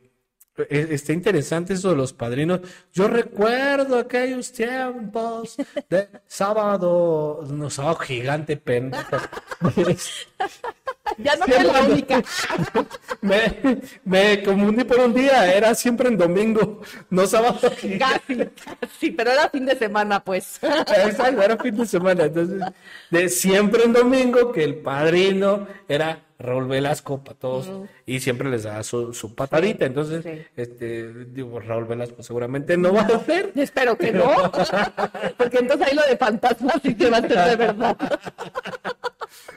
Está 0.70 1.14
interesante 1.14 1.74
eso 1.74 1.90
de 1.90 1.96
los 1.96 2.14
padrinos. 2.14 2.62
Yo 2.94 3.08
recuerdo 3.08 3.98
aquellos 3.98 4.52
tiempos 4.52 5.58
de 5.90 6.10
sábado, 6.28 7.46
no 7.50 7.70
sábado 7.70 7.98
gigante, 7.98 8.58
pendejo. 8.58 9.18
Ya 11.18 11.36
no 11.36 11.46
soy 11.46 11.64
la 11.64 11.82
única. 11.82 12.24
Me, 13.22 13.82
me 14.06 14.44
confundí 14.44 14.84
por 14.84 15.00
un 15.00 15.14
día, 15.14 15.54
era 15.54 15.76
siempre 15.76 16.08
en 16.08 16.18
domingo, 16.18 16.82
no 17.10 17.28
sábado. 17.28 17.60
Casi, 18.00 18.38
casi, 18.38 19.12
pero 19.12 19.32
era 19.32 19.50
fin 19.50 19.66
de 19.66 19.76
semana, 19.76 20.24
pues. 20.24 20.60
Exacto, 20.62 21.42
era 21.42 21.58
fin 21.58 21.76
de 21.76 21.86
semana. 21.86 22.26
Entonces, 22.26 22.62
de 23.10 23.30
siempre 23.30 23.84
en 23.84 23.94
domingo, 23.94 24.52
que 24.52 24.64
el 24.64 24.76
padrino 24.78 25.68
era 25.88 26.24
Raúl 26.40 26.68
Velasco 26.68 27.22
para 27.22 27.38
todos 27.38 27.70
y 28.06 28.22
siempre 28.22 28.50
les 28.50 28.64
daba 28.64 28.82
su, 28.84 29.14
su 29.14 29.36
patadita. 29.36 29.86
Entonces, 29.86 30.24
sí. 30.24 30.42
este, 30.56 31.26
digo, 31.26 31.60
Raúl 31.60 31.86
Velasco 31.86 32.24
seguramente 32.24 32.78
no 32.78 32.94
va 32.94 33.02
a 33.02 33.18
hacer. 33.18 33.52
Espero 33.56 33.98
que 33.98 34.14
no. 34.14 34.52
Porque 35.38 35.58
entonces 35.58 35.88
ahí 35.88 35.96
lo 35.96 36.04
de 36.04 36.16
fantasmas 36.16 36.80
sí 36.82 36.96
se 36.98 37.10
va 37.10 37.18
a 37.18 37.20
hacer 37.20 37.50
de 37.50 37.56
verdad. 37.58 37.98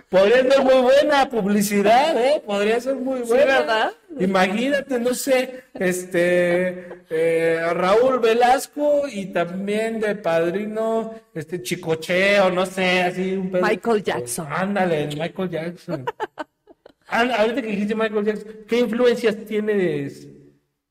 Podría 0.09 0.43
ser 0.43 0.63
muy 0.63 0.83
buena 0.83 1.31
publicidad, 1.31 2.19
¿eh? 2.19 2.43
Podría 2.45 2.81
ser 2.81 2.97
muy 2.97 3.21
buena. 3.21 3.61
¿verdad? 3.61 3.93
Imagínate, 4.19 4.99
no 4.99 5.15
sé, 5.15 5.65
este, 5.73 7.05
eh, 7.09 7.61
Raúl 7.73 8.19
Velasco 8.19 9.05
y 9.11 9.27
también 9.27 10.01
de 10.01 10.17
padrino, 10.17 11.15
este, 11.33 11.63
Chicocheo, 11.63 12.51
no 12.51 12.67
sé, 12.67 13.03
así 13.03 13.37
un 13.37 13.53
pedo. 13.53 13.65
Michael 13.65 14.03
Jackson. 14.03 14.47
Ándale, 14.51 15.07
Michael 15.17 15.49
Jackson. 15.49 16.05
Ahorita 17.13 17.61
que 17.61 17.69
dijiste 17.69 17.95
Michael 17.95 18.25
Jackson, 18.25 18.53
¿qué 18.67 18.81
influencias 18.81 19.37
tienes 19.45 20.29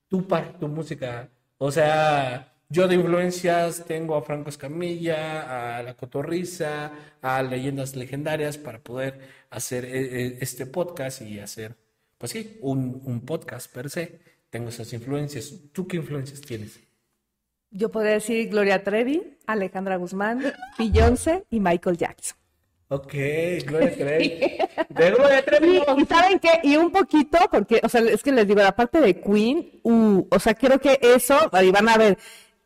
tú 0.08 0.28
para 0.28 0.58
tu 0.58 0.68
música? 0.68 1.30
O 1.58 1.72
sea, 1.72 2.54
yo 2.70 2.88
de 2.88 2.96
influencias 2.96 3.84
tengo 3.86 4.16
a 4.16 4.22
Franco 4.22 4.50
Escamilla, 4.50 5.78
a 5.78 5.84
La 5.84 5.96
Cotorrisa, 5.96 6.92
a 7.22 7.42
Leyendas 7.42 7.96
Legendarias 7.96 8.58
para 8.58 8.80
poder 8.80 9.20
hacer 9.50 9.84
eh, 9.86 10.26
eh, 10.26 10.38
este 10.42 10.68
podcast 10.68 11.22
y 11.22 11.40
hacer, 11.40 11.76
pues 12.18 12.32
sí, 12.32 12.60
un, 12.62 13.02
un 13.04 13.22
podcast 13.22 13.74
per 13.74 13.90
se. 13.90 14.20
Tengo 14.52 14.70
esas 14.70 14.94
influencias. 14.94 15.54
¿Tú 15.72 15.88
qué 15.88 15.98
influencias 15.98 16.42
tienes? 16.42 16.80
Yo 17.72 17.90
podría 17.90 18.14
decir 18.14 18.50
Gloria 18.50 18.84
Trevi, 18.84 19.38
Alejandra 19.48 19.96
Guzmán, 19.96 20.44
Beyoncé 20.78 21.46
y 21.50 21.60
Michael 21.62 21.98
Jackson. 21.98 22.41
Ok, 22.92 23.14
Gloria 23.66 23.94
Trevi. 23.98 24.40
De 24.90 25.12
Gloria 25.12 25.46
Trevi. 25.46 25.82
Y 25.98 26.06
saben 26.06 26.40
qué, 26.40 26.60
y 26.62 26.76
un 26.76 26.92
poquito, 26.92 27.38
porque, 27.50 27.80
o 27.84 27.88
sea, 27.88 28.02
es 28.02 28.22
que 28.22 28.34
les 28.34 28.46
digo, 28.46 28.62
la 28.62 28.76
parte 28.76 29.00
de 29.00 29.22
Queen, 29.22 29.80
uh, 29.84 30.28
o 30.30 30.40
sea, 30.40 30.54
creo 30.56 30.78
que 30.80 31.00
eso, 31.02 31.38
ahí 31.54 31.72
van 31.72 31.88
a 31.88 31.98
ver, 31.98 32.18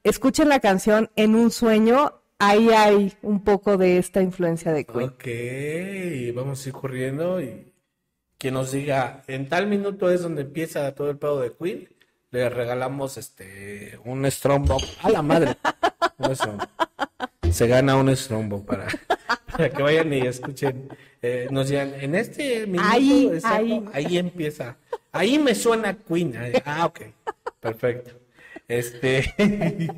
escuchen 0.04 0.50
la 0.50 0.60
canción 0.60 1.12
En 1.16 1.36
un 1.36 1.52
sueño, 1.52 2.22
ahí 2.40 2.70
hay 2.70 3.14
un 3.22 3.44
poco 3.44 3.78
de 3.78 4.00
esta 4.00 4.24
influencia 4.24 4.74
de 4.74 4.86
Queen. 4.86 5.10
Ok, 5.10 6.36
vamos 6.36 6.66
a 6.66 6.70
ir 6.70 6.74
corriendo 6.74 7.40
y 7.40 7.72
quien 8.40 8.56
nos 8.56 8.72
diga, 8.72 9.22
en 9.28 9.48
tal 9.48 9.68
minuto 9.68 10.10
es 10.10 10.24
donde 10.24 10.42
empieza 10.42 10.96
todo 10.96 11.12
el 11.12 11.20
pedo 11.20 11.40
de 11.40 11.52
Queen, 11.52 11.88
le 12.32 12.50
regalamos 12.50 13.18
este 13.18 14.00
un 14.04 14.26
Strongbox 14.30 14.98
a 15.04 15.10
la 15.12 15.22
madre. 15.22 15.56
Strongbox. 16.34 16.68
Se 17.52 17.68
gana 17.68 17.96
un 17.96 18.14
Strongbox 18.16 18.66
para, 18.66 18.88
para 19.58 19.70
que 19.76 19.84
vayan 19.84 20.14
y 20.14 20.22
escuchen. 20.28 20.90
eh, 21.22 21.48
nos 21.52 21.70
digan, 21.70 21.94
en 22.00 22.16
este 22.16 22.66
minuto 22.68 22.90
Ahí, 22.92 23.30
exacto, 23.34 23.58
ahí. 23.58 23.86
ahí 23.94 24.18
empieza. 24.18 24.78
Ahí 25.12 25.40
me 25.40 25.56
suena 25.56 25.98
Queen. 25.98 26.34
Ah, 26.66 26.86
ok, 26.86 27.02
perfecto. 27.60 28.12
Este. 28.68 29.34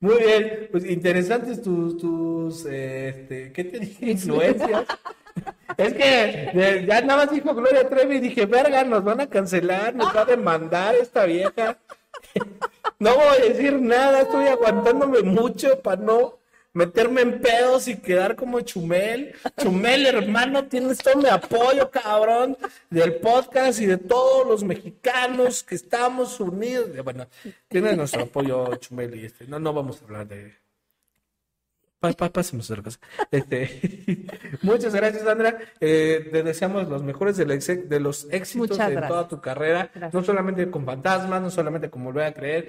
Muy 0.00 0.18
bien, 0.18 0.68
pues 0.70 0.84
interesantes 0.84 1.62
tus, 1.62 1.96
tus, 1.96 2.66
eh, 2.66 3.08
este, 3.08 3.52
¿qué 3.52 3.64
te 3.64 3.78
dije? 3.78 4.10
Influencias. 4.10 4.84
Es 5.78 5.94
que 5.94 6.84
ya 6.86 7.00
nada 7.00 7.24
más 7.24 7.34
dijo 7.34 7.54
Gloria 7.54 7.88
Trevi 7.88 8.16
y 8.16 8.20
dije, 8.20 8.44
verga, 8.44 8.84
nos 8.84 9.02
van 9.02 9.20
a 9.22 9.28
cancelar, 9.28 9.94
nos 9.94 10.14
va 10.14 10.22
a 10.22 10.24
demandar 10.26 10.94
esta 10.94 11.24
vieja. 11.24 11.78
No 13.00 13.14
voy 13.16 13.36
a 13.38 13.44
decir 13.52 13.80
nada, 13.80 14.22
estoy 14.22 14.46
aguantándome 14.46 15.20
mucho 15.22 15.80
para 15.80 16.00
no 16.00 16.38
meterme 16.74 17.22
en 17.22 17.40
pedos 17.40 17.88
y 17.88 17.96
quedar 17.96 18.36
como 18.36 18.60
Chumel. 18.60 19.34
Chumel, 19.62 20.06
hermano, 20.06 20.66
tienes 20.66 20.98
todo 20.98 21.16
mi 21.16 21.28
apoyo, 21.28 21.90
cabrón, 21.90 22.58
del 22.90 23.14
podcast 23.16 23.80
y 23.80 23.86
de 23.86 23.96
todos 23.96 24.46
los 24.46 24.62
mexicanos 24.64 25.62
que 25.62 25.76
estamos 25.76 26.38
unidos. 26.40 26.90
Bueno, 27.02 27.26
tienes 27.68 27.96
nuestro 27.96 28.24
apoyo, 28.24 28.74
Chumel, 28.76 29.14
y 29.14 29.24
este, 29.24 29.46
no, 29.46 29.58
no 29.58 29.72
vamos 29.72 30.02
a 30.02 30.04
hablar 30.04 30.28
de... 30.28 30.52
Pa, 32.00 32.12
pa- 32.12 32.28
pasemos 32.30 32.68
a 32.68 32.74
otra 32.74 32.82
cosa. 32.82 32.98
Este, 33.30 34.26
muchas 34.62 34.94
gracias, 34.94 35.22
Sandra. 35.22 35.58
Eh, 35.80 36.28
te 36.30 36.42
deseamos 36.42 36.86
los 36.88 37.02
mejores 37.02 37.36
de, 37.38 37.46
la 37.46 37.54
ex- 37.54 37.88
de 37.88 38.00
los 38.00 38.26
éxitos 38.30 38.78
en 38.78 38.90
gracias. 38.90 39.08
toda 39.08 39.28
tu 39.28 39.40
carrera, 39.40 39.90
Gracias. 39.94 40.12
no 40.12 40.22
solamente 40.22 40.70
con 40.70 40.84
fantasmas, 40.84 41.40
no 41.40 41.50
solamente 41.50 41.88
con 41.88 42.04
volver 42.04 42.24
a 42.26 42.34
creer, 42.34 42.68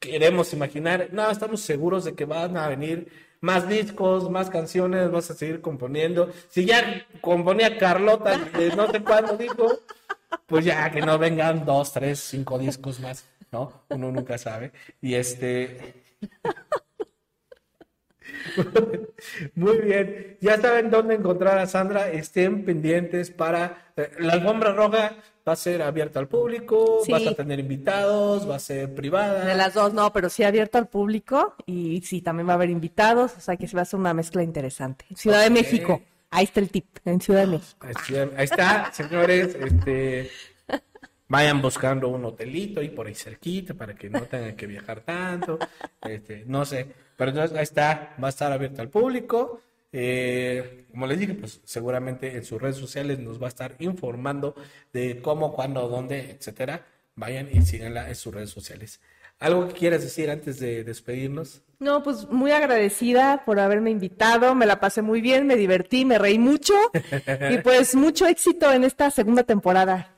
queremos 0.00 0.52
imaginar, 0.54 1.08
no, 1.12 1.30
estamos 1.30 1.60
seguros 1.60 2.04
de 2.04 2.14
que 2.14 2.24
van 2.24 2.56
a 2.56 2.66
venir 2.68 3.06
más 3.44 3.68
discos, 3.68 4.30
más 4.30 4.48
canciones, 4.48 5.10
vas 5.10 5.30
a 5.30 5.34
seguir 5.34 5.60
componiendo. 5.60 6.32
Si 6.48 6.64
ya 6.64 7.06
componía 7.20 7.76
Carlota, 7.76 8.38
de 8.38 8.74
no 8.74 8.90
sé 8.90 9.02
cuándo 9.02 9.36
dijo, 9.36 9.80
pues 10.46 10.64
ya 10.64 10.90
que 10.90 11.02
no 11.02 11.18
vengan 11.18 11.66
dos, 11.66 11.92
tres, 11.92 12.20
cinco 12.20 12.58
discos 12.58 13.00
más, 13.00 13.26
¿no? 13.52 13.82
Uno 13.90 14.10
nunca 14.10 14.38
sabe. 14.38 14.72
Y 15.02 15.14
este. 15.14 16.02
Muy 19.54 19.76
bien, 19.78 20.38
ya 20.40 20.58
saben 20.58 20.90
dónde 20.90 21.16
encontrar 21.16 21.58
a 21.58 21.66
Sandra, 21.66 22.10
estén 22.10 22.64
pendientes 22.64 23.30
para 23.30 23.92
eh, 23.96 24.10
la 24.20 24.34
alfombra 24.34 24.72
roja 24.72 25.16
va 25.46 25.52
a 25.52 25.56
ser 25.56 25.82
abierta 25.82 26.18
al 26.18 26.28
público, 26.28 27.00
Sí. 27.04 27.12
vas 27.12 27.26
a 27.26 27.34
tener 27.34 27.60
invitados, 27.60 28.48
va 28.48 28.56
a 28.56 28.58
ser 28.58 28.94
privada. 28.94 29.44
De 29.44 29.54
las 29.54 29.74
dos, 29.74 29.92
no, 29.92 30.12
pero 30.12 30.30
sí 30.30 30.42
abierto 30.42 30.78
al 30.78 30.88
público 30.88 31.54
y 31.66 32.00
sí, 32.02 32.22
también 32.22 32.48
va 32.48 32.52
a 32.52 32.56
haber 32.56 32.70
invitados, 32.70 33.34
o 33.36 33.40
sea 33.40 33.56
que 33.56 33.68
se 33.68 33.76
va 33.76 33.80
a 33.80 33.82
hacer 33.82 34.00
una 34.00 34.14
mezcla 34.14 34.42
interesante. 34.42 35.04
Ciudad 35.14 35.42
de 35.42 35.50
México, 35.50 36.02
ahí 36.30 36.44
está 36.44 36.60
el 36.60 36.70
tip, 36.70 36.86
en 37.04 37.20
Ciudad 37.20 37.40
de 37.40 37.46
México. 37.48 37.86
Ahí 38.36 38.44
está, 38.44 38.90
señores, 38.92 39.54
este 39.54 40.30
vayan 41.28 41.60
buscando 41.60 42.08
un 42.08 42.24
hotelito 42.24 42.80
ahí 42.80 42.90
por 42.90 43.06
ahí 43.06 43.14
cerquita 43.14 43.74
para 43.74 43.94
que 43.94 44.08
no 44.08 44.22
tengan 44.22 44.54
que 44.56 44.66
viajar 44.66 45.00
tanto, 45.00 45.58
este, 46.02 46.44
no 46.46 46.64
sé, 46.64 46.86
pero 47.16 47.30
entonces 47.30 47.56
ahí 47.56 47.62
está, 47.64 48.14
va 48.22 48.28
a 48.28 48.30
estar 48.30 48.50
abierto 48.52 48.82
al 48.82 48.88
público. 48.88 49.60
Eh, 49.96 50.86
como 50.90 51.06
les 51.06 51.20
dije, 51.20 51.34
pues 51.34 51.60
seguramente 51.62 52.36
en 52.36 52.44
sus 52.44 52.60
redes 52.60 52.76
sociales 52.76 53.20
nos 53.20 53.40
va 53.40 53.46
a 53.46 53.48
estar 53.48 53.76
informando 53.78 54.56
de 54.92 55.22
cómo, 55.22 55.52
cuándo, 55.52 55.88
dónde, 55.88 56.32
etcétera. 56.32 56.84
Vayan 57.14 57.48
y 57.52 57.62
síganla 57.62 58.08
en 58.08 58.16
sus 58.16 58.34
redes 58.34 58.50
sociales. 58.50 59.00
¿Algo 59.38 59.68
que 59.68 59.74
quieras 59.74 60.02
decir 60.02 60.30
antes 60.30 60.58
de 60.58 60.82
despedirnos? 60.82 61.62
No, 61.78 62.02
pues 62.02 62.28
muy 62.28 62.50
agradecida 62.50 63.44
por 63.44 63.60
haberme 63.60 63.90
invitado, 63.90 64.56
me 64.56 64.66
la 64.66 64.80
pasé 64.80 65.00
muy 65.00 65.20
bien, 65.20 65.46
me 65.46 65.54
divertí, 65.54 66.04
me 66.04 66.18
reí 66.18 66.40
mucho 66.40 66.74
y 67.50 67.58
pues 67.58 67.94
mucho 67.94 68.26
éxito 68.26 68.72
en 68.72 68.82
esta 68.82 69.12
segunda 69.12 69.44
temporada. 69.44 70.13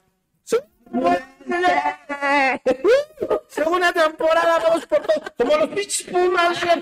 Segunda 3.49 3.93
temporada, 3.93 4.59
vamos 4.59 4.87
por 4.87 4.99
todo. 5.01 5.22
Como 5.37 5.57
los 5.57 5.68
pinches 5.70 6.07
Pumas, 6.07 6.62
güey. 6.62 6.80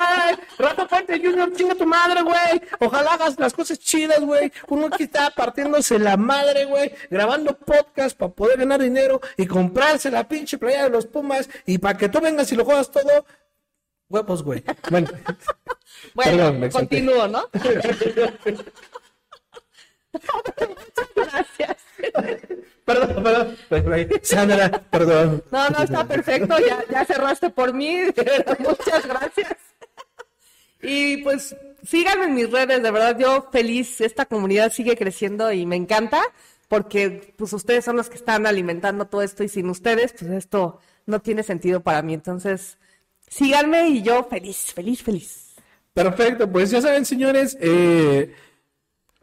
Rafa 0.59 0.87
Puente 0.89 1.19
Junior, 1.19 1.53
chinga 1.53 1.75
tu 1.75 1.87
madre, 1.87 2.23
güey. 2.23 2.63
Ojalá 2.81 3.15
hagas 3.15 3.39
las 3.39 3.53
cosas 3.55 3.79
chidas, 3.79 4.21
güey. 4.21 4.53
Uno 4.69 4.87
aquí 4.87 5.05
está 5.05 5.31
partiéndose 5.31 5.99
la 5.99 6.17
madre, 6.17 6.65
güey. 6.65 6.93
Grabando 7.11 7.57
podcast 7.57 8.17
para 8.17 8.33
poder 8.33 8.59
ganar 8.59 8.81
dinero 8.81 9.21
y 9.37 9.47
comprarse 9.47 10.11
la 10.11 10.27
pinche 10.27 10.59
playa 10.59 10.85
de 10.85 10.91
los 10.91 11.07
Pumas. 11.07 11.49
Y 11.67 11.79
para 11.79 11.97
que 11.99 12.09
tú 12.09 12.21
vengas 12.21 12.51
y 12.53 12.57
lo 12.57 12.65
juegas 12.65 12.91
todo. 12.91 13.27
Huevos, 14.09 14.43
güey. 14.43 14.65
Bueno. 14.91 15.09
Bueno, 16.13 16.31
Perdón, 16.33 16.61
me 16.61 16.67
exalté. 16.67 16.97
continúo, 17.07 17.29
¿no? 17.29 17.49
Gracias. 21.17 21.77
Perdón, 22.85 23.23
perdón, 23.23 23.57
perdón. 23.69 24.09
Sandra, 24.23 24.71
perdón. 24.91 25.43
No, 25.51 25.71
no, 25.71 25.83
está 25.83 26.07
perfecto, 26.07 26.57
ya, 26.59 26.85
ya 26.91 27.05
cerraste 27.05 27.51
por 27.51 27.73
mí, 27.73 28.03
muchas 28.59 29.07
gracias. 29.07 29.57
Y 30.83 31.19
pues 31.19 31.57
síganme 31.83 32.27
en 32.27 32.35
mis 32.35 32.51
redes, 32.51 32.83
de 32.83 32.91
verdad, 32.91 33.19
yo 33.19 33.49
feliz, 33.51 34.01
esta 34.01 34.27
comunidad 34.27 34.71
sigue 34.71 34.97
creciendo 34.97 35.51
y 35.51 35.65
me 35.65 35.77
encanta, 35.77 36.23
porque 36.69 37.35
pues 37.39 37.53
ustedes 37.53 37.85
son 37.85 37.97
los 37.97 38.11
que 38.11 38.17
están 38.17 38.47
alimentando 38.47 39.07
todo 39.07 39.23
esto 39.23 39.45
y 39.45 39.49
sin 39.49 39.71
ustedes, 39.71 40.13
pues 40.13 40.31
esto 40.31 40.81
no 41.07 41.21
tiene 41.21 41.43
sentido 41.43 41.81
para 41.81 42.03
mí. 42.03 42.15
Entonces, 42.15 42.79
síganme 43.29 43.89
y 43.89 44.03
yo 44.03 44.25
feliz, 44.25 44.73
feliz, 44.75 45.03
feliz. 45.03 45.55
Perfecto, 45.95 46.51
pues 46.51 46.71
ya 46.71 46.83
saben, 46.83 47.05
señores, 47.05 47.57
eh, 47.61 48.35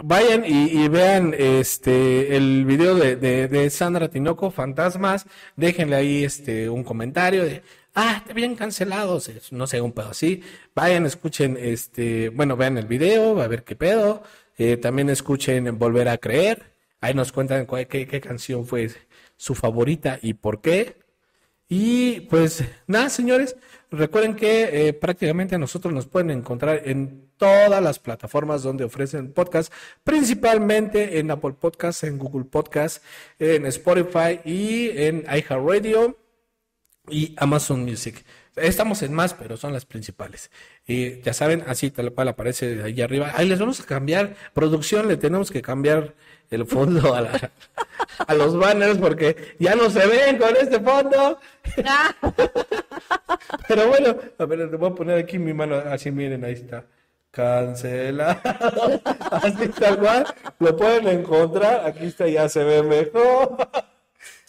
vayan 0.04 0.44
y, 0.46 0.84
y 0.84 0.88
vean 0.88 1.34
este 1.38 2.36
el 2.36 2.66
video 2.66 2.96
de, 2.96 3.16
de, 3.16 3.70
Sandra 3.70 4.10
Tinoco, 4.10 4.52
Fantasmas, 4.52 5.26
déjenle 5.56 5.96
ahí 5.96 6.24
este 6.24 6.70
un 6.70 6.84
comentario 6.84 7.44
de 7.44 7.64
ah, 7.96 8.22
te 8.26 8.32
habían 8.32 8.56
cancelado, 8.56 9.20
no 9.52 9.68
sé, 9.68 9.82
un 9.82 9.92
pedo 9.92 10.10
así. 10.10 10.42
Vayan, 10.76 11.06
escuchen, 11.06 11.58
este, 11.60 12.30
bueno, 12.30 12.56
vean 12.56 12.78
el 12.78 12.88
video, 12.88 13.42
a 13.42 13.48
ver 13.48 13.64
qué 13.64 13.76
pedo. 13.76 14.24
Eh, 14.58 14.78
también 14.78 15.10
escuchen 15.10 15.78
Volver 15.78 16.10
a 16.10 16.18
Creer. 16.18 16.74
Ahí 17.02 17.14
nos 17.14 17.32
cuentan 17.32 17.66
cuál, 17.66 17.88
qué, 17.88 18.08
qué 18.08 18.22
canción 18.22 18.66
fue 18.66 18.92
su 19.38 19.56
favorita 19.56 20.20
y 20.22 20.34
por 20.36 20.62
qué. 20.62 20.98
Y 21.68 22.22
pues 22.22 22.64
nada, 22.88 23.10
señores, 23.10 23.56
recuerden 23.92 24.36
que 24.36 24.88
eh, 24.88 24.94
prácticamente 24.94 25.58
nosotros 25.58 25.94
nos 25.94 26.08
pueden 26.08 26.32
encontrar 26.32 26.82
en 26.86 27.30
todas 27.38 27.82
las 27.84 28.00
plataformas 28.00 28.64
donde 28.64 28.84
ofrecen 28.86 29.34
podcast, 29.34 29.72
principalmente 30.04 31.20
en 31.20 31.30
Apple 31.32 31.54
Podcast, 31.60 32.04
en 32.04 32.18
Google 32.18 32.46
Podcast, 32.46 33.04
en 33.40 33.66
Spotify 33.66 34.40
y 34.46 34.90
en 34.98 35.26
iHeartRadio 35.26 36.18
y 37.10 37.34
Amazon 37.38 37.82
Music. 37.84 38.24
Estamos 38.56 39.02
en 39.02 39.14
más, 39.14 39.34
pero 39.34 39.56
son 39.58 39.72
las 39.74 39.86
principales. 39.86 40.52
Y 40.86 41.22
ya 41.22 41.34
saben, 41.34 41.64
así 41.68 41.90
tal 41.90 42.12
cual 42.12 42.28
aparece 42.28 42.84
ahí 42.84 43.02
arriba. 43.02 43.32
Ahí 43.34 43.48
les 43.48 43.60
vamos 43.60 43.80
a 43.80 43.86
cambiar. 43.86 44.36
Producción, 44.54 45.08
le 45.08 45.16
tenemos 45.18 45.50
que 45.52 45.62
cambiar 45.62 46.14
el 46.50 46.66
fondo 46.66 47.16
a, 47.16 47.22
la- 47.22 47.52
a 48.28 48.34
los 48.36 48.58
banners 48.58 48.98
porque 49.00 49.56
ya 49.58 49.74
no 49.76 49.90
se 49.90 50.06
ven 50.06 50.38
con 50.38 50.54
este 50.58 50.80
fondo. 50.82 51.40
Pero 53.68 53.88
bueno, 53.88 54.16
a 54.38 54.46
ver, 54.46 54.60
le 54.60 54.78
voy 54.78 54.90
a 54.90 54.96
poner 54.96 55.18
aquí 55.18 55.40
mi 55.40 55.54
mano. 55.54 55.76
Así 55.78 56.12
miren, 56.12 56.44
ahí 56.44 56.54
está. 56.54 56.86
Cancelado. 57.32 58.40
Así 59.32 59.68
tal 59.70 59.98
cual. 59.98 60.26
Lo 60.60 60.76
pueden 60.76 61.08
encontrar. 61.08 61.86
Aquí 61.86 62.06
está, 62.06 62.28
ya 62.28 62.50
se 62.50 62.64
ve 62.64 62.84
mejor. 62.84 63.58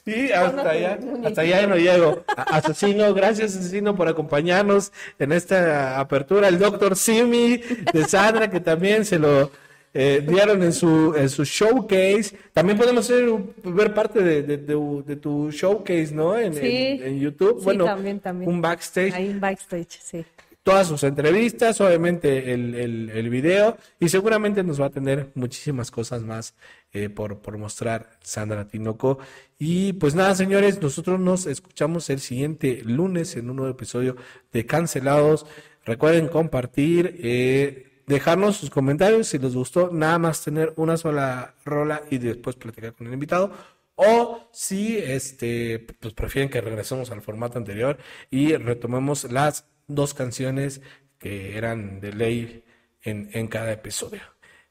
Y 0.05 0.33
hasta 0.33 0.71
allá, 0.71 0.99
hasta 1.25 1.43
allá 1.43 1.65
no 1.69 1.77
llego. 1.77 2.25
Asesino, 2.37 3.15
gracias 3.15 3.55
Asesino 3.55 3.95
por 3.95 4.09
acompañarnos 4.09 4.91
en 5.21 5.31
esta 5.31 6.01
apertura. 6.01 6.49
El 6.49 6.59
doctor 6.59 6.97
Simi 6.97 7.59
de 7.93 8.05
Sandra, 8.09 8.51
que 8.51 8.59
también 8.59 9.05
se 9.05 9.21
lo 9.21 9.53
eh, 9.95 10.25
dieron 10.27 10.63
en 10.63 10.73
su, 10.73 11.15
en 11.17 11.29
su 11.29 11.45
showcase. 11.45 12.37
También 12.53 12.79
podemos 12.79 13.09
un- 13.11 13.55
ver 13.65 13.93
parte 13.93 14.23
de, 14.23 14.43
de- 14.43 14.57
de- 14.59 15.03
de 15.07 15.17
tu 15.17 15.51
showcase, 15.51 16.13
¿no? 16.15 16.39
En, 16.39 16.55
Sí. 16.55 16.61
en- 16.67 17.03
en 17.03 17.21
YouTube. 17.21 17.59
Sí, 17.59 17.65
bueno, 17.65 17.85
también, 17.85 18.21
también. 18.21 18.51
un 18.51 18.61
backstage 18.61 19.13
Ahí 19.15 19.31
en 19.31 19.41
backstage, 19.41 19.99
sí. 20.03 20.25
todas 20.63 20.87
sus 20.87 21.03
entrevistas, 21.03 21.81
obviamente 21.81 22.53
el, 22.55 22.75
el, 22.75 23.11
el 23.11 23.29
video 23.31 23.77
y 23.99 24.09
seguramente 24.09 24.63
nos 24.63 24.81
va 24.81 24.87
a 24.87 24.91
tener 24.91 25.31
muchísimas 25.35 25.91
cosas 25.91 26.23
más 26.23 26.55
eh, 26.93 27.09
por, 27.09 27.39
por 27.39 27.59
mostrar 27.59 28.11
Sandra 28.23 28.67
Tinoco. 28.69 29.19
Y 29.59 29.93
pues 29.95 30.15
nada, 30.15 30.35
señores, 30.35 30.81
nosotros 30.81 31.19
nos 31.21 31.47
escuchamos 31.47 32.09
el 32.11 32.21
siguiente 32.21 32.83
lunes 32.85 33.37
en 33.37 33.51
un 33.51 33.57
nuevo 33.57 33.71
episodio 33.73 34.17
de 34.53 34.65
Cancelados. 34.67 35.47
Recuerden 35.85 36.29
compartir, 36.29 37.19
eh, 37.23 37.89
dejarnos 38.07 38.57
sus 38.57 38.71
comentarios 38.71 39.29
si 39.29 39.39
les 39.39 39.55
gustó, 39.55 39.91
nada 39.93 40.19
más 40.19 40.43
tener 40.43 40.73
una 40.77 40.97
sola 40.97 41.55
rola 41.65 42.03
y 42.11 42.19
después 42.19 42.57
platicar 42.57 42.93
con 42.95 43.07
el 43.07 43.13
invitado. 43.15 43.53
O 43.95 44.49
si 44.53 44.99
este, 44.99 45.79
pues 46.01 46.15
prefieren 46.15 46.51
que 46.51 46.61
regresemos 46.61 47.11
al 47.11 47.21
formato 47.23 47.59
anterior 47.59 47.99
y 48.31 48.57
retomemos 48.57 49.31
las 49.31 49.67
dos 49.87 50.15
canciones 50.15 50.81
que 51.19 51.57
eran 51.57 52.01
de 52.01 52.13
ley 52.13 52.65
en, 53.03 53.29
en 53.33 53.47
cada 53.49 53.73
episodio. 53.73 54.23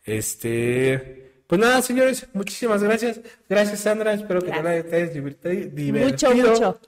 Este, 0.03 1.43
pues 1.47 1.61
nada, 1.61 1.81
señores, 1.81 2.27
muchísimas 2.33 2.81
gracias. 2.83 3.21
Gracias, 3.47 3.81
Sandra. 3.81 4.13
Espero 4.13 4.41
que 4.41 4.49
la 4.49 4.83
te 4.83 4.95
hayas 4.95 5.13
diverti- 5.13 5.69
divertido. 5.71 6.33
Mucho, 6.33 6.51
mucho. 6.51 6.79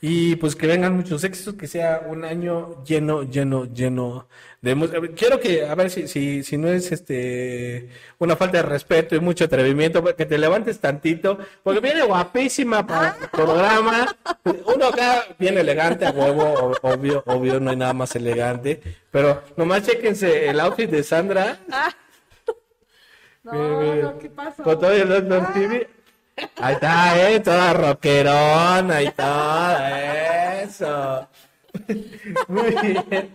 Y 0.00 0.36
pues 0.36 0.56
que 0.56 0.66
vengan 0.66 0.96
muchos 0.96 1.22
éxitos, 1.24 1.54
que 1.54 1.66
sea 1.66 2.06
un 2.08 2.24
año 2.24 2.82
lleno, 2.84 3.22
lleno, 3.22 3.66
lleno 3.66 4.28
de 4.60 4.74
música. 4.74 5.00
Quiero 5.16 5.40
que, 5.40 5.66
a 5.66 5.74
ver 5.74 5.90
si, 5.90 6.06
si, 6.06 6.42
si 6.44 6.56
no 6.58 6.68
es 6.68 6.92
este 6.92 7.88
una 8.18 8.36
falta 8.36 8.58
de 8.58 8.62
respeto 8.62 9.14
y 9.16 9.20
mucho 9.20 9.44
atrevimiento, 9.44 10.04
que 10.14 10.26
te 10.26 10.38
levantes 10.38 10.78
tantito, 10.78 11.38
porque 11.62 11.80
viene 11.80 12.02
guapísima 12.02 12.86
para 12.86 13.16
el 13.20 13.28
programa. 13.28 14.16
Uno 14.44 14.86
acá 14.86 15.24
viene 15.38 15.60
elegante, 15.60 16.06
a 16.06 16.10
huevo, 16.10 16.72
obvio, 16.82 17.22
obvio, 17.26 17.60
no 17.60 17.70
hay 17.70 17.76
nada 17.76 17.94
más 17.94 18.14
elegante. 18.16 18.80
Pero 19.10 19.42
nomás 19.56 19.86
chéquense 19.86 20.48
el 20.48 20.60
outfit 20.60 20.90
de 20.90 21.02
Sandra. 21.02 21.58
No, 23.42 23.80
miren. 23.80 24.02
no, 24.02 24.18
¿qué 24.18 24.28
pasó? 24.28 24.62
Con 24.62 24.78
todo 24.78 24.92
el 24.92 25.08
Doctor 25.08 25.52
TV. 25.54 25.88
Ahí 26.56 26.74
está, 26.74 27.30
eh, 27.30 27.40
toda 27.40 27.72
rockerona 27.72 29.02
y 29.02 29.10
todo 29.12 29.86
eso. 30.62 31.28
Muy 32.48 32.74
bien. 32.82 33.30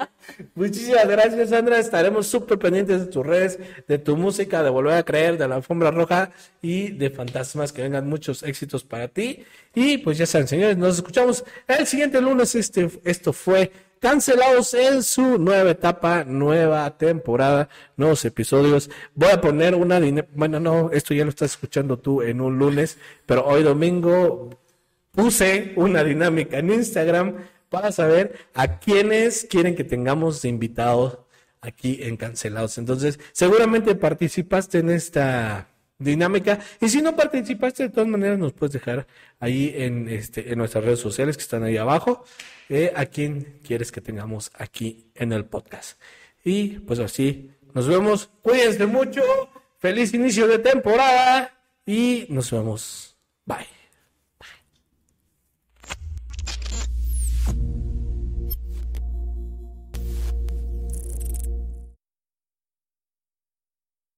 Muchísimas 0.56 1.08
gracias, 1.08 1.50
Sandra. 1.50 1.80
Estaremos 1.80 2.28
súper 2.28 2.58
pendientes 2.60 3.00
de 3.00 3.06
tus 3.08 3.26
redes, 3.26 3.60
de 3.88 3.98
tu 3.98 4.18
música, 4.18 4.64
de 4.64 4.70
Volver 4.70 4.94
a 4.94 5.04
Creer, 5.04 5.38
de 5.38 5.48
la 5.48 5.56
Alfombra 5.56 5.92
Roja 5.92 6.32
y 6.62 6.92
de 6.92 7.10
Fantasmas. 7.10 7.72
Que 7.72 7.84
vengan 7.84 8.08
muchos 8.08 8.44
éxitos 8.44 8.84
para 8.84 9.08
ti. 9.08 9.44
Y 9.74 9.98
pues 10.00 10.18
ya 10.18 10.26
saben, 10.26 10.48
señores, 10.48 10.78
nos 10.78 10.96
escuchamos 10.96 11.44
el 11.68 11.86
siguiente 11.86 12.22
lunes. 12.22 12.56
Este, 12.56 12.90
esto 13.04 13.34
fue 13.34 13.72
Cancelados 14.00 14.74
en 14.76 15.02
su 15.02 15.40
nueva 15.40 15.72
etapa, 15.72 16.24
nueva 16.26 16.96
temporada, 16.98 17.70
nuevos 17.98 18.24
episodios. 18.26 18.90
Voy 19.16 19.32
a 19.32 19.42
poner 19.42 19.74
una. 19.74 20.00
Bueno, 20.36 20.60
no, 20.60 20.92
esto 20.92 21.14
ya 21.14 21.24
lo 21.24 21.30
estás 21.30 21.52
escuchando 21.52 21.98
tú 21.98 22.22
en 22.22 22.40
un 22.40 22.60
lunes, 22.60 23.00
pero 23.26 23.46
hoy 23.46 23.64
domingo 23.64 24.52
puse 25.12 25.74
una 25.78 26.04
dinámica 26.04 26.60
en 26.60 26.72
Instagram 26.72 27.36
para 27.70 27.92
saber 27.92 28.38
a 28.54 28.80
quiénes 28.80 29.46
quieren 29.50 29.76
que 29.76 29.84
tengamos 29.84 30.46
invitados 30.46 31.20
aquí 31.62 32.00
en 32.02 32.18
Cancelados. 32.18 32.78
Entonces, 32.78 33.20
seguramente 33.32 33.96
participaste 33.96 34.80
en 34.80 34.90
esta 34.90 35.68
dinámica 35.98 36.60
y 36.82 36.90
si 36.90 37.02
no 37.02 37.16
participaste, 37.16 37.84
de 37.84 37.90
todas 37.90 38.10
maneras 38.10 38.38
nos 38.38 38.54
puedes 38.54 38.74
dejar 38.74 39.08
ahí 39.40 39.74
en 39.76 40.10
este 40.10 40.52
en 40.52 40.58
nuestras 40.58 40.84
redes 40.84 41.00
sociales 41.00 41.38
que 41.38 41.44
están 41.44 41.64
ahí 41.64 41.78
abajo 41.78 42.26
eh, 42.70 42.92
a 42.96 43.06
quién 43.06 43.60
quieres 43.64 43.92
que 43.92 44.02
tengamos 44.02 44.52
aquí 44.56 45.08
en 45.16 45.32
el 45.32 45.46
podcast. 45.46 46.00
Y 46.44 46.80
pues 46.80 47.00
así, 47.00 47.52
nos 47.74 47.88
vemos. 47.88 48.30
Cuídense 48.42 48.86
mucho. 48.86 49.22
Feliz 49.80 50.14
inicio 50.14 50.48
de 50.48 50.60
temporada 50.60 51.52
y 51.86 52.26
nos 52.30 52.52
vemos. 52.52 53.18
Bye. 53.46 53.75